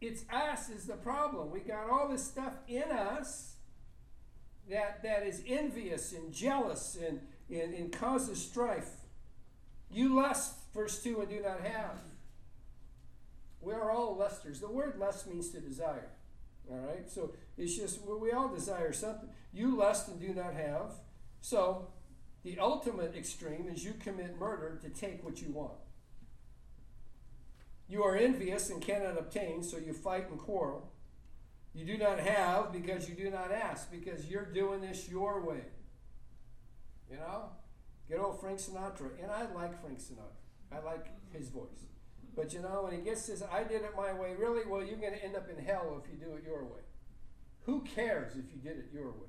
it's 0.00 0.24
us 0.32 0.70
is 0.70 0.86
the 0.86 0.96
problem. 0.96 1.50
We 1.50 1.60
got 1.60 1.90
all 1.90 2.08
this 2.08 2.24
stuff 2.24 2.54
in 2.66 2.90
us 2.90 3.56
that, 4.68 5.02
that 5.02 5.26
is 5.26 5.42
envious 5.46 6.12
and 6.12 6.32
jealous 6.32 6.96
and, 6.96 7.20
and, 7.50 7.74
and 7.74 7.92
causes 7.92 8.40
strife. 8.40 8.90
You 9.90 10.14
lust, 10.14 10.54
verse 10.72 11.02
2, 11.02 11.20
and 11.20 11.28
do 11.28 11.42
not 11.42 11.60
have. 11.62 11.98
We 13.60 13.74
are 13.74 13.90
all 13.90 14.16
lusters. 14.16 14.60
The 14.60 14.70
word 14.70 14.98
lust 14.98 15.28
means 15.28 15.50
to 15.50 15.60
desire. 15.60 16.08
All 16.70 16.78
right? 16.78 17.10
So 17.10 17.34
it's 17.58 17.76
just, 17.76 18.00
we 18.06 18.30
all 18.30 18.48
desire 18.48 18.92
something. 18.92 19.28
You 19.52 19.76
lust 19.76 20.08
and 20.08 20.20
do 20.20 20.32
not 20.32 20.54
have. 20.54 20.92
So 21.42 21.88
the 22.42 22.58
ultimate 22.58 23.14
extreme 23.14 23.68
is 23.70 23.84
you 23.84 23.94
commit 23.94 24.38
murder 24.38 24.78
to 24.82 24.88
take 24.88 25.22
what 25.24 25.42
you 25.42 25.50
want. 25.50 25.72
You 27.90 28.04
are 28.04 28.16
envious 28.16 28.70
and 28.70 28.80
cannot 28.80 29.18
obtain, 29.18 29.64
so 29.64 29.76
you 29.76 29.92
fight 29.92 30.30
and 30.30 30.38
quarrel. 30.38 30.92
You 31.74 31.84
do 31.84 31.98
not 31.98 32.20
have 32.20 32.72
because 32.72 33.08
you 33.08 33.16
do 33.16 33.30
not 33.30 33.50
ask, 33.50 33.90
because 33.90 34.30
you're 34.30 34.44
doing 34.44 34.80
this 34.80 35.08
your 35.08 35.44
way. 35.44 35.64
You 37.10 37.16
know? 37.16 37.46
Good 38.08 38.20
old 38.20 38.40
Frank 38.40 38.60
Sinatra. 38.60 39.10
And 39.20 39.32
I 39.32 39.52
like 39.52 39.80
Frank 39.80 39.98
Sinatra. 39.98 40.38
I 40.72 40.78
like 40.78 41.06
his 41.32 41.48
voice. 41.48 41.86
But 42.36 42.52
you 42.52 42.60
know, 42.62 42.82
when 42.84 42.92
he 42.92 43.00
gets 43.00 43.26
this, 43.26 43.42
I 43.52 43.64
did 43.64 43.82
it 43.82 43.90
my 43.96 44.12
way, 44.12 44.34
really, 44.38 44.62
well, 44.68 44.84
you're 44.84 44.96
going 44.96 45.14
to 45.14 45.24
end 45.24 45.34
up 45.34 45.48
in 45.50 45.64
hell 45.64 46.00
if 46.00 46.08
you 46.08 46.16
do 46.16 46.36
it 46.36 46.44
your 46.44 46.62
way. 46.62 46.82
Who 47.62 47.80
cares 47.80 48.36
if 48.36 48.44
you 48.54 48.60
did 48.62 48.78
it 48.78 48.90
your 48.92 49.08
way? 49.08 49.28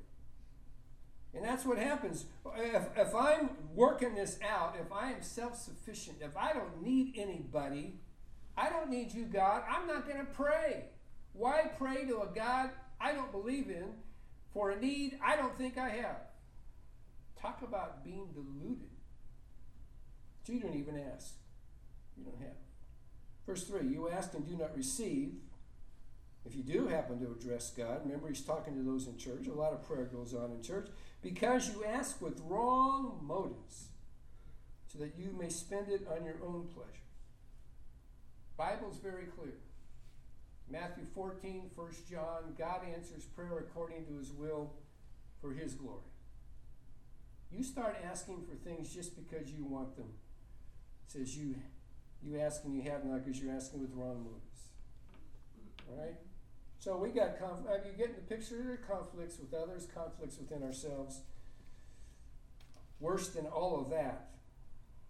And 1.34 1.44
that's 1.44 1.66
what 1.66 1.80
happens. 1.80 2.26
If, 2.58 2.84
if 2.96 3.16
I'm 3.16 3.52
working 3.74 4.14
this 4.14 4.38
out, 4.48 4.76
if 4.80 4.92
I 4.92 5.14
am 5.14 5.24
self 5.24 5.56
sufficient, 5.58 6.18
if 6.22 6.38
I 6.38 6.54
don't 6.54 6.84
need 6.84 7.16
anybody, 7.18 7.96
I 8.58 8.70
don't 8.70 8.90
need 8.90 9.14
you, 9.14 9.26
God. 9.26 9.64
I'm 9.70 9.88
not 9.88 10.08
going 10.08 10.20
to 10.20 10.32
pray. 10.32 10.86
Why 11.34 11.72
pray 11.78 12.06
to 12.06 12.22
a 12.22 12.28
God 12.28 12.72
I 13.00 13.14
don't 13.14 13.32
believe 13.32 13.70
in 13.70 13.94
for 14.54 14.72
a 14.72 14.80
need 14.80 15.18
I 15.24 15.36
don't 15.36 15.58
think 15.58 15.78
I 15.78 15.90
have? 15.90 16.18
Talk 17.42 17.62
about 17.64 18.04
being 18.04 18.28
deluded. 18.34 18.90
So 20.44 20.54
you 20.54 20.60
don't 20.60 20.76
even 20.76 21.02
ask. 21.16 21.34
You 22.18 22.26
don't 22.26 22.40
have. 22.40 22.58
Verse 23.46 23.64
3 23.64 23.88
You 23.88 24.10
ask 24.10 24.34
and 24.34 24.46
do 24.48 24.56
not 24.58 24.76
receive. 24.76 25.34
If 26.44 26.56
you 26.56 26.64
do 26.64 26.88
happen 26.88 27.20
to 27.20 27.32
address 27.32 27.70
God, 27.70 28.02
remember 28.04 28.28
he's 28.28 28.42
talking 28.42 28.76
to 28.76 28.82
those 28.82 29.08
in 29.08 29.16
church. 29.18 29.48
A 29.48 29.54
lot 29.54 29.74
of 29.74 29.84
prayer 29.88 30.06
goes 30.06 30.34
on 30.34 30.52
in 30.52 30.62
church. 30.64 30.88
Because 31.22 31.70
you 31.70 31.86
ask 31.86 32.20
with 32.20 32.42
wrong 32.44 33.20
motives, 33.22 33.90
so 34.88 34.98
that 35.00 35.14
you 35.18 35.36
may 35.40 35.50
spend 35.50 35.90
it 35.90 36.08
on 36.10 36.26
your 36.26 36.38
own 36.44 36.68
pleasure. 36.74 37.11
Bible's 38.62 38.98
very 38.98 39.26
clear. 39.26 39.56
Matthew 40.70 41.06
14, 41.16 41.72
1 41.74 41.92
John, 42.08 42.54
God 42.56 42.82
answers 42.96 43.24
prayer 43.24 43.58
according 43.58 44.06
to 44.06 44.18
his 44.20 44.32
will 44.32 44.74
for 45.42 45.52
his 45.52 45.74
glory. 45.74 46.12
You 47.52 47.64
start 47.64 47.98
asking 48.08 48.46
for 48.48 48.54
things 48.54 48.94
just 48.94 49.16
because 49.16 49.50
you 49.50 49.66
want 49.66 49.96
them. 49.96 50.10
It 51.08 51.12
says 51.12 51.36
you 51.36 51.56
you 52.22 52.40
ask 52.40 52.64
and 52.64 52.76
you 52.76 52.84
have 52.84 53.04
not 53.04 53.26
because 53.26 53.42
you're 53.42 53.52
asking 53.52 53.82
with 53.82 53.90
wrong 53.96 54.26
motives. 54.26 54.68
All 55.90 56.00
right? 56.00 56.18
So 56.78 56.98
we 56.98 57.10
got 57.10 57.40
conf- 57.40 57.68
are 57.68 57.82
you 57.84 57.98
getting 57.98 58.14
the 58.14 58.36
picture? 58.36 58.62
There 58.62 58.74
are 58.74 58.78
conflicts 58.78 59.40
with 59.40 59.56
others, 59.56 59.88
conflicts 59.92 60.38
within 60.38 60.62
ourselves. 60.62 61.22
Worse 63.00 63.30
than 63.30 63.48
all 63.48 63.82
of 63.82 63.90
that 63.90 64.30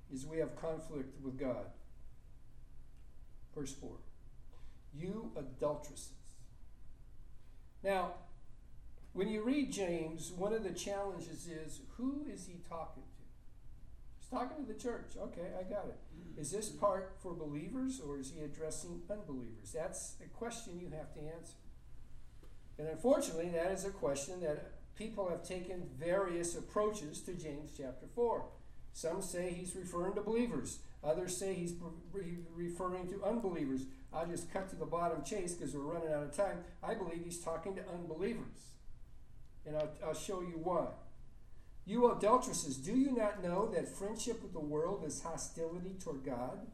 is 0.09 0.25
we 0.25 0.37
have 0.37 0.55
conflict 0.55 1.21
with 1.21 1.37
God. 1.37 1.65
Verse 3.55 3.73
4. 3.73 3.89
You 4.93 5.31
adulteresses. 5.35 6.11
Now, 7.83 8.13
when 9.13 9.27
you 9.27 9.43
read 9.43 9.71
James, 9.71 10.31
one 10.31 10.53
of 10.53 10.63
the 10.63 10.71
challenges 10.71 11.47
is 11.47 11.81
who 11.97 12.25
is 12.31 12.47
he 12.47 12.61
talking 12.69 13.03
to? 13.03 13.23
He's 14.19 14.29
talking 14.29 14.65
to 14.65 14.73
the 14.73 14.79
church. 14.79 15.13
Okay, 15.19 15.47
I 15.59 15.63
got 15.63 15.85
it. 15.85 15.97
Is 16.39 16.51
this 16.51 16.69
part 16.69 17.15
for 17.21 17.33
believers 17.33 17.99
or 18.05 18.19
is 18.19 18.31
he 18.31 18.43
addressing 18.43 19.01
unbelievers? 19.09 19.73
That's 19.73 20.15
a 20.23 20.27
question 20.29 20.79
you 20.79 20.89
have 20.95 21.13
to 21.13 21.19
answer. 21.19 21.55
And 22.77 22.87
unfortunately, 22.87 23.49
that 23.49 23.71
is 23.71 23.85
a 23.85 23.89
question 23.89 24.39
that 24.41 24.71
people 24.95 25.29
have 25.29 25.43
taken 25.43 25.89
various 25.99 26.55
approaches 26.55 27.21
to 27.21 27.33
James 27.33 27.71
chapter 27.77 28.07
4. 28.15 28.45
Some 28.93 29.21
say 29.21 29.51
he's 29.51 29.75
referring 29.75 30.15
to 30.15 30.21
believers, 30.21 30.79
others 31.03 31.35
say 31.35 31.53
he's 31.53 31.73
referring 32.55 33.07
to 33.07 33.23
unbelievers. 33.23 33.85
I'll 34.13 34.27
just 34.27 34.51
cut 34.51 34.69
to 34.69 34.75
the 34.75 34.85
bottom 34.85 35.23
chase 35.23 35.53
because 35.53 35.73
we're 35.73 35.81
running 35.81 36.11
out 36.11 36.23
of 36.23 36.35
time. 36.35 36.59
I 36.83 36.93
believe 36.93 37.21
he's 37.23 37.39
talking 37.39 37.75
to 37.75 37.81
unbelievers. 37.89 38.75
And 39.65 39.75
I'll, 39.77 39.91
I'll 40.05 40.13
show 40.13 40.41
you 40.41 40.59
why. 40.61 40.87
You 41.85 42.11
adulteresses, 42.11 42.77
do 42.77 42.93
you 42.93 43.11
not 43.11 43.43
know 43.43 43.69
that 43.73 43.87
friendship 43.87 44.41
with 44.43 44.53
the 44.53 44.59
world 44.59 45.03
is 45.05 45.23
hostility 45.23 45.95
toward 45.99 46.23
God? 46.23 46.67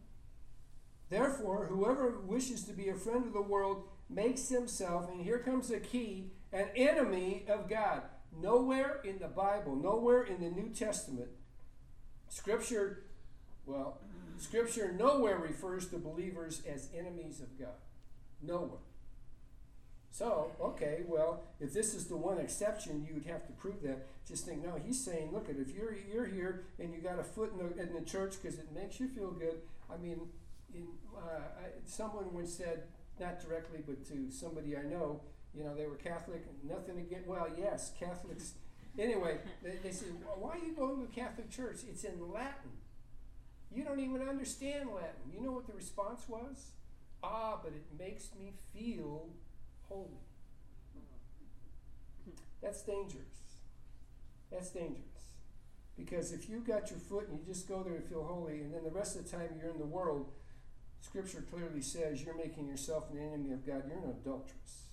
Therefore, 1.10 1.68
whoever 1.68 2.20
wishes 2.20 2.64
to 2.66 2.74
be 2.74 2.90
a 2.90 2.96
friend 2.96 3.26
of 3.26 3.34
the 3.34 3.42
world 3.42 3.84
makes 4.10 4.50
himself, 4.50 5.10
and 5.10 5.22
here 5.22 5.40
comes 5.40 5.70
the 5.70 5.80
key, 5.80 6.32
an 6.52 6.68
enemy 6.76 7.46
of 7.48 7.70
God. 7.70 8.02
Nowhere 8.38 9.00
in 9.04 9.20
the 9.20 9.28
Bible, 9.28 9.76
nowhere 9.76 10.24
in 10.24 10.42
the 10.42 10.50
New 10.50 10.70
Testament, 10.70 11.30
Scripture, 12.28 13.04
well, 13.68 14.00
Scripture 14.38 14.92
nowhere 14.92 15.38
refers 15.38 15.88
to 15.90 15.98
believers 15.98 16.62
as 16.68 16.90
enemies 16.98 17.42
of 17.42 17.60
God. 17.60 17.76
Nowhere. 18.42 18.80
So, 20.12 20.52
okay, 20.60 21.04
well, 21.08 21.44
if 21.60 21.74
this 21.74 21.94
is 21.94 22.08
the 22.08 22.18
one 22.18 22.40
exception, 22.40 23.06
you 23.08 23.14
would 23.14 23.26
have 23.26 23.46
to 23.46 23.54
prove 23.54 23.82
that. 23.84 24.08
Just 24.28 24.46
think, 24.46 24.64
no, 24.64 24.80
he's 24.84 25.04
saying, 25.04 25.32
look, 25.32 25.50
at 25.50 25.58
if 25.58 25.76
you're 25.76 25.96
you're 26.12 26.26
here 26.26 26.66
and 26.80 26.94
you 26.94 27.02
got 27.02 27.20
a 27.20 27.24
foot 27.24 27.52
in 27.54 27.60
the, 27.60 27.82
in 27.82 27.94
the 27.94 28.02
church 28.02 28.36
because 28.42 28.58
it 28.58 28.68
makes 28.74 29.00
you 29.00 29.08
feel 29.08 29.32
good. 29.32 29.62
I 29.94 29.98
mean, 29.98 30.22
in, 30.74 30.88
uh, 31.16 31.40
I, 31.60 31.66
someone 31.86 32.34
once 32.34 32.54
said, 32.54 32.84
not 33.20 33.40
directly, 33.40 33.80
but 33.86 34.06
to 34.08 34.32
somebody 34.32 34.76
I 34.76 34.84
know, 34.84 35.22
you 35.54 35.64
know, 35.64 35.76
they 35.76 35.86
were 35.86 35.96
Catholic, 35.96 36.44
nothing 36.68 37.00
again. 37.00 37.24
Well, 37.26 37.48
yes, 37.58 37.92
Catholics. 38.00 38.54
Anyway, 38.98 39.38
they, 39.64 39.78
they 39.84 39.92
said, 39.92 40.10
why 40.40 40.52
are 40.52 40.66
you 40.66 40.74
going 40.74 40.98
to 40.98 41.04
a 41.04 41.08
Catholic 41.08 41.50
church? 41.50 41.82
It's 41.88 42.04
in 42.04 42.32
Latin. 42.32 42.72
You 43.78 43.84
don't 43.84 44.00
even 44.00 44.28
understand 44.28 44.90
Latin. 44.90 45.32
You 45.32 45.40
know 45.40 45.52
what 45.52 45.68
the 45.68 45.74
response 45.74 46.28
was? 46.28 46.72
Ah, 47.22 47.60
but 47.64 47.74
it 47.74 47.86
makes 48.00 48.30
me 48.40 48.54
feel 48.74 49.30
holy. 49.88 50.26
That's 52.60 52.82
dangerous. 52.82 53.62
That's 54.52 54.72
dangerous. 54.72 55.04
Because 55.96 56.32
if 56.32 56.50
you 56.50 56.62
got 56.62 56.90
your 56.90 56.98
foot 56.98 57.28
and 57.30 57.38
you 57.38 57.46
just 57.46 57.68
go 57.68 57.84
there 57.84 57.94
and 57.94 58.04
feel 58.04 58.24
holy, 58.24 58.62
and 58.62 58.74
then 58.74 58.84
the 58.84 58.90
rest 58.90 59.16
of 59.16 59.26
the 59.26 59.38
time 59.38 59.50
you're 59.62 59.70
in 59.70 59.78
the 59.78 59.86
world, 59.86 60.32
Scripture 61.02 61.46
clearly 61.48 61.82
says 61.82 62.24
you're 62.24 62.36
making 62.36 62.68
yourself 62.68 63.12
an 63.12 63.20
enemy 63.20 63.52
of 63.52 63.64
God. 63.64 63.84
You're 63.88 64.00
an 64.00 64.10
adulteress. 64.10 64.86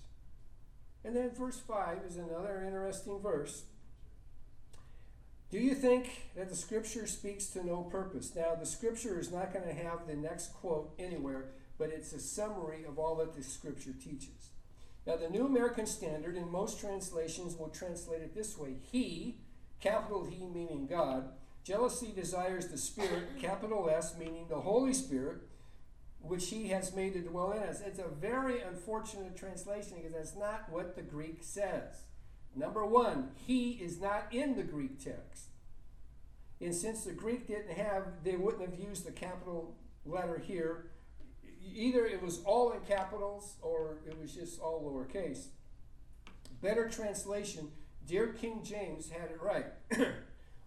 And 1.02 1.16
then 1.16 1.30
verse 1.30 1.58
5 1.58 2.00
is 2.06 2.16
another 2.16 2.62
interesting 2.66 3.18
verse. 3.22 3.64
Do 5.50 5.58
you 5.58 5.74
think 5.74 6.30
that 6.36 6.48
the 6.48 6.56
Scripture 6.56 7.06
speaks 7.06 7.46
to 7.46 7.64
no 7.64 7.82
purpose? 7.82 8.32
Now, 8.34 8.54
the 8.54 8.66
Scripture 8.66 9.18
is 9.18 9.30
not 9.30 9.52
going 9.52 9.66
to 9.66 9.74
have 9.74 10.06
the 10.06 10.16
next 10.16 10.52
quote 10.54 10.92
anywhere, 10.98 11.50
but 11.78 11.90
it's 11.90 12.12
a 12.12 12.20
summary 12.20 12.84
of 12.88 12.98
all 12.98 13.16
that 13.16 13.34
the 13.34 13.42
Scripture 13.42 13.92
teaches. 13.92 14.50
Now, 15.06 15.16
the 15.16 15.28
New 15.28 15.46
American 15.46 15.86
Standard 15.86 16.36
in 16.36 16.50
most 16.50 16.80
translations 16.80 17.56
will 17.56 17.68
translate 17.68 18.22
it 18.22 18.34
this 18.34 18.56
way 18.56 18.76
He, 18.90 19.38
capital 19.80 20.24
He 20.24 20.46
meaning 20.46 20.86
God, 20.86 21.28
jealousy 21.62 22.12
desires 22.14 22.68
the 22.68 22.78
Spirit, 22.78 23.38
capital 23.40 23.90
S 23.90 24.16
meaning 24.18 24.46
the 24.48 24.60
Holy 24.60 24.94
Spirit, 24.94 25.42
which 26.20 26.48
He 26.48 26.68
has 26.68 26.96
made 26.96 27.12
to 27.12 27.20
dwell 27.20 27.52
in 27.52 27.62
us. 27.62 27.82
It's 27.84 27.98
a 27.98 28.08
very 28.08 28.60
unfortunate 28.60 29.36
translation 29.36 29.98
because 29.98 30.14
that's 30.14 30.36
not 30.36 30.70
what 30.70 30.96
the 30.96 31.02
Greek 31.02 31.38
says. 31.42 32.04
Number 32.56 32.84
one, 32.84 33.30
He 33.46 33.72
is 33.72 34.00
not 34.00 34.26
in 34.30 34.56
the 34.56 34.62
Greek 34.62 35.02
text. 35.02 35.48
And 36.60 36.74
since 36.74 37.04
the 37.04 37.12
Greek 37.12 37.46
didn't 37.48 37.76
have, 37.76 38.04
they 38.22 38.36
wouldn't 38.36 38.70
have 38.70 38.78
used 38.78 39.04
the 39.04 39.12
capital 39.12 39.74
letter 40.06 40.38
here 40.38 40.86
either 41.72 42.06
it 42.06 42.22
was 42.22 42.42
all 42.44 42.72
in 42.72 42.80
capitals 42.80 43.56
or 43.62 43.98
it 44.06 44.18
was 44.20 44.34
just 44.34 44.60
all 44.60 44.82
lowercase. 44.82 45.46
Better 46.60 46.88
translation, 46.88 47.70
Dear 48.06 48.28
King 48.28 48.62
James 48.62 49.10
had 49.10 49.30
it 49.30 49.40
right. 49.40 49.66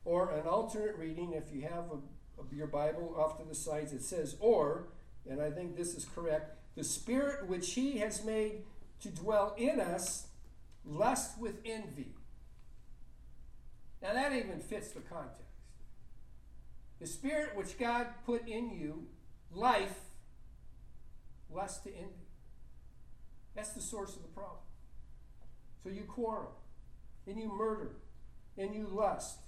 or 0.06 0.32
an 0.32 0.48
alternate 0.48 0.96
reading, 0.98 1.34
if 1.34 1.54
you 1.54 1.62
have 1.64 1.86
a, 1.92 2.56
your 2.56 2.68
Bible 2.68 3.16
off 3.18 3.38
to 3.40 3.44
the 3.48 3.56
sides, 3.56 3.94
it 3.94 4.04
says, 4.04 4.36
or, 4.40 4.90
and 5.30 5.42
I 5.42 5.52
think 5.52 5.76
this 5.76 5.96
is 5.96 6.06
correct, 6.06 6.58
the 6.76 6.84
Spirit 6.84 7.48
which 7.48 7.74
He 7.74 7.98
has 8.00 8.24
made 8.24 8.64
to 9.02 9.10
dwell 9.10 9.56
in 9.58 9.80
us, 9.80 10.27
lust 10.88 11.40
with 11.40 11.56
envy. 11.66 12.14
Now 14.02 14.14
that 14.14 14.34
even 14.34 14.60
fits 14.60 14.92
the 14.92 15.02
context. 15.02 15.42
The 17.00 17.08
Spirit 17.08 17.56
which 17.56 17.78
God 17.78 18.08
put 18.26 18.48
in 18.48 18.72
you, 18.72 19.06
life, 19.52 20.00
lust 21.54 21.84
to 21.84 21.96
envy. 21.96 22.28
That's 23.56 23.74
the 23.74 23.82
source 23.82 24.16
of 24.16 24.22
the 24.22 24.28
problem. 24.30 24.62
So 25.84 25.90
you 25.90 26.04
quarrel, 26.04 26.56
and 27.28 27.40
you 27.40 27.52
murder, 27.52 27.92
and 28.58 28.74
you 28.74 28.88
lust, 28.92 29.40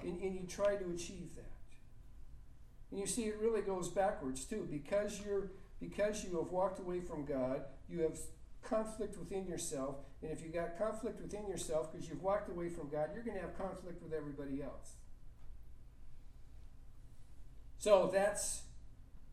and, 0.00 0.20
and 0.20 0.34
you 0.34 0.46
try 0.46 0.76
to 0.76 0.90
achieve 0.90 1.34
that. 1.36 1.50
And 2.90 3.00
you 3.00 3.06
see, 3.06 3.24
it 3.24 3.38
really 3.40 3.62
goes 3.62 3.88
backwards 3.88 4.44
too. 4.44 4.66
Because 4.70 5.20
you're 5.24 5.50
because 5.80 6.24
you 6.24 6.38
have 6.38 6.52
walked 6.52 6.78
away 6.78 7.00
from 7.00 7.24
God, 7.24 7.62
you 7.88 8.00
have 8.02 8.16
conflict 8.62 9.18
within 9.18 9.46
yourself. 9.46 9.96
And 10.22 10.30
if 10.30 10.42
you've 10.42 10.54
got 10.54 10.78
conflict 10.78 11.20
within 11.20 11.48
yourself 11.48 11.92
because 11.92 12.08
you've 12.08 12.22
walked 12.22 12.48
away 12.48 12.68
from 12.68 12.88
God, 12.88 13.10
you're 13.14 13.24
going 13.24 13.36
to 13.36 13.42
have 13.42 13.56
conflict 13.56 14.02
with 14.02 14.12
everybody 14.12 14.62
else. 14.62 14.94
So 17.78 18.10
that's 18.12 18.62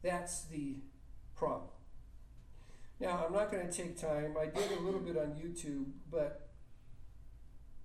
that's 0.02 0.46
the 0.46 0.78
problem. 1.36 1.70
Now, 3.00 3.24
I'm 3.26 3.34
not 3.34 3.52
going 3.52 3.66
to 3.68 3.72
take 3.72 4.00
time. 4.00 4.36
I 4.40 4.46
did 4.46 4.78
a 4.78 4.82
little 4.82 5.00
bit 5.00 5.18
on 5.18 5.28
YouTube, 5.28 5.86
but 6.12 6.50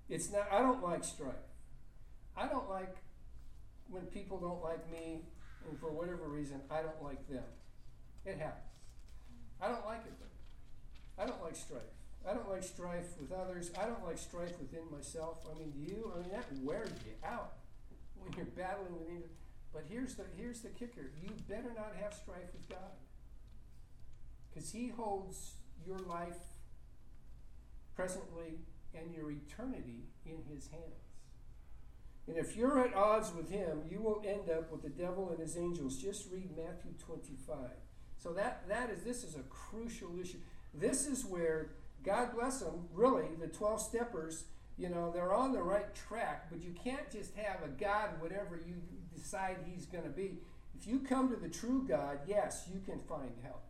it's 0.09 0.33
not, 0.33 0.49
I 0.51 0.59
don't 0.61 0.83
like 0.83 1.05
strife. 1.05 1.35
I 2.37 2.49
don't 2.49 2.69
like 2.69 2.97
when 3.89 4.03
people 4.07 4.39
don't 4.41 4.63
like 4.63 4.91
me, 4.91 5.21
and 5.69 5.79
for 5.79 5.93
whatever 5.93 6.29
reason, 6.29 6.61
I 6.69 6.83
don't 6.83 7.01
like 7.03 7.29
them. 7.29 7.45
It 8.25 8.39
happens. 8.39 8.65
I 9.61 9.69
don't 9.69 9.87
like 9.87 10.01
it. 10.07 10.13
I 11.19 11.27
don't 11.27 11.43
like 11.43 11.57
strife. 11.57 11.83
I 12.29 12.33
don't 12.33 12.49
like 12.49 12.63
strife 12.63 13.19
with 13.21 13.33
others. 13.33 13.71
I 13.79 13.85
don't 13.85 14.05
like 14.05 14.19
strife 14.19 14.59
within 14.59 14.91
myself. 14.91 15.45
I 15.51 15.59
mean, 15.59 15.71
do 15.71 15.79
you? 15.81 16.13
I 16.15 16.21
mean, 16.21 16.31
that 16.31 16.47
wears 16.63 16.91
you 17.05 17.13
out 17.25 17.55
when 18.17 18.33
you're 18.37 18.47
battling 18.47 18.99
with 18.99 19.09
either. 19.11 19.31
But 19.73 19.85
here's 19.89 20.15
the 20.15 20.25
here's 20.37 20.61
the 20.61 20.71
kicker: 20.71 21.11
you 21.23 21.31
better 21.49 21.73
not 21.77 21.95
have 22.01 22.15
strife 22.15 22.53
with 22.53 22.69
God 22.69 22.97
because 24.49 24.71
He 24.71 24.89
holds 24.89 25.57
your 25.87 25.99
life 25.99 26.39
presently 27.95 28.61
and 28.95 29.15
your 29.15 29.31
eternity 29.31 30.05
in 30.25 30.39
His 30.49 30.69
hands. 30.69 31.05
And 32.27 32.39
if 32.39 32.57
you're 32.57 32.81
at 32.81 32.95
odds 32.95 33.33
with 33.35 33.51
Him, 33.51 33.83
you 33.91 34.01
will 34.01 34.23
end 34.27 34.49
up 34.49 34.73
with 34.73 34.83
the 34.83 34.89
devil 34.89 35.29
and 35.31 35.39
his 35.39 35.59
angels. 35.59 35.99
Just 35.99 36.31
read 36.33 36.57
Matthew 36.57 36.93
25. 36.99 37.57
So 38.17 38.33
that, 38.33 38.67
that 38.69 38.89
is 38.91 39.03
this 39.03 39.25
is 39.25 39.35
a 39.35 39.43
crucial 39.51 40.19
issue. 40.19 40.39
This 40.75 41.07
is 41.07 41.25
where 41.25 41.71
God 42.05 42.35
bless 42.35 42.61
them, 42.61 42.89
really, 42.93 43.27
the 43.41 43.47
12 43.47 43.81
steppers, 43.81 44.45
you 44.77 44.89
know, 44.89 45.11
they're 45.13 45.33
on 45.33 45.53
the 45.53 45.63
right 45.63 45.95
track, 45.95 46.51
but 46.51 46.63
you 46.63 46.73
can't 46.73 47.11
just 47.11 47.35
have 47.37 47.63
a 47.65 47.69
God, 47.69 48.21
whatever 48.21 48.61
you 48.67 48.75
decide 49.17 49.57
He's 49.65 49.87
going 49.87 50.05
to 50.05 50.11
be. 50.11 50.39
If 50.79 50.87
you 50.87 50.99
come 50.99 51.31
to 51.31 51.37
the 51.37 51.49
true 51.49 51.85
God, 51.89 52.19
yes, 52.27 52.69
you 52.73 52.81
can 52.81 53.01
find 53.01 53.33
help. 53.43 53.63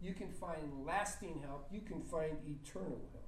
You 0.00 0.14
can 0.14 0.30
find 0.30 0.84
lasting 0.86 1.42
help. 1.44 1.68
You 1.72 1.80
can 1.80 2.02
find 2.02 2.36
eternal 2.46 3.00
help. 3.12 3.26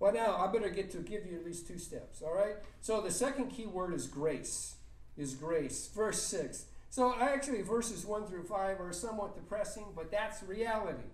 Well, 0.00 0.12
now 0.12 0.36
I 0.36 0.46
better 0.52 0.70
get 0.70 0.90
to 0.92 0.98
give 0.98 1.26
you 1.26 1.36
at 1.36 1.44
least 1.44 1.66
two 1.66 1.78
steps, 1.78 2.22
all 2.22 2.34
right? 2.34 2.56
So 2.80 3.00
the 3.00 3.10
second 3.10 3.48
key 3.48 3.66
word 3.66 3.92
is 3.92 4.06
grace. 4.06 4.76
Is 5.16 5.34
grace. 5.34 5.90
Verse 5.92 6.22
6. 6.22 6.66
So 6.90 7.12
actually, 7.20 7.62
verses 7.62 8.06
1 8.06 8.26
through 8.26 8.44
5 8.44 8.80
are 8.80 8.92
somewhat 8.92 9.34
depressing, 9.34 9.86
but 9.96 10.12
that's 10.12 10.42
reality. 10.44 11.10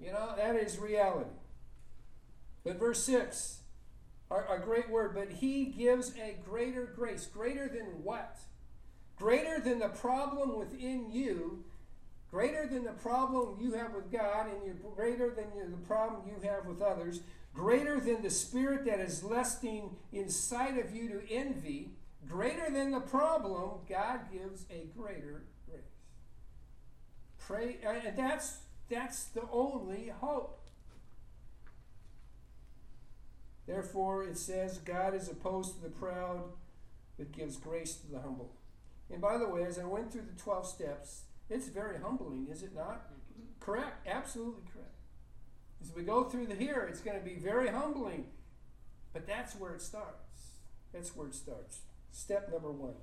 You 0.00 0.12
know, 0.12 0.34
that 0.36 0.56
is 0.56 0.78
reality. 0.78 1.30
But 2.64 2.78
verse 2.78 3.02
6, 3.04 3.60
a 4.30 4.58
great 4.58 4.88
word, 4.88 5.14
but 5.14 5.30
he 5.30 5.66
gives 5.66 6.12
a 6.16 6.36
greater 6.44 6.86
grace. 6.86 7.26
Greater 7.26 7.68
than 7.68 8.02
what? 8.02 8.38
Greater 9.16 9.60
than 9.60 9.78
the 9.78 9.88
problem 9.88 10.56
within 10.58 11.10
you, 11.10 11.64
greater 12.30 12.66
than 12.66 12.84
the 12.84 12.92
problem 12.92 13.56
you 13.60 13.72
have 13.72 13.92
with 13.92 14.10
God, 14.10 14.46
and 14.46 14.64
you 14.64 14.74
greater 14.96 15.30
than 15.30 15.70
the 15.70 15.86
problem 15.86 16.22
you 16.26 16.48
have 16.48 16.64
with 16.64 16.80
others, 16.80 17.20
greater 17.52 18.00
than 18.00 18.22
the 18.22 18.30
spirit 18.30 18.84
that 18.86 19.00
is 19.00 19.24
lusting 19.24 19.96
inside 20.12 20.78
of 20.78 20.94
you 20.94 21.08
to 21.08 21.22
envy, 21.30 21.90
greater 22.28 22.70
than 22.70 22.92
the 22.92 23.00
problem, 23.00 23.80
God 23.88 24.20
gives 24.32 24.64
a 24.70 24.86
greater 24.96 25.44
grace. 25.68 25.82
Pray, 27.38 27.78
and 27.84 28.16
that's 28.16 28.58
that's 28.90 29.24
the 29.24 29.42
only 29.52 30.12
hope. 30.20 30.60
Therefore, 33.66 34.24
it 34.24 34.36
says, 34.36 34.78
God 34.78 35.14
is 35.14 35.28
opposed 35.28 35.76
to 35.76 35.82
the 35.82 35.90
proud, 35.90 36.42
but 37.16 37.30
gives 37.30 37.56
grace 37.56 37.94
to 37.94 38.10
the 38.10 38.20
humble. 38.20 38.52
And 39.10 39.20
by 39.20 39.38
the 39.38 39.48
way, 39.48 39.64
as 39.64 39.78
I 39.78 39.84
went 39.84 40.12
through 40.12 40.26
the 40.34 40.42
12 40.42 40.66
steps, 40.66 41.22
it's 41.48 41.68
very 41.68 41.98
humbling, 42.00 42.48
is 42.50 42.62
it 42.62 42.74
not? 42.74 43.10
Correct, 43.60 44.06
absolutely 44.08 44.62
correct. 44.72 44.90
As 45.80 45.94
we 45.94 46.02
go 46.02 46.24
through 46.24 46.46
the 46.46 46.54
here, 46.54 46.86
it's 46.90 47.00
going 47.00 47.18
to 47.18 47.24
be 47.24 47.36
very 47.36 47.68
humbling, 47.68 48.26
but 49.12 49.26
that's 49.26 49.54
where 49.54 49.74
it 49.74 49.82
starts. 49.82 50.52
That's 50.92 51.14
where 51.14 51.28
it 51.28 51.34
starts. 51.34 51.80
Step 52.10 52.50
number 52.50 52.72
one 52.72 52.94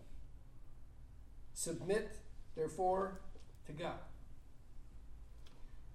submit, 1.53 2.11
therefore, 2.55 3.19
to 3.65 3.71
God. 3.71 3.97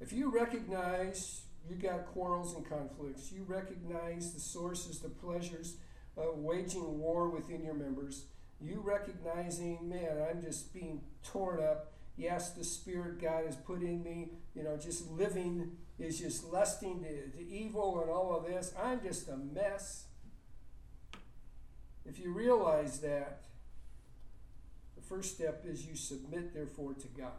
If 0.03 0.13
you 0.13 0.31
recognize 0.31 1.43
you 1.71 1.77
got 1.77 2.07
quarrels 2.07 2.57
and 2.57 2.69
conflicts, 2.69 3.31
you 3.31 3.45
recognize 3.47 4.33
the 4.33 4.41
sources, 4.41 4.99
the 4.99 5.09
pleasures 5.09 5.77
of 6.17 6.39
waging 6.39 6.99
war 6.99 7.29
within 7.29 7.63
your 7.63 7.75
members, 7.75 8.25
you 8.61 8.83
recognizing, 8.85 9.89
man, 9.89 10.19
I'm 10.29 10.43
just 10.43 10.75
being 10.75 11.03
torn 11.23 11.63
up. 11.63 11.93
Yes, 12.17 12.51
the 12.51 12.65
spirit 12.65 13.21
God 13.21 13.47
has 13.47 13.55
put 13.55 13.81
in 13.83 14.03
me, 14.03 14.31
you 14.57 14.65
know, 14.65 14.77
just 14.77 15.09
living 15.09 15.77
is 16.01 16.19
just 16.19 16.53
lusting 16.53 17.05
to, 17.05 17.39
to 17.39 17.49
evil 17.49 18.01
and 18.01 18.11
all 18.11 18.37
of 18.37 18.45
this. 18.45 18.75
I'm 18.83 19.01
just 19.01 19.29
a 19.29 19.37
mess. 19.37 20.07
If 22.05 22.19
you 22.19 22.33
realize 22.33 22.99
that, 23.01 23.45
the 24.97 25.03
first 25.03 25.37
step 25.37 25.65
is 25.65 25.87
you 25.87 25.95
submit, 25.95 26.53
therefore, 26.53 26.95
to 26.95 27.07
God, 27.07 27.31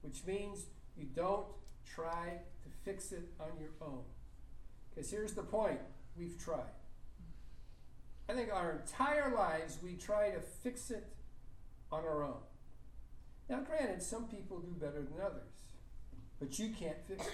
which 0.00 0.24
means 0.26 0.64
you 0.96 1.06
don't 1.14 1.46
try 1.84 2.40
to 2.62 2.68
fix 2.84 3.12
it 3.12 3.28
on 3.40 3.50
your 3.60 3.70
own. 3.80 4.02
Because 4.90 5.10
here's 5.10 5.32
the 5.32 5.42
point 5.42 5.80
we've 6.16 6.38
tried. 6.38 6.72
I 8.28 8.34
think 8.34 8.52
our 8.52 8.72
entire 8.72 9.34
lives 9.34 9.78
we 9.82 9.94
try 9.94 10.30
to 10.30 10.40
fix 10.40 10.90
it 10.90 11.06
on 11.90 12.04
our 12.04 12.22
own. 12.24 12.40
Now, 13.48 13.60
granted, 13.60 14.02
some 14.02 14.24
people 14.24 14.60
do 14.60 14.72
better 14.72 15.02
than 15.02 15.20
others, 15.20 15.74
but 16.38 16.58
you 16.58 16.70
can't 16.70 16.96
fix 17.06 17.26
it. 17.26 17.32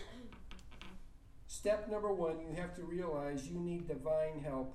Step 1.46 1.90
number 1.90 2.12
one, 2.12 2.40
you 2.40 2.54
have 2.56 2.74
to 2.76 2.82
realize 2.82 3.48
you 3.48 3.58
need 3.58 3.88
divine 3.88 4.40
help 4.42 4.74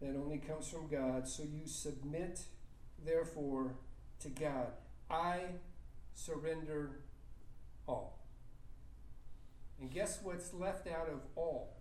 that 0.00 0.16
only 0.16 0.38
comes 0.38 0.68
from 0.68 0.88
God. 0.88 1.28
So 1.28 1.42
you 1.42 1.66
submit, 1.66 2.40
therefore, 3.04 3.74
to 4.20 4.28
God. 4.28 4.68
I 5.10 5.42
surrender 6.14 7.00
all. 7.90 8.18
And 9.80 9.90
guess 9.90 10.20
what's 10.22 10.52
left 10.52 10.86
out 10.86 11.08
of 11.08 11.20
all? 11.36 11.76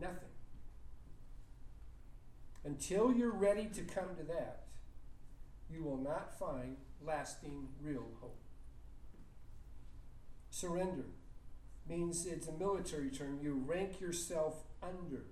Nothing. 0.00 0.28
Until 2.64 3.12
you're 3.12 3.32
ready 3.32 3.66
to 3.66 3.82
come 3.82 4.14
to 4.16 4.24
that, 4.24 4.66
you 5.70 5.82
will 5.82 5.96
not 5.96 6.38
find 6.38 6.76
lasting, 7.04 7.68
real 7.82 8.06
hope. 8.20 8.38
Surrender 10.50 11.06
means 11.88 12.26
it's 12.26 12.48
a 12.48 12.52
military 12.52 13.10
term. 13.10 13.38
You 13.42 13.62
rank 13.66 14.00
yourself 14.00 14.54
under. 14.82 15.24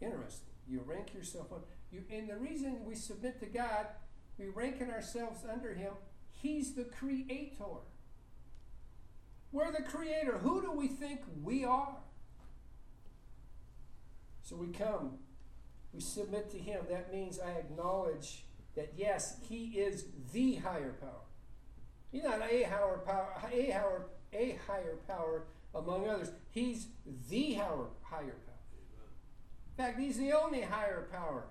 Interesting. 0.00 0.54
You 0.68 0.82
rank 0.86 1.14
yourself 1.14 1.46
under. 1.52 1.66
You, 1.90 2.02
and 2.10 2.28
the 2.28 2.36
reason 2.36 2.84
we 2.84 2.94
submit 2.94 3.40
to 3.40 3.46
God, 3.46 3.86
we 4.38 4.48
ranking 4.48 4.90
ourselves 4.90 5.40
under 5.50 5.74
Him. 5.74 5.92
He's 6.40 6.74
the 6.74 6.84
creator. 6.84 7.64
We're 9.50 9.72
the 9.72 9.82
creator. 9.82 10.38
Who 10.38 10.60
do 10.60 10.72
we 10.72 10.88
think 10.88 11.20
we 11.42 11.64
are? 11.64 11.96
So 14.42 14.56
we 14.56 14.68
come, 14.68 15.18
we 15.92 16.00
submit 16.00 16.50
to 16.50 16.58
Him. 16.58 16.84
That 16.90 17.12
means 17.12 17.38
I 17.38 17.50
acknowledge 17.50 18.44
that 18.76 18.92
yes, 18.96 19.38
He 19.48 19.78
is 19.78 20.06
the 20.32 20.56
higher 20.56 20.94
power. 21.00 21.26
He's 22.10 22.24
not 22.24 22.40
a 22.40 22.62
higher 22.64 23.02
power, 23.04 23.34
a 23.36 23.40
higher, 23.40 24.06
a 24.32 24.58
higher 24.66 24.96
power 25.06 25.44
among 25.74 26.08
others. 26.08 26.30
He's 26.50 26.86
the 27.28 27.54
higher, 27.54 27.88
higher 28.02 28.36
power. 28.46 28.56
In 29.76 29.84
fact, 29.84 30.00
He's 30.00 30.18
the 30.18 30.32
only 30.32 30.62
higher 30.62 31.08
power. 31.12 31.44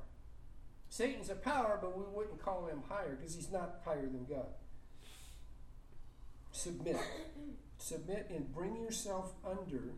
Satan's 0.89 1.29
a 1.29 1.35
power, 1.35 1.77
but 1.81 1.97
we 1.97 2.03
wouldn't 2.11 2.41
call 2.41 2.65
him 2.67 2.81
higher 2.87 3.15
because 3.15 3.35
he's 3.35 3.51
not 3.51 3.81
higher 3.83 4.07
than 4.07 4.25
God. 4.25 4.47
Submit. 6.57 6.97
Submit 7.77 8.31
and 8.33 8.51
bring 8.51 8.77
yourself 8.77 9.33
under 9.45 9.93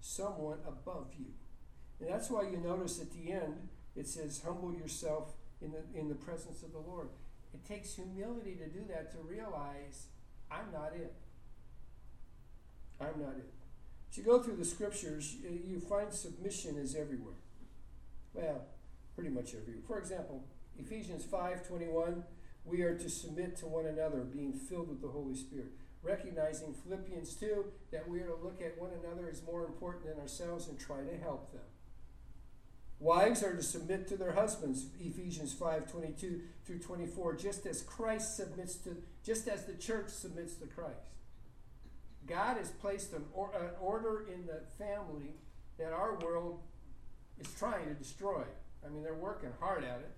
someone 0.00 0.58
above 0.66 1.12
you. 1.16 1.26
And 2.00 2.10
that's 2.10 2.28
why 2.28 2.42
you 2.42 2.58
notice 2.58 3.00
at 3.00 3.12
the 3.12 3.30
end 3.30 3.68
it 3.94 4.08
says, 4.08 4.42
humble 4.44 4.74
yourself 4.74 5.34
in 5.62 5.70
the, 5.70 5.98
in 5.98 6.08
the 6.08 6.16
presence 6.16 6.64
of 6.64 6.72
the 6.72 6.80
Lord. 6.80 7.08
It 7.54 7.64
takes 7.64 7.94
humility 7.94 8.56
to 8.56 8.66
do 8.66 8.84
that, 8.88 9.12
to 9.12 9.18
realize 9.18 10.08
I'm 10.50 10.72
not 10.72 10.92
it. 10.96 11.14
I'm 13.00 13.20
not 13.20 13.36
it. 13.38 13.52
As 14.10 14.18
you 14.18 14.24
go 14.24 14.42
through 14.42 14.56
the 14.56 14.64
scriptures, 14.64 15.36
you 15.40 15.78
find 15.78 16.12
submission 16.12 16.76
is 16.78 16.96
everywhere. 16.96 17.38
Well, 18.34 18.62
pretty 19.14 19.30
much 19.30 19.54
everywhere. 19.54 19.84
For 19.86 19.98
example, 19.98 20.44
Ephesians 20.78 21.24
5:21, 21.24 22.24
we 22.66 22.82
are 22.82 22.96
to 22.96 23.08
submit 23.08 23.56
to 23.58 23.66
one 23.66 23.86
another, 23.86 24.20
being 24.20 24.52
filled 24.52 24.88
with 24.88 25.00
the 25.00 25.08
Holy 25.08 25.34
Spirit. 25.34 25.72
Recognizing 26.02 26.74
Philippians 26.74 27.34
2 27.34 27.64
that 27.92 28.08
we 28.08 28.20
are 28.20 28.26
to 28.26 28.36
look 28.36 28.60
at 28.60 28.80
one 28.80 28.90
another 29.02 29.28
as 29.30 29.42
more 29.44 29.64
important 29.64 30.06
than 30.06 30.20
ourselves 30.20 30.68
and 30.68 30.78
try 30.78 31.00
to 31.00 31.16
help 31.16 31.52
them. 31.52 31.62
Wives 32.98 33.42
are 33.42 33.54
to 33.54 33.62
submit 33.62 34.08
to 34.08 34.16
their 34.16 34.32
husbands, 34.32 34.86
Ephesians 34.98 35.52
5 35.52 35.90
22 35.90 36.40
through 36.64 36.78
24, 36.78 37.36
just 37.36 37.66
as 37.66 37.82
Christ 37.82 38.36
submits 38.36 38.76
to, 38.76 38.96
just 39.22 39.48
as 39.48 39.64
the 39.64 39.74
church 39.74 40.08
submits 40.08 40.54
to 40.54 40.66
Christ. 40.66 41.10
God 42.26 42.56
has 42.56 42.70
placed 42.70 43.12
an, 43.12 43.24
or, 43.34 43.52
an 43.54 43.70
order 43.80 44.26
in 44.32 44.46
the 44.46 44.62
family 44.78 45.34
that 45.78 45.92
our 45.92 46.18
world 46.18 46.60
is 47.38 47.46
trying 47.58 47.84
to 47.84 47.94
destroy. 47.94 48.42
I 48.84 48.88
mean, 48.88 49.02
they're 49.02 49.14
working 49.14 49.50
hard 49.60 49.84
at 49.84 50.00
it. 50.00 50.10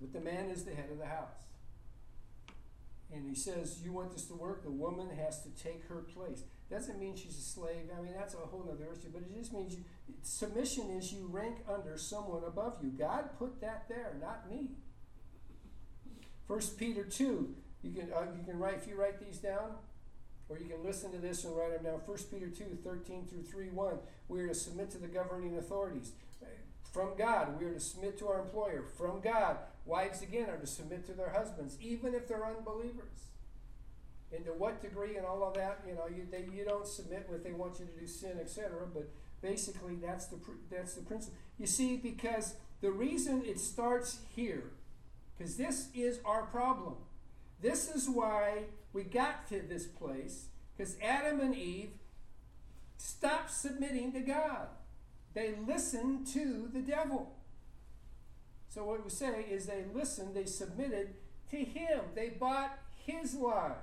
But 0.00 0.12
the 0.12 0.20
man 0.20 0.50
is 0.50 0.64
the 0.64 0.74
head 0.74 0.88
of 0.90 0.98
the 0.98 1.06
house. 1.06 1.46
And 3.12 3.28
he 3.28 3.34
says, 3.34 3.80
You 3.84 3.92
want 3.92 4.12
this 4.12 4.24
to 4.26 4.34
work? 4.34 4.62
The 4.62 4.70
woman 4.70 5.08
has 5.16 5.42
to 5.42 5.50
take 5.50 5.86
her 5.88 6.04
place. 6.14 6.42
Doesn't 6.70 6.98
mean 6.98 7.16
she's 7.16 7.38
a 7.38 7.42
slave. 7.42 7.90
I 7.96 8.02
mean, 8.02 8.12
that's 8.18 8.34
a 8.34 8.38
whole 8.38 8.68
other 8.70 8.86
issue. 8.92 9.08
But 9.12 9.22
it 9.22 9.34
just 9.36 9.52
means 9.52 9.74
you, 9.74 9.84
submission 10.22 10.90
is 10.90 11.12
you 11.12 11.28
rank 11.30 11.58
under 11.72 11.96
someone 11.96 12.42
above 12.44 12.78
you. 12.82 12.90
God 12.90 13.30
put 13.38 13.60
that 13.60 13.84
there, 13.88 14.16
not 14.20 14.50
me. 14.50 14.70
First 16.48 16.76
Peter 16.76 17.04
2, 17.04 17.54
you 17.82 17.92
can, 17.92 18.12
uh, 18.12 18.26
you 18.36 18.44
can 18.44 18.58
write, 18.58 18.74
if 18.74 18.88
you 18.88 18.96
write 18.96 19.24
these 19.24 19.38
down, 19.38 19.72
or 20.48 20.58
you 20.58 20.66
can 20.66 20.84
listen 20.84 21.10
to 21.12 21.18
this 21.18 21.44
and 21.44 21.56
write 21.56 21.72
them 21.72 21.84
down. 21.84 22.00
1 22.04 22.18
Peter 22.32 22.48
2, 22.48 22.78
13 22.82 23.26
through 23.26 23.42
3 23.42 23.70
1. 23.70 23.98
We 24.28 24.40
are 24.40 24.48
to 24.48 24.54
submit 24.54 24.90
to 24.92 24.98
the 24.98 25.08
governing 25.08 25.56
authorities. 25.58 26.12
From 26.96 27.10
God, 27.18 27.60
we 27.60 27.66
are 27.66 27.74
to 27.74 27.78
submit 27.78 28.18
to 28.20 28.28
our 28.28 28.40
employer. 28.40 28.82
From 28.96 29.20
God, 29.20 29.58
wives 29.84 30.22
again 30.22 30.48
are 30.48 30.56
to 30.56 30.66
submit 30.66 31.04
to 31.04 31.12
their 31.12 31.28
husbands, 31.28 31.76
even 31.78 32.14
if 32.14 32.26
they're 32.26 32.46
unbelievers. 32.46 33.26
And 34.34 34.46
to 34.46 34.52
what 34.52 34.80
degree 34.80 35.18
and 35.18 35.26
all 35.26 35.44
of 35.44 35.52
that, 35.56 35.82
you 35.86 35.92
know, 35.92 36.06
you, 36.08 36.26
they, 36.30 36.46
you 36.56 36.64
don't 36.64 36.86
submit 36.86 37.28
if 37.30 37.44
they 37.44 37.52
want 37.52 37.78
you 37.78 37.84
to 37.84 38.00
do 38.00 38.06
sin, 38.06 38.38
etc. 38.40 38.86
But 38.94 39.10
basically, 39.42 39.96
that's 39.96 40.28
the 40.28 40.38
that's 40.70 40.94
the 40.94 41.02
principle. 41.02 41.36
You 41.58 41.66
see, 41.66 41.98
because 41.98 42.54
the 42.80 42.90
reason 42.90 43.42
it 43.44 43.60
starts 43.60 44.20
here, 44.34 44.70
because 45.36 45.58
this 45.58 45.88
is 45.94 46.20
our 46.24 46.44
problem. 46.44 46.94
This 47.60 47.94
is 47.94 48.08
why 48.08 48.62
we 48.94 49.02
got 49.02 49.46
to 49.50 49.60
this 49.60 49.84
place 49.84 50.46
Because 50.74 50.96
Adam 51.02 51.40
and 51.40 51.54
Eve 51.54 51.90
stopped 52.96 53.50
submitting 53.50 54.12
to 54.12 54.20
God. 54.20 54.68
They 55.36 55.52
listened 55.68 56.26
to 56.28 56.70
the 56.72 56.80
devil. 56.80 57.30
So 58.68 58.84
what 58.84 59.04
we 59.04 59.10
say 59.10 59.44
is 59.50 59.66
they 59.66 59.84
listened, 59.94 60.34
they 60.34 60.46
submitted 60.46 61.10
to 61.50 61.58
him. 61.58 62.00
They 62.14 62.30
bought 62.30 62.78
his 63.04 63.34
lie. 63.34 63.74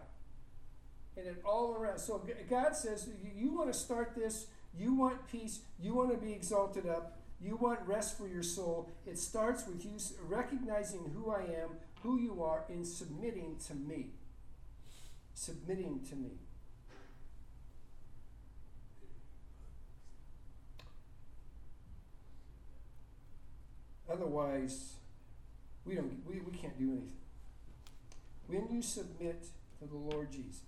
And 1.16 1.28
it 1.28 1.44
all 1.46 1.76
around. 1.76 2.00
So 2.00 2.26
God 2.50 2.76
says, 2.76 3.08
you 3.36 3.52
want 3.52 3.72
to 3.72 3.78
start 3.78 4.16
this, 4.16 4.48
you 4.76 4.96
want 4.96 5.28
peace, 5.28 5.60
you 5.80 5.94
want 5.94 6.10
to 6.10 6.18
be 6.18 6.34
exalted 6.34 6.88
up, 6.88 7.20
you 7.40 7.56
want 7.56 7.82
rest 7.86 8.18
for 8.18 8.28
your 8.28 8.42
soul. 8.42 8.90
It 9.06 9.20
starts 9.20 9.68
with 9.68 9.86
you 9.86 9.92
recognizing 10.28 11.12
who 11.14 11.30
I 11.30 11.42
am, 11.42 11.70
who 12.02 12.20
you 12.20 12.42
are, 12.42 12.64
and 12.68 12.86
submitting 12.86 13.58
to 13.68 13.76
me. 13.76 14.08
Submitting 15.36 16.00
to 16.10 16.16
me. 16.16 16.32
Otherwise, 24.14 24.94
we 25.86 25.96
don't 25.96 26.22
we, 26.28 26.40
we 26.40 26.52
can't 26.52 26.78
do 26.78 26.92
anything. 26.92 27.18
When 28.48 28.68
you 28.70 28.82
submit 28.84 29.48
to 29.80 29.88
the 29.88 29.96
Lord 29.96 30.32
Jesus, 30.32 30.62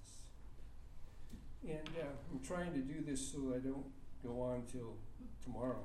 and 1.63 1.89
uh, 2.01 2.07
I'm 2.31 2.39
trying 2.39 2.73
to 2.73 2.79
do 2.79 3.03
this 3.05 3.31
so 3.31 3.53
I 3.55 3.59
don't 3.59 3.85
go 4.23 4.41
on 4.41 4.63
till 4.71 4.95
tomorrow. 5.43 5.83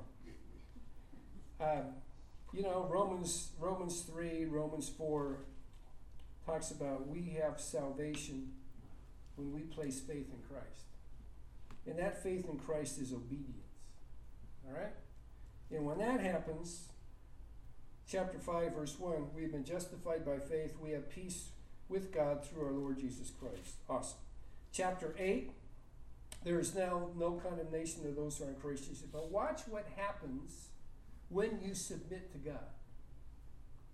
Um, 1.59 1.93
you 2.51 2.63
know, 2.63 2.89
Romans 2.91 3.49
Romans 3.59 4.01
three, 4.01 4.45
Romans 4.45 4.89
four 4.89 5.45
talks 6.45 6.71
about 6.71 7.07
we 7.07 7.37
have 7.39 7.59
salvation 7.59 8.53
when 9.35 9.53
we 9.53 9.61
place 9.61 9.99
faith 9.99 10.29
in 10.33 10.41
Christ, 10.49 10.85
and 11.85 11.99
that 11.99 12.23
faith 12.23 12.49
in 12.49 12.57
Christ 12.57 12.99
is 12.99 13.13
obedience. 13.13 13.57
All 14.67 14.73
right, 14.73 14.93
and 15.69 15.85
when 15.85 15.99
that 15.99 16.19
happens, 16.19 16.87
chapter 18.07 18.39
5, 18.39 18.75
verse 18.75 18.99
1 18.99 19.27
we've 19.35 19.51
been 19.51 19.63
justified 19.63 20.25
by 20.25 20.37
faith, 20.37 20.75
we 20.79 20.91
have 20.91 21.09
peace 21.09 21.49
with 21.89 22.13
God 22.13 22.45
through 22.45 22.65
our 22.65 22.71
Lord 22.71 22.99
Jesus 22.99 23.31
Christ. 23.31 23.75
Awesome. 23.89 24.19
Chapter 24.71 25.13
8, 25.17 25.51
there 26.43 26.59
is 26.59 26.73
now 26.73 27.09
no 27.17 27.33
condemnation 27.33 28.07
of 28.07 28.15
those 28.15 28.37
who 28.37 28.45
are 28.45 28.49
in 28.49 28.55
Christ 28.55 28.87
Jesus. 28.87 29.05
But 29.11 29.29
watch 29.29 29.61
what 29.67 29.85
happens 29.97 30.69
when 31.29 31.59
you 31.63 31.75
submit 31.75 32.31
to 32.31 32.37
God. 32.37 32.69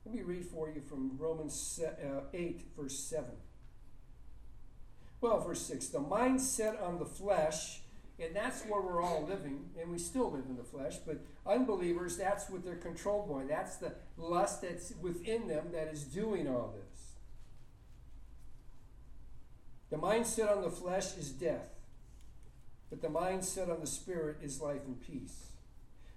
Let 0.05 0.15
me 0.15 0.21
read 0.21 0.45
for 0.45 0.69
you 0.69 0.81
from 0.81 1.17
Romans 1.17 1.81
uh, 1.83 2.21
8, 2.33 2.61
verse 2.77 2.97
7. 2.97 3.25
Well, 5.19 5.39
verse 5.39 5.61
6 5.61 5.87
The 5.87 5.99
mind 5.99 6.39
set 6.39 6.79
on 6.79 6.99
the 6.99 7.05
flesh 7.05 7.81
and 8.19 8.35
that's 8.35 8.63
where 8.63 8.81
we're 8.81 9.01
all 9.01 9.27
living, 9.29 9.69
and 9.79 9.91
we 9.91 9.99
still 9.99 10.31
live 10.31 10.45
in 10.49 10.57
the 10.57 10.63
flesh. 10.63 10.95
But 11.05 11.23
unbelievers, 11.45 12.17
that's 12.17 12.49
what 12.49 12.65
they're 12.65 12.75
controlled 12.75 13.29
by. 13.29 13.43
That's 13.43 13.75
the 13.75 13.93
lust 14.17 14.63
that's 14.63 14.91
within 14.99 15.47
them 15.47 15.67
that 15.71 15.89
is 15.93 16.03
doing 16.03 16.47
all 16.47 16.73
this. 16.75 17.11
The 19.91 19.97
mindset 19.97 20.51
on 20.51 20.63
the 20.63 20.71
flesh 20.71 21.15
is 21.15 21.29
death, 21.29 21.69
but 22.89 23.01
the 23.01 23.07
mindset 23.07 23.69
on 23.69 23.81
the 23.81 23.87
spirit 23.87 24.37
is 24.41 24.61
life 24.61 24.81
and 24.87 24.99
peace. 24.99 25.51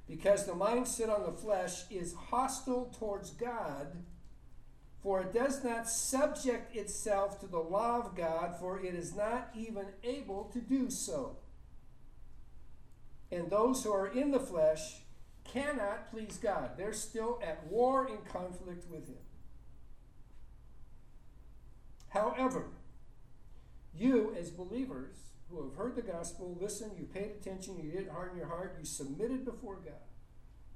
Because 0.08 0.46
the 0.46 0.52
mindset 0.52 1.14
on 1.14 1.24
the 1.24 1.38
flesh 1.38 1.82
is 1.90 2.14
hostile 2.14 2.92
towards 2.98 3.30
God, 3.30 4.02
for 5.02 5.20
it 5.20 5.32
does 5.32 5.62
not 5.62 5.88
subject 5.88 6.74
itself 6.74 7.38
to 7.40 7.46
the 7.46 7.60
law 7.60 8.00
of 8.00 8.16
God, 8.16 8.56
for 8.58 8.80
it 8.80 8.94
is 8.94 9.14
not 9.14 9.50
even 9.54 9.86
able 10.02 10.44
to 10.52 10.60
do 10.60 10.90
so 10.90 11.36
and 13.32 13.50
those 13.50 13.84
who 13.84 13.92
are 13.92 14.08
in 14.08 14.30
the 14.30 14.40
flesh 14.40 15.02
cannot 15.44 16.10
please 16.10 16.38
God. 16.40 16.72
They're 16.76 16.92
still 16.92 17.40
at 17.42 17.66
war 17.66 18.08
in 18.08 18.18
conflict 18.30 18.90
with 18.90 19.08
Him. 19.08 19.16
However, 22.08 22.66
you 23.94 24.34
as 24.38 24.50
believers 24.50 25.16
who 25.48 25.62
have 25.62 25.76
heard 25.76 25.96
the 25.96 26.02
gospel, 26.02 26.56
listened, 26.60 26.92
you 26.98 27.04
paid 27.04 27.32
attention, 27.40 27.80
you 27.82 27.90
didn't 27.90 28.10
harden 28.10 28.36
your 28.36 28.46
heart, 28.46 28.76
you 28.78 28.84
submitted 28.84 29.44
before 29.44 29.76
God. 29.76 29.94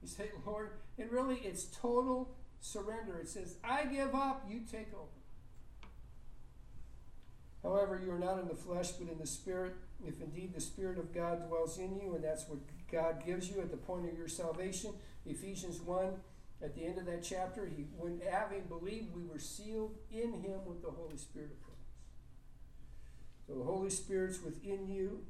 You 0.03 0.09
say, 0.09 0.31
Lord, 0.45 0.71
and 0.99 1.11
really 1.11 1.37
it's 1.45 1.65
total 1.65 2.35
surrender. 2.61 3.19
It 3.19 3.29
says, 3.29 3.57
I 3.63 3.85
give 3.85 4.15
up, 4.15 4.47
you 4.49 4.61
take 4.71 4.93
over. 4.95 5.24
However, 7.65 8.01
you 8.05 8.12
are 8.12 8.19
not 8.19 8.39
in 8.39 8.47
the 8.47 8.55
flesh, 8.55 8.93
but 8.93 9.11
in 9.11 9.19
the 9.19 9.27
Spirit, 9.27 9.75
if 10.07 10.21
indeed 10.21 10.53
the 10.55 10.61
Spirit 10.61 10.99
of 10.99 11.15
God 11.15 11.49
dwells 11.49 11.79
in 11.79 11.99
you, 11.99 12.15
and 12.15 12.23
that's 12.23 12.47
what 12.47 12.59
God 12.93 13.25
gives 13.25 13.49
you 13.49 13.61
at 13.62 13.71
the 13.71 13.79
point 13.79 14.07
of 14.07 14.17
your 14.17 14.29
salvation. 14.29 14.93
Ephesians 15.25 15.81
1, 15.81 16.12
at 16.62 16.75
the 16.75 16.85
end 16.85 16.99
of 16.99 17.07
that 17.07 17.23
chapter, 17.23 17.67
he, 17.67 17.87
when 17.97 18.21
having 18.31 18.65
believed, 18.65 19.17
we 19.17 19.25
were 19.25 19.39
sealed 19.39 19.97
in 20.12 20.35
him 20.35 20.61
with 20.67 20.83
the 20.83 20.91
Holy 20.91 21.17
Spirit 21.17 21.53
of 21.53 21.61
promise. 21.62 21.75
So 23.47 23.55
the 23.55 23.65
Holy 23.65 23.91
Spirit's 23.91 24.43
within 24.43 24.87
you. 24.87 25.23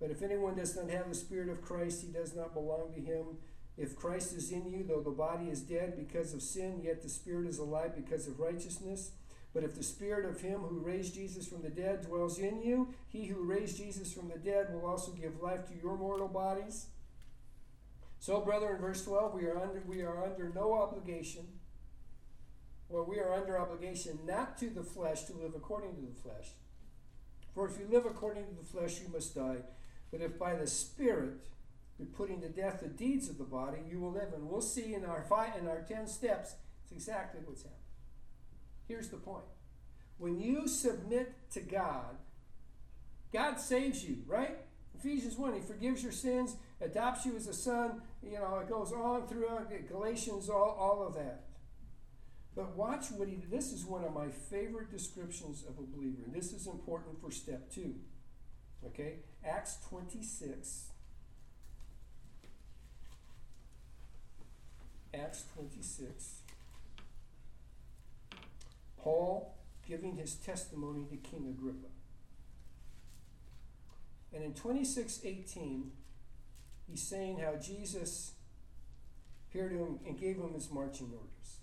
But 0.00 0.10
if 0.10 0.22
anyone 0.22 0.54
does 0.54 0.76
not 0.76 0.90
have 0.90 1.08
the 1.08 1.14
Spirit 1.14 1.48
of 1.48 1.62
Christ, 1.62 2.02
he 2.02 2.12
does 2.12 2.34
not 2.34 2.54
belong 2.54 2.92
to 2.94 3.00
him. 3.00 3.38
If 3.76 3.96
Christ 3.96 4.34
is 4.34 4.52
in 4.52 4.68
you, 4.68 4.84
though 4.86 5.00
the 5.00 5.10
body 5.10 5.46
is 5.46 5.62
dead 5.62 5.96
because 5.96 6.32
of 6.32 6.42
sin, 6.42 6.80
yet 6.82 7.02
the 7.02 7.08
Spirit 7.08 7.46
is 7.48 7.58
alive 7.58 7.94
because 7.96 8.28
of 8.28 8.38
righteousness. 8.38 9.12
But 9.54 9.64
if 9.64 9.74
the 9.74 9.82
spirit 9.82 10.24
of 10.24 10.40
him 10.40 10.60
who 10.60 10.78
raised 10.78 11.14
Jesus 11.14 11.46
from 11.46 11.62
the 11.62 11.68
dead 11.68 12.06
dwells 12.06 12.38
in 12.38 12.62
you, 12.62 12.94
he 13.08 13.26
who 13.26 13.42
raised 13.42 13.76
Jesus 13.76 14.12
from 14.12 14.28
the 14.28 14.38
dead 14.38 14.72
will 14.72 14.86
also 14.86 15.12
give 15.12 15.42
life 15.42 15.66
to 15.68 15.74
your 15.74 15.96
mortal 15.96 16.28
bodies. 16.28 16.86
So, 18.18 18.40
brother, 18.40 18.74
in 18.74 18.80
verse 18.80 19.04
12, 19.04 19.34
we 19.34 19.46
are 19.46 19.58
under, 19.58 19.82
we 19.86 20.02
are 20.02 20.24
under 20.24 20.50
no 20.54 20.74
obligation, 20.74 21.46
or 22.88 23.04
we 23.04 23.18
are 23.18 23.34
under 23.34 23.58
obligation 23.58 24.18
not 24.26 24.56
to 24.58 24.70
the 24.70 24.84
flesh 24.84 25.24
to 25.24 25.34
live 25.34 25.54
according 25.54 25.96
to 25.96 26.00
the 26.00 26.20
flesh. 26.20 26.52
For 27.54 27.68
if 27.68 27.78
you 27.78 27.86
live 27.90 28.06
according 28.06 28.46
to 28.46 28.54
the 28.54 28.64
flesh, 28.64 29.00
you 29.00 29.12
must 29.12 29.34
die. 29.34 29.58
But 30.10 30.20
if 30.20 30.38
by 30.38 30.54
the 30.54 30.66
Spirit 30.66 31.44
you're 31.98 32.08
putting 32.08 32.40
to 32.40 32.48
death 32.48 32.80
the 32.80 32.88
deeds 32.88 33.28
of 33.28 33.38
the 33.38 33.44
body, 33.44 33.78
you 33.90 34.00
will 34.00 34.12
live. 34.12 34.32
And 34.34 34.48
we'll 34.48 34.62
see 34.62 34.94
in 34.94 35.04
our 35.04 35.22
five, 35.22 35.56
in 35.60 35.68
our 35.68 35.82
ten 35.82 36.06
steps, 36.06 36.54
it's 36.84 36.92
exactly 36.92 37.40
what's 37.44 37.62
happening. 37.62 37.81
Here's 38.88 39.08
the 39.08 39.16
point 39.16 39.44
when 40.18 40.38
you 40.38 40.68
submit 40.68 41.34
to 41.52 41.60
God, 41.60 42.16
God 43.32 43.58
saves 43.58 44.04
you, 44.04 44.18
right? 44.26 44.58
Ephesians 44.98 45.36
1, 45.36 45.54
He 45.54 45.60
forgives 45.60 46.02
your 46.02 46.12
sins, 46.12 46.56
adopts 46.80 47.26
you 47.26 47.34
as 47.36 47.48
a 47.48 47.54
son. 47.54 48.02
You 48.22 48.38
know, 48.38 48.58
it 48.58 48.68
goes 48.68 48.92
on 48.92 49.26
throughout 49.26 49.72
Galatians, 49.88 50.48
all, 50.48 50.76
all 50.78 51.06
of 51.06 51.14
that. 51.14 51.44
But 52.54 52.76
watch 52.76 53.10
what 53.10 53.28
he 53.28 53.36
This 53.50 53.72
is 53.72 53.84
one 53.84 54.04
of 54.04 54.12
my 54.12 54.28
favorite 54.28 54.90
descriptions 54.90 55.64
of 55.66 55.78
a 55.78 55.82
believer, 55.82 56.22
and 56.24 56.34
this 56.34 56.52
is 56.52 56.66
important 56.66 57.20
for 57.20 57.30
step 57.30 57.72
two. 57.72 57.94
Okay? 58.84 59.20
Acts 59.44 59.78
26. 59.88 60.88
Acts 65.14 65.44
26. 65.54 66.41
Paul 69.02 69.54
giving 69.86 70.16
his 70.16 70.34
testimony 70.34 71.04
to 71.10 71.16
King 71.16 71.48
Agrippa. 71.48 71.88
And 74.32 74.44
in 74.44 74.54
26:18, 74.54 75.90
he's 76.88 77.02
saying 77.02 77.38
how 77.38 77.56
Jesus 77.56 78.32
appeared 79.48 79.72
to 79.72 79.78
him 79.78 80.00
and 80.06 80.18
gave 80.18 80.36
him 80.36 80.54
his 80.54 80.70
marching 80.70 81.12
orders. 81.12 81.58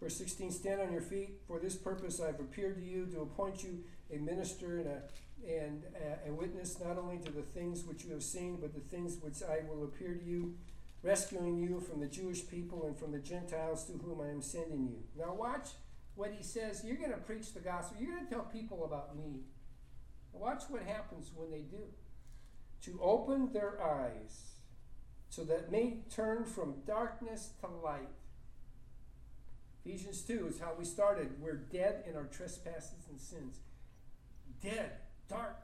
Verse 0.00 0.16
16, 0.16 0.50
stand 0.50 0.80
on 0.80 0.92
your 0.92 1.02
feet. 1.02 1.42
For 1.46 1.58
this 1.58 1.76
purpose 1.76 2.20
I've 2.20 2.40
appeared 2.40 2.76
to 2.76 2.82
you 2.82 3.06
to 3.06 3.20
appoint 3.20 3.62
you 3.62 3.84
a 4.10 4.16
minister 4.16 4.78
and 4.78 4.86
a, 4.88 5.02
and 5.46 5.84
a, 6.26 6.30
a 6.30 6.32
witness 6.32 6.80
not 6.80 6.96
only 6.96 7.18
to 7.18 7.30
the 7.30 7.42
things 7.42 7.84
which 7.84 8.04
you 8.04 8.12
have 8.12 8.22
seen, 8.22 8.56
but 8.56 8.72
the 8.72 8.80
things 8.80 9.18
which 9.20 9.42
I 9.42 9.60
will 9.68 9.84
appear 9.84 10.14
to 10.14 10.24
you, 10.24 10.54
rescuing 11.02 11.58
you 11.58 11.80
from 11.80 12.00
the 12.00 12.06
Jewish 12.06 12.48
people 12.48 12.86
and 12.86 12.98
from 12.98 13.12
the 13.12 13.18
Gentiles 13.18 13.84
to 13.84 13.92
whom 13.92 14.22
I 14.22 14.30
am 14.30 14.40
sending 14.40 14.88
you. 14.88 15.02
Now 15.18 15.34
watch 15.34 15.68
what 16.20 16.34
he 16.36 16.44
says, 16.44 16.82
you're 16.84 16.98
going 16.98 17.10
to 17.12 17.16
preach 17.16 17.54
the 17.54 17.60
gospel. 17.60 17.96
You're 17.98 18.14
going 18.14 18.26
to 18.26 18.30
tell 18.30 18.42
people 18.42 18.84
about 18.84 19.16
me. 19.16 19.40
Watch 20.34 20.64
what 20.68 20.82
happens 20.82 21.30
when 21.34 21.50
they 21.50 21.62
do. 21.62 21.84
To 22.82 23.00
open 23.02 23.54
their 23.54 23.82
eyes 23.82 24.52
so 25.30 25.44
that 25.44 25.72
may 25.72 26.00
turn 26.14 26.44
from 26.44 26.82
darkness 26.86 27.52
to 27.62 27.68
light. 27.68 28.10
Ephesians 29.82 30.20
2 30.20 30.48
is 30.48 30.60
how 30.60 30.74
we 30.78 30.84
started. 30.84 31.40
We're 31.40 31.56
dead 31.56 32.04
in 32.06 32.16
our 32.16 32.24
trespasses 32.26 33.06
and 33.08 33.18
sins. 33.18 33.60
Dead, 34.62 34.92
dark. 35.26 35.62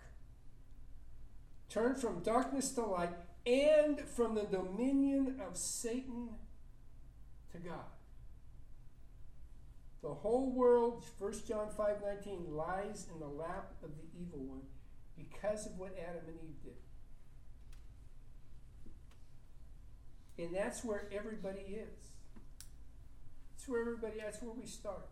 Turn 1.68 1.96
from 1.96 2.22
darkness 2.22 2.70
to 2.70 2.86
light 2.86 3.12
and 3.44 4.00
from 4.00 4.34
the 4.34 4.44
dominion 4.44 5.38
of 5.46 5.58
Satan 5.58 6.30
to 7.52 7.58
God. 7.58 7.95
The 10.06 10.14
whole 10.14 10.52
world, 10.52 11.04
1 11.18 11.32
John 11.48 11.68
5 11.68 11.96
19, 12.00 12.54
lies 12.54 13.08
in 13.12 13.18
the 13.18 13.26
lap 13.26 13.72
of 13.82 13.90
the 13.96 14.04
evil 14.16 14.38
one 14.38 14.62
because 15.18 15.66
of 15.66 15.76
what 15.78 15.98
Adam 15.98 16.22
and 16.28 16.36
Eve 16.44 16.62
did. 20.36 20.44
And 20.44 20.54
that's 20.54 20.84
where 20.84 21.08
everybody 21.12 21.62
is. 21.62 22.12
That's 23.50 23.66
where 23.66 23.80
everybody, 23.80 24.20
that's 24.20 24.40
where 24.40 24.52
we 24.52 24.64
start. 24.64 25.08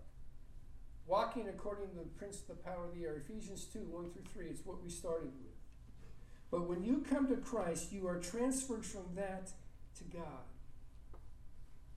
Walking 1.09 1.49
according 1.49 1.89
to 1.89 1.97
the 1.97 2.05
prince 2.17 2.43
of 2.43 2.47
the 2.47 2.55
power 2.63 2.85
of 2.85 2.95
the 2.95 3.05
air. 3.05 3.17
Ephesians 3.17 3.65
2 3.65 3.81
1 3.81 4.13
through 4.13 4.23
3, 4.33 4.47
it's 4.47 4.65
what 4.65 4.81
we 4.81 4.91
started 4.91 5.33
with. 5.43 5.57
But 6.53 6.69
when 6.69 6.85
you 6.85 7.05
come 7.11 7.27
to 7.27 7.37
Christ, 7.37 7.91
you 7.91 8.07
are 8.07 8.21
transferred 8.21 8.87
from 8.87 9.07
that 9.17 9.51
to 9.99 10.05
God. 10.05 10.47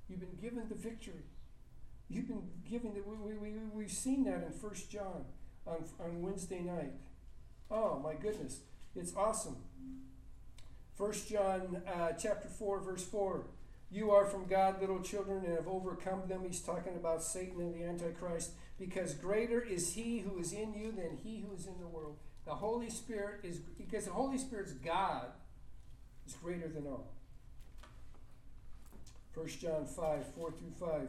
You've 0.09 0.21
been 0.21 0.39
given 0.41 0.67
the 0.67 0.73
victory. 0.73 1.25
You've 2.10 2.28
been 2.28 2.43
given 2.70 2.93
that. 2.93 3.08
we, 3.08 3.16
we, 3.16 3.34
we, 3.34 3.58
we've 3.74 3.91
seen 3.91 4.24
that 4.26 4.36
in 4.36 4.53
1 4.60 4.74
John 4.89 5.26
on, 5.66 5.84
on 5.99 6.22
Wednesday 6.22 6.62
night. 6.62 6.93
Oh 7.70 7.99
my 7.99 8.14
goodness, 8.14 8.62
it's 8.95 9.14
awesome. 9.16 9.58
1 10.97 11.14
John 11.30 11.82
uh, 11.86 12.14
chapter 12.14 12.47
4, 12.47 12.80
verse 12.80 13.03
4. 13.03 13.45
You 13.89 14.12
are 14.12 14.26
from 14.26 14.47
God, 14.47 14.82
little 14.82 15.01
children, 15.01 15.45
and 15.45 15.55
have 15.55 15.68
overcome 15.68 16.24
them. 16.28 16.43
He's 16.45 16.60
talking 16.60 16.95
about 16.95 17.24
Satan 17.24 17.62
and 17.62 17.74
the 17.74 17.86
Antichrist. 17.86 18.51
Because 18.80 19.14
greater 19.14 19.62
is 19.62 19.93
he 19.93 20.20
who 20.20 20.39
is 20.39 20.53
in 20.53 20.74
you 20.74 20.91
than 20.91 21.18
he 21.24 21.45
who 21.47 21.55
is 21.55 21.68
in 21.68 21.80
the 21.80 21.88
world. 21.88 22.18
The 22.45 22.55
Holy 22.55 22.89
Spirit 22.89 23.41
is, 23.43 23.58
because 23.58 24.05
the 24.05 24.12
Holy 24.12 24.38
Spirit's 24.38 24.74
God 24.74 25.28
is 26.26 26.34
greater 26.34 26.68
than 26.68 26.88
all. 26.88 27.08
1 29.34 29.47
John 29.47 29.86
5, 29.86 30.26
4 30.36 30.51
through 30.51 30.88
5. 30.89 31.08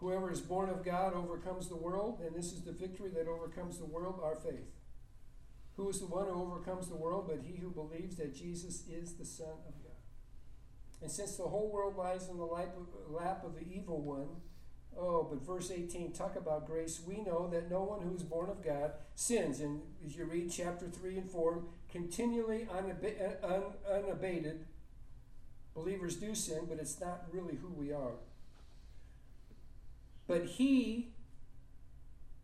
Whoever 0.00 0.30
is 0.30 0.40
born 0.40 0.70
of 0.70 0.84
God 0.84 1.12
overcomes 1.14 1.68
the 1.68 1.76
world, 1.76 2.20
and 2.24 2.34
this 2.34 2.52
is 2.52 2.62
the 2.62 2.72
victory 2.72 3.10
that 3.10 3.26
overcomes 3.26 3.78
the 3.78 3.84
world, 3.84 4.20
our 4.22 4.36
faith. 4.36 4.70
Who 5.76 5.88
is 5.88 6.00
the 6.00 6.06
one 6.06 6.26
who 6.26 6.42
overcomes 6.42 6.88
the 6.88 6.96
world 6.96 7.26
but 7.28 7.40
he 7.44 7.56
who 7.56 7.70
believes 7.70 8.16
that 8.16 8.34
Jesus 8.34 8.84
is 8.88 9.14
the 9.14 9.24
Son 9.24 9.46
of 9.66 9.82
God? 9.82 9.92
And 11.00 11.10
since 11.10 11.36
the 11.36 11.44
whole 11.44 11.70
world 11.70 11.96
lies 11.96 12.28
in 12.28 12.36
the 12.36 12.44
lap 12.44 13.44
of, 13.44 13.54
the 13.54 13.66
evil 13.72 14.00
one, 14.00 14.28
oh, 14.96 15.22
but 15.30 15.46
verse 15.46 15.70
18, 15.70 16.12
talk 16.12 16.34
about 16.34 16.66
grace. 16.66 17.00
We 17.06 17.22
know 17.22 17.48
that 17.52 17.70
no 17.70 17.82
one 17.82 18.00
who 18.00 18.14
is 18.14 18.24
born 18.24 18.50
of 18.50 18.64
God 18.64 18.92
sins. 19.14 19.60
And 19.60 19.82
as 20.04 20.16
you 20.16 20.24
read 20.24 20.50
chapter 20.50 20.88
3 20.88 21.18
and 21.18 21.30
4, 21.30 21.62
continually 21.90 22.68
unab- 22.72 23.44
un, 23.44 23.62
unabated, 23.88 24.66
believers 25.74 26.16
do 26.16 26.34
sin, 26.34 26.66
but 26.68 26.80
it's 26.80 27.00
not 27.00 27.26
really 27.30 27.54
who 27.54 27.68
we 27.68 27.92
are. 27.92 28.14
But 30.28 30.44
he, 30.44 31.08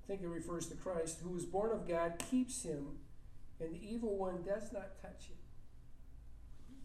I 0.03 0.07
think 0.09 0.23
it 0.23 0.29
refers 0.29 0.67
to 0.69 0.75
Christ, 0.75 1.19
who 1.23 1.31
was 1.31 1.45
born 1.45 1.71
of 1.71 1.87
God, 1.87 2.15
keeps 2.31 2.63
him, 2.63 2.97
and 3.61 3.75
the 3.75 3.87
evil 3.87 4.17
one 4.17 4.43
does 4.43 4.73
not 4.73 5.01
touch 5.01 5.29
him. 5.29 5.37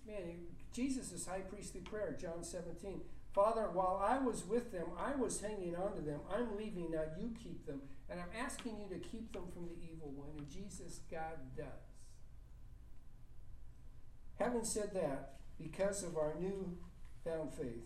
Man, 0.06 0.36
Jesus' 0.74 1.12
is 1.12 1.26
high 1.26 1.40
priestly 1.40 1.82
prayer, 1.82 2.18
John 2.20 2.44
17. 2.44 3.02
Father, 3.34 3.70
while 3.72 4.02
I 4.04 4.18
was 4.18 4.46
with 4.46 4.72
them, 4.72 4.88
I 4.98 5.16
was 5.16 5.40
hanging 5.40 5.76
on 5.76 5.96
to 5.96 6.02
them. 6.02 6.20
I'm 6.34 6.58
leaving 6.58 6.92
now. 6.92 7.04
You 7.18 7.32
keep 7.42 7.66
them. 7.66 7.82
And 8.10 8.20
I'm 8.20 8.44
asking 8.44 8.78
you 8.80 8.90
to 8.90 9.00
keep 9.00 9.32
them 9.34 9.44
from 9.54 9.68
the 9.68 9.78
evil 9.84 10.10
one. 10.10 10.30
And 10.38 10.50
Jesus, 10.50 11.00
God, 11.10 11.38
does. 11.56 11.66
Having 14.40 14.66
said 14.66 14.94
that, 14.96 15.36
because 15.60 16.04
of 16.04 16.18
our 16.18 16.34
new 16.40 16.78
found 17.24 17.54
faith, 17.54 17.86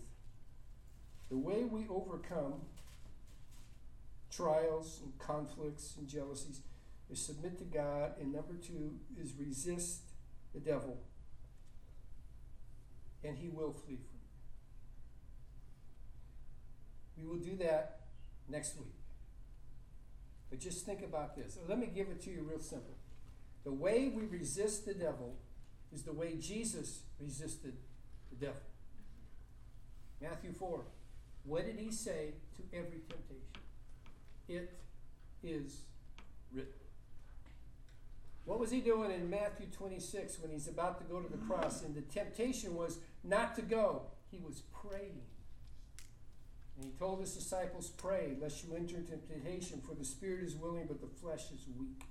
the 1.28 1.36
way 1.36 1.64
we 1.64 1.86
overcome 1.88 2.62
trials 4.36 5.00
and 5.02 5.18
conflicts 5.18 5.94
and 5.98 6.08
jealousies 6.08 6.60
is 7.10 7.24
submit 7.24 7.58
to 7.58 7.64
God, 7.64 8.12
and 8.20 8.32
number 8.32 8.54
two 8.54 8.98
is 9.20 9.34
resist 9.38 10.00
the 10.52 10.60
devil, 10.60 10.98
and 13.22 13.36
he 13.36 13.48
will 13.48 13.72
flee 13.72 13.96
from 13.96 14.18
you. 17.16 17.24
We 17.24 17.24
will 17.30 17.44
do 17.44 17.56
that 17.56 18.00
next 18.48 18.76
week. 18.76 18.94
But 20.50 20.60
just 20.60 20.84
think 20.86 21.02
about 21.02 21.36
this. 21.36 21.58
Let 21.68 21.78
me 21.78 21.88
give 21.92 22.08
it 22.08 22.22
to 22.22 22.30
you 22.30 22.46
real 22.48 22.60
simple. 22.60 22.96
The 23.64 23.72
way 23.72 24.12
we 24.14 24.26
resist 24.26 24.84
the 24.84 24.94
devil 24.94 25.36
is 25.92 26.02
the 26.02 26.12
way 26.12 26.36
Jesus 26.36 27.00
resisted 27.20 27.74
the 28.30 28.36
devil. 28.46 28.60
Matthew 30.20 30.52
4. 30.52 30.84
What 31.44 31.66
did 31.66 31.78
he 31.78 31.90
say 31.90 32.34
to 32.56 32.62
every 32.76 33.00
temptation? 33.08 33.63
It 34.48 34.72
is 35.42 35.80
written. 36.52 36.72
What 38.44 38.58
was 38.58 38.70
he 38.70 38.80
doing 38.80 39.10
in 39.10 39.30
Matthew 39.30 39.66
26 39.66 40.38
when 40.40 40.50
he's 40.50 40.68
about 40.68 40.98
to 40.98 41.04
go 41.04 41.20
to 41.20 41.30
the 41.30 41.38
cross? 41.38 41.82
And 41.82 41.94
the 41.94 42.02
temptation 42.02 42.74
was 42.74 42.98
not 43.22 43.54
to 43.56 43.62
go, 43.62 44.02
he 44.30 44.38
was 44.38 44.62
praying. 44.82 45.22
And 46.76 46.84
he 46.84 46.90
told 46.98 47.20
his 47.20 47.34
disciples, 47.34 47.88
Pray, 47.96 48.36
lest 48.40 48.64
you 48.64 48.74
enter 48.74 48.96
into 48.96 49.16
temptation, 49.16 49.80
for 49.80 49.94
the 49.94 50.04
spirit 50.04 50.44
is 50.44 50.56
willing, 50.56 50.86
but 50.86 51.00
the 51.00 51.06
flesh 51.06 51.44
is 51.52 51.66
weak. 51.78 52.02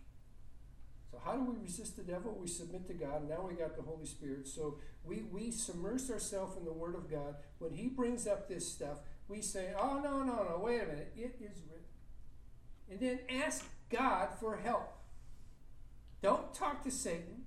So, 1.11 1.19
how 1.23 1.34
do 1.34 1.43
we 1.43 1.61
resist 1.61 1.97
the 1.97 2.03
devil? 2.03 2.36
We 2.39 2.47
submit 2.47 2.88
to 2.88 2.93
God. 2.93 3.29
Now 3.29 3.45
we 3.47 3.53
got 3.53 3.75
the 3.75 3.84
Holy 3.84 4.05
Spirit. 4.05 4.47
So, 4.47 4.79
we, 5.03 5.23
we 5.31 5.51
submerge 5.51 6.09
ourselves 6.09 6.57
in 6.57 6.65
the 6.65 6.71
Word 6.71 6.95
of 6.95 7.11
God. 7.11 7.36
When 7.59 7.73
he 7.73 7.88
brings 7.89 8.25
up 8.25 8.47
this 8.47 8.71
stuff, 8.71 8.99
we 9.27 9.41
say, 9.41 9.73
Oh, 9.77 9.99
no, 10.03 10.23
no, 10.23 10.47
no, 10.49 10.59
wait 10.63 10.81
a 10.81 10.88
minute. 10.88 11.13
It 11.15 11.36
is 11.39 11.59
written. 11.67 11.72
And 12.93 13.01
then 13.01 13.19
ask 13.27 13.65
God 13.89 14.29
for 14.39 14.55
help. 14.57 14.93
Don't 16.21 16.53
talk 16.53 16.83
to 16.83 16.91
Satan. 16.91 17.45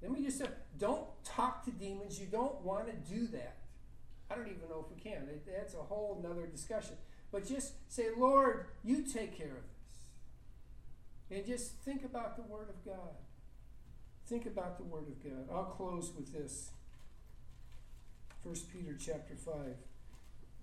Let 0.00 0.12
me 0.12 0.22
just 0.24 0.38
say, 0.38 0.46
don't 0.78 1.06
talk 1.24 1.64
to 1.64 1.72
demons. 1.72 2.20
You 2.20 2.26
don't 2.26 2.60
want 2.62 2.86
to 2.86 3.12
do 3.12 3.26
that. 3.32 3.56
I 4.30 4.36
don't 4.36 4.46
even 4.46 4.68
know 4.68 4.86
if 4.88 4.96
we 4.96 5.02
can. 5.02 5.28
That's 5.44 5.74
a 5.74 5.78
whole 5.78 6.20
nother 6.22 6.46
discussion. 6.46 6.94
But 7.32 7.48
just 7.48 7.72
say, 7.88 8.10
Lord, 8.16 8.66
you 8.84 9.02
take 9.02 9.36
care 9.36 9.48
of 9.48 9.64
this. 11.28 11.36
And 11.36 11.44
just 11.44 11.72
think 11.78 12.04
about 12.04 12.36
the 12.36 12.42
Word 12.42 12.68
of 12.68 12.84
God. 12.84 13.16
Think 14.28 14.46
about 14.46 14.78
the 14.78 14.84
Word 14.84 15.08
of 15.08 15.20
God. 15.20 15.52
I'll 15.52 15.64
close 15.64 16.12
with 16.16 16.32
this. 16.32 16.70
1 18.44 18.54
Peter 18.72 18.96
chapter 18.96 19.34
5. 19.34 19.54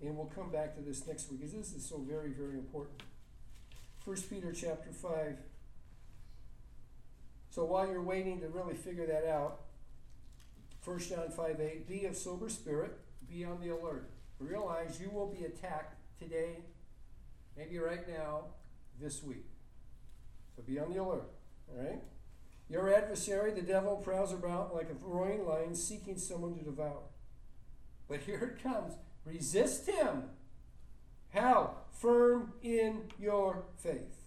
And 0.02 0.16
we'll 0.16 0.28
come 0.28 0.50
back 0.50 0.76
to 0.76 0.82
this 0.82 1.06
next 1.06 1.30
week 1.30 1.42
because 1.42 1.54
this 1.54 1.74
is 1.74 1.86
so 1.86 1.98
very, 1.98 2.30
very 2.30 2.54
important. 2.54 3.04
1 4.08 4.16
Peter 4.30 4.54
chapter 4.54 4.90
5. 4.90 5.36
So 7.50 7.66
while 7.66 7.92
you're 7.92 8.02
waiting 8.02 8.40
to 8.40 8.48
really 8.48 8.74
figure 8.74 9.06
that 9.06 9.30
out, 9.30 9.64
1 10.86 11.00
John 11.00 11.30
5 11.30 11.60
8, 11.60 11.86
be 11.90 12.06
of 12.06 12.16
sober 12.16 12.48
spirit, 12.48 12.98
be 13.30 13.44
on 13.44 13.60
the 13.60 13.68
alert. 13.68 14.10
Realize 14.40 15.02
you 15.02 15.10
will 15.10 15.28
be 15.28 15.44
attacked 15.44 15.98
today, 16.18 16.60
maybe 17.58 17.78
right 17.80 18.08
now, 18.08 18.46
this 18.98 19.22
week. 19.22 19.46
So 20.56 20.62
be 20.62 20.80
on 20.80 20.94
the 20.94 21.02
alert, 21.02 21.28
all 21.70 21.84
right? 21.84 22.00
Your 22.70 22.94
adversary, 22.94 23.52
the 23.52 23.62
devil, 23.62 23.98
prowls 23.98 24.32
about 24.32 24.74
like 24.74 24.90
a 24.90 25.06
roaring 25.06 25.46
lion 25.46 25.76
seeking 25.76 26.18
someone 26.18 26.56
to 26.56 26.64
devour. 26.64 27.04
But 28.08 28.22
here 28.22 28.56
it 28.56 28.64
comes 28.64 28.94
resist 29.26 29.90
him. 29.90 30.24
How? 31.34 31.76
Firm 31.92 32.54
in 32.62 33.04
your 33.20 33.66
faith 33.78 34.18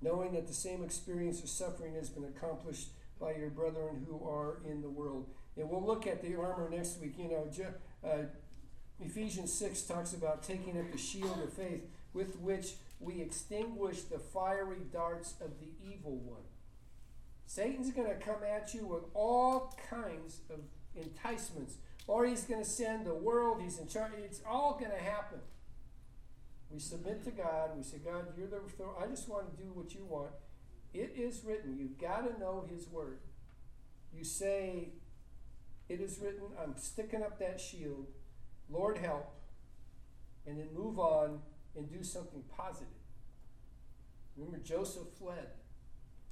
knowing 0.00 0.32
that 0.32 0.46
the 0.46 0.54
same 0.54 0.84
experience 0.84 1.42
of 1.42 1.48
suffering 1.48 1.94
has 1.94 2.08
been 2.08 2.24
accomplished 2.24 2.88
by 3.20 3.34
your 3.34 3.50
brethren 3.50 4.06
who 4.08 4.28
are 4.28 4.60
in 4.64 4.80
the 4.80 4.88
world. 4.88 5.28
And 5.56 5.68
we'll 5.68 5.84
look 5.84 6.06
at 6.06 6.22
the 6.22 6.36
armor 6.36 6.68
next 6.70 7.00
week. 7.00 7.14
You 7.18 7.28
know, 7.28 7.48
uh, 8.04 8.26
Ephesians 9.00 9.52
6 9.52 9.82
talks 9.82 10.12
about 10.12 10.42
taking 10.42 10.78
up 10.78 10.92
the 10.92 10.98
shield 10.98 11.38
of 11.42 11.52
faith 11.52 11.84
with 12.12 12.38
which 12.38 12.74
we 13.00 13.20
extinguish 13.20 14.02
the 14.02 14.18
fiery 14.18 14.82
darts 14.92 15.34
of 15.40 15.58
the 15.58 15.70
evil 15.84 16.16
one. 16.16 16.42
Satan's 17.46 17.90
going 17.90 18.08
to 18.08 18.14
come 18.14 18.44
at 18.44 18.74
you 18.74 18.86
with 18.86 19.04
all 19.14 19.74
kinds 19.90 20.40
of 20.50 20.60
enticements, 20.94 21.76
or 22.08 22.26
he's 22.26 22.44
going 22.44 22.64
to 22.64 22.68
send 22.68 23.06
the 23.06 23.14
world, 23.14 23.60
he's 23.62 23.78
in 23.78 23.86
charge. 23.86 24.12
It's 24.24 24.40
all 24.48 24.76
going 24.80 24.90
to 24.90 24.98
happen. 24.98 25.38
We 26.70 26.80
submit 26.80 27.22
to 27.24 27.30
God. 27.30 27.70
We 27.76 27.82
say, 27.82 27.98
God, 27.98 28.24
you're 28.36 28.48
the. 28.48 28.60
I 29.00 29.06
just 29.06 29.28
want 29.28 29.56
to 29.56 29.62
do 29.62 29.70
what 29.72 29.94
you 29.94 30.04
want. 30.04 30.32
It 30.92 31.12
is 31.16 31.42
written. 31.44 31.76
You've 31.78 31.98
got 31.98 32.26
to 32.26 32.40
know 32.40 32.66
His 32.68 32.88
word. 32.88 33.20
You 34.12 34.24
say, 34.24 34.88
It 35.88 36.00
is 36.00 36.18
written. 36.18 36.48
I'm 36.60 36.76
sticking 36.76 37.22
up 37.22 37.38
that 37.38 37.60
shield. 37.60 38.06
Lord, 38.70 38.98
help. 38.98 39.34
And 40.46 40.58
then 40.58 40.68
move 40.74 40.98
on 40.98 41.40
and 41.76 41.90
do 41.90 42.02
something 42.02 42.42
positive. 42.56 42.88
Remember, 44.36 44.58
Joseph 44.58 45.08
fled. 45.18 45.48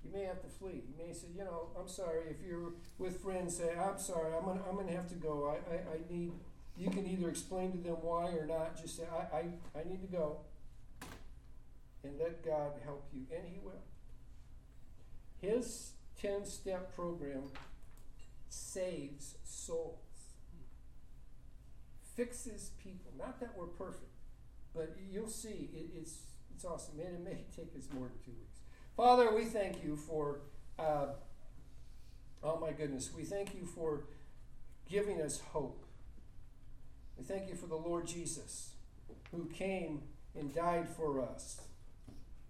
You 0.07 0.19
may 0.19 0.25
have 0.25 0.41
to 0.43 0.49
flee. 0.49 0.83
You 0.89 1.07
may 1.07 1.13
say, 1.13 1.27
you 1.37 1.45
know, 1.45 1.69
I'm 1.79 1.89
sorry. 1.89 2.21
If 2.31 2.37
you're 2.47 2.75
with 2.99 3.21
friends, 3.23 3.57
say, 3.57 3.75
I'm 3.77 3.99
sorry. 3.99 4.33
I'm 4.37 4.45
gonna, 4.45 4.61
I'm 4.69 4.77
gonna 4.77 4.93
have 4.93 5.09
to 5.09 5.15
go. 5.15 5.49
I, 5.49 5.75
I, 5.75 5.77
I 5.79 6.13
need, 6.13 6.33
You 6.77 6.91
can 6.91 7.07
either 7.07 7.29
explain 7.29 7.73
to 7.73 7.79
them 7.79 7.97
why 8.03 8.31
or 8.33 8.47
not. 8.47 8.81
Just 8.81 8.97
say, 8.97 9.05
I, 9.13 9.37
I, 9.37 9.41
I 9.81 9.89
need 9.89 10.03
to 10.03 10.09
go. 10.09 10.39
And 12.05 12.19
let 12.21 12.45
God 12.45 12.73
help 12.85 13.09
you. 13.13 13.23
And 13.35 13.49
He 13.49 13.59
will. 13.65 13.73
His 15.41 15.93
10 16.21 16.45
step 16.45 16.95
program 16.95 17.51
saves 18.49 19.37
souls, 19.45 19.99
fixes 22.15 22.71
people. 22.83 23.13
Not 23.19 23.41
that 23.41 23.51
we're 23.57 23.67
perfect, 23.67 24.13
but 24.75 24.97
you'll 25.11 25.29
see 25.29 25.69
it, 25.75 25.91
it's, 25.97 26.19
it's 26.55 26.65
awesome. 26.65 26.97
Man, 26.97 27.07
it 27.07 27.25
may 27.25 27.45
take 27.55 27.77
us 27.77 27.89
more 27.93 28.09
than 28.09 28.19
two 28.25 28.33
weeks. 28.39 28.56
Father, 28.97 29.35
we 29.35 29.45
thank 29.45 29.85
you 29.85 29.95
for, 29.95 30.41
uh, 30.79 31.09
oh 32.43 32.59
my 32.59 32.73
goodness, 32.73 33.11
we 33.15 33.25
thank 33.25 33.55
you 33.55 33.67
for 33.67 34.05
giving 34.89 35.21
us 35.21 35.39
hope. 35.53 35.85
We 37.19 37.25
thank 37.25 37.47
you 37.47 37.55
for 37.55 37.67
the 37.67 37.77
Lord 37.77 38.07
Jesus 38.07 38.71
who 39.33 39.45
came 39.53 40.01
and 40.35 40.55
died 40.55 40.89
for 40.89 41.21
us. 41.21 41.61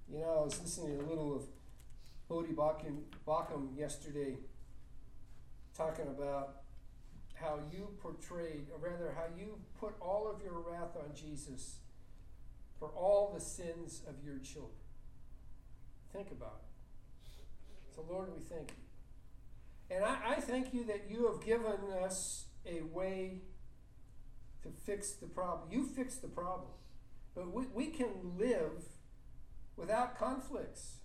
You 0.09 0.21
know, 0.21 0.39
I 0.41 0.45
was 0.45 0.61
listening 0.63 1.01
a 1.01 1.03
little 1.03 1.35
of 1.35 1.43
Baucham, 2.31 3.01
Baucham 3.27 3.77
yesterday 3.77 4.37
talking 5.77 6.07
about 6.07 6.61
how 7.35 7.59
you 7.73 7.89
portrayed, 8.01 8.67
or 8.73 8.89
rather, 8.89 9.13
how 9.17 9.25
you 9.37 9.59
put 9.81 9.95
all 10.01 10.31
of 10.33 10.41
your 10.41 10.61
wrath 10.61 10.97
on 10.97 11.13
Jesus 11.13 11.79
for 12.79 12.89
all 12.91 13.33
the 13.35 13.41
sins 13.41 14.03
of 14.09 14.15
your 14.25 14.39
children. 14.39 14.86
Think 16.17 16.31
about 16.31 16.63
it. 16.63 17.95
So, 17.95 18.03
Lord, 18.09 18.29
we 18.35 18.41
thank 18.41 18.71
you. 18.71 19.95
And 19.95 20.03
I, 20.03 20.17
I 20.31 20.35
thank 20.37 20.73
you 20.73 20.83
that 20.85 21.11
you 21.11 21.31
have 21.31 21.45
given 21.45 21.93
us 22.03 22.47
a 22.65 22.81
way 22.81 23.43
to 24.63 24.71
fix 24.87 25.11
the 25.11 25.27
problem. 25.27 25.69
You 25.71 25.85
fix 25.85 26.15
the 26.15 26.29
problem. 26.29 26.71
But 27.35 27.53
we, 27.53 27.67
we 27.75 27.87
can 27.89 28.09
live 28.39 28.83
without 29.77 30.19
conflicts. 30.19 30.97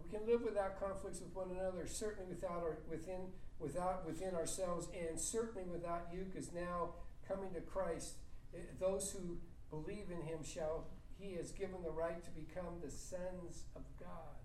We 0.00 0.16
can 0.16 0.24
live 0.24 0.42
without 0.42 0.78
conflicts 0.78 1.20
with 1.20 1.34
one 1.34 1.50
another, 1.50 1.88
certainly 1.88 2.28
without 2.28 2.62
our, 2.62 2.78
within 2.88 3.32
without 3.58 4.06
within 4.06 4.36
ourselves, 4.36 4.86
and 4.96 5.18
certainly 5.18 5.64
without 5.68 6.06
you, 6.12 6.26
because 6.32 6.52
now 6.52 6.90
coming 7.26 7.52
to 7.54 7.60
Christ, 7.60 8.14
eh, 8.54 8.58
those 8.78 9.10
who 9.10 9.38
believe 9.68 10.10
in 10.12 10.22
Him 10.28 10.44
shall 10.44 10.86
He 11.22 11.34
has 11.34 11.52
given 11.52 11.82
the 11.84 11.90
right 11.90 12.20
to 12.24 12.30
become 12.30 12.80
the 12.82 12.90
sons 12.90 13.62
of 13.76 13.82
God. 14.00 14.42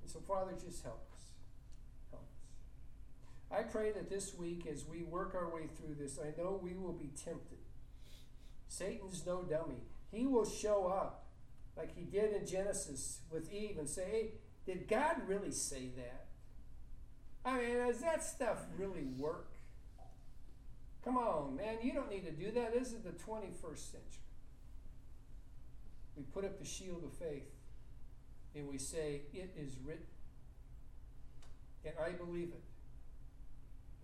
And 0.00 0.10
so, 0.10 0.18
Father, 0.20 0.52
just 0.52 0.82
help 0.82 1.06
us. 1.14 1.24
Help 2.10 2.22
us. 2.22 3.58
I 3.58 3.70
pray 3.70 3.92
that 3.92 4.08
this 4.08 4.34
week, 4.34 4.66
as 4.66 4.86
we 4.86 5.02
work 5.02 5.34
our 5.34 5.54
way 5.54 5.66
through 5.76 5.96
this, 5.96 6.18
I 6.18 6.32
know 6.40 6.58
we 6.62 6.72
will 6.72 6.94
be 6.94 7.10
tempted. 7.22 7.58
Satan's 8.68 9.26
no 9.26 9.42
dummy. 9.42 9.82
He 10.10 10.24
will 10.24 10.46
show 10.46 10.86
up 10.86 11.26
like 11.76 11.94
he 11.94 12.04
did 12.04 12.32
in 12.32 12.46
Genesis 12.46 13.18
with 13.30 13.52
Eve 13.52 13.76
and 13.78 13.88
say, 13.88 14.04
hey, 14.10 14.30
did 14.64 14.88
God 14.88 15.16
really 15.26 15.52
say 15.52 15.90
that? 15.96 16.28
I 17.44 17.58
mean, 17.58 17.76
does 17.76 18.00
that 18.00 18.24
stuff 18.24 18.64
really 18.78 19.04
work? 19.18 19.52
Come 21.04 21.18
on, 21.18 21.56
man, 21.56 21.76
you 21.82 21.92
don't 21.92 22.10
need 22.10 22.24
to 22.24 22.32
do 22.32 22.50
that. 22.52 22.72
This 22.72 22.88
is 22.88 23.02
the 23.02 23.10
21st 23.10 23.92
century. 23.92 24.25
We 26.16 26.22
put 26.22 26.44
up 26.44 26.58
the 26.58 26.64
shield 26.64 27.04
of 27.04 27.12
faith 27.12 27.50
and 28.54 28.66
we 28.68 28.78
say, 28.78 29.22
It 29.32 29.54
is 29.56 29.76
written. 29.84 30.06
And 31.84 31.94
I 32.02 32.10
believe 32.10 32.48
it. 32.48 32.64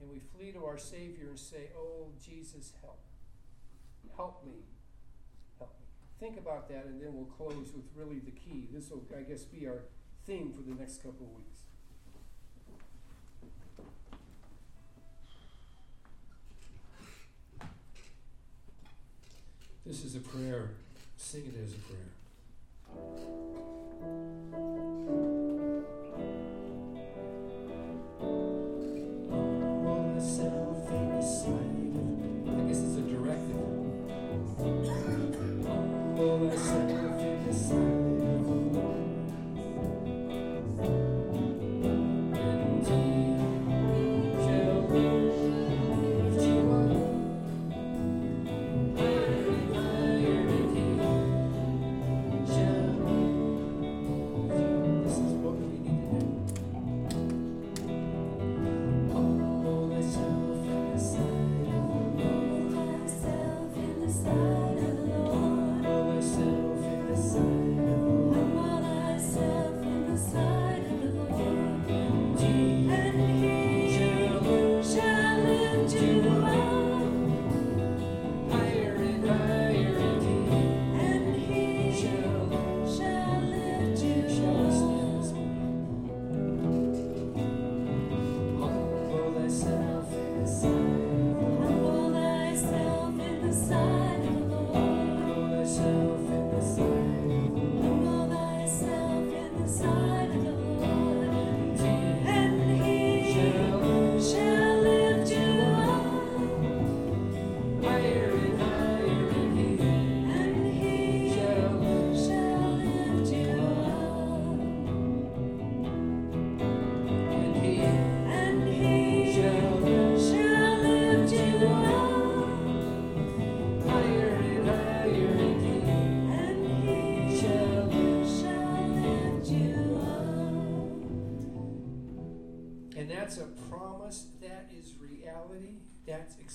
And 0.01 0.11
we 0.11 0.19
flee 0.19 0.53
to 0.53 0.65
our 0.65 0.79
Savior 0.79 1.29
and 1.29 1.39
say, 1.39 1.71
Oh, 1.77 2.09
Jesus, 2.25 2.73
help. 2.81 3.01
Help 4.17 4.45
me. 4.45 4.53
Help 5.59 5.75
me. 5.81 5.87
Think 6.21 6.39
about 6.39 6.69
that, 6.69 6.85
and 6.85 7.01
then 7.01 7.15
we'll 7.15 7.25
close 7.25 7.73
with 7.75 7.85
really 7.97 8.19
the 8.19 8.31
key. 8.31 8.69
This 8.73 8.91
will, 8.91 9.03
I 9.17 9.23
guess, 9.23 9.43
be 9.43 9.67
our 9.67 9.85
theme 10.27 10.53
for 10.53 10.63
the 10.63 10.79
next 10.79 11.03
couple 11.03 11.27
of 11.27 11.33
weeks. 11.33 11.63
This 19.87 20.05
is 20.05 20.15
a 20.15 20.21
prayer. 20.21 20.71
Sing 21.25 21.45
it 21.47 21.55
as 21.65 21.73
a 21.73 21.79
prayer. 21.79 23.52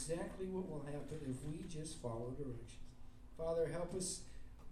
Exactly 0.08 0.48
what 0.48 0.70
will 0.70 0.86
happen 0.86 1.20
if 1.30 1.44
we 1.44 1.68
just 1.68 2.02
follow 2.02 2.34
directions. 2.38 2.96
Father, 3.38 3.68
help 3.68 3.94
us 3.94 4.22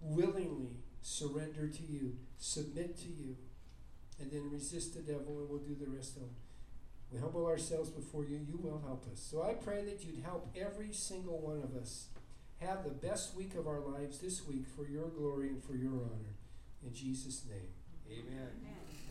willingly 0.00 0.70
surrender 1.02 1.68
to 1.68 1.82
you, 1.82 2.16
submit 2.38 2.96
to 2.98 3.08
you, 3.08 3.36
and 4.18 4.30
then 4.30 4.50
resist 4.50 4.94
the 4.94 5.00
devil, 5.00 5.38
and 5.38 5.48
we'll 5.48 5.58
do 5.58 5.76
the 5.78 5.90
rest 5.90 6.16
of 6.16 6.22
it. 6.22 6.28
We 7.12 7.20
humble 7.20 7.46
ourselves 7.46 7.90
before 7.90 8.24
you. 8.24 8.40
You 8.48 8.58
will 8.60 8.82
help 8.84 9.04
us. 9.12 9.20
So 9.20 9.42
I 9.42 9.52
pray 9.52 9.84
that 9.84 10.04
you'd 10.04 10.24
help 10.24 10.48
every 10.56 10.92
single 10.92 11.38
one 11.38 11.62
of 11.62 11.80
us 11.80 12.08
have 12.60 12.82
the 12.82 12.90
best 12.90 13.36
week 13.36 13.54
of 13.54 13.68
our 13.68 13.80
lives 13.80 14.18
this 14.18 14.46
week 14.46 14.66
for 14.66 14.88
your 14.88 15.08
glory 15.08 15.48
and 15.48 15.62
for 15.62 15.76
your 15.76 15.92
honor. 15.92 16.34
In 16.84 16.94
Jesus' 16.94 17.44
name, 17.48 17.68
amen. 18.10 18.48
Amen. 18.62 18.75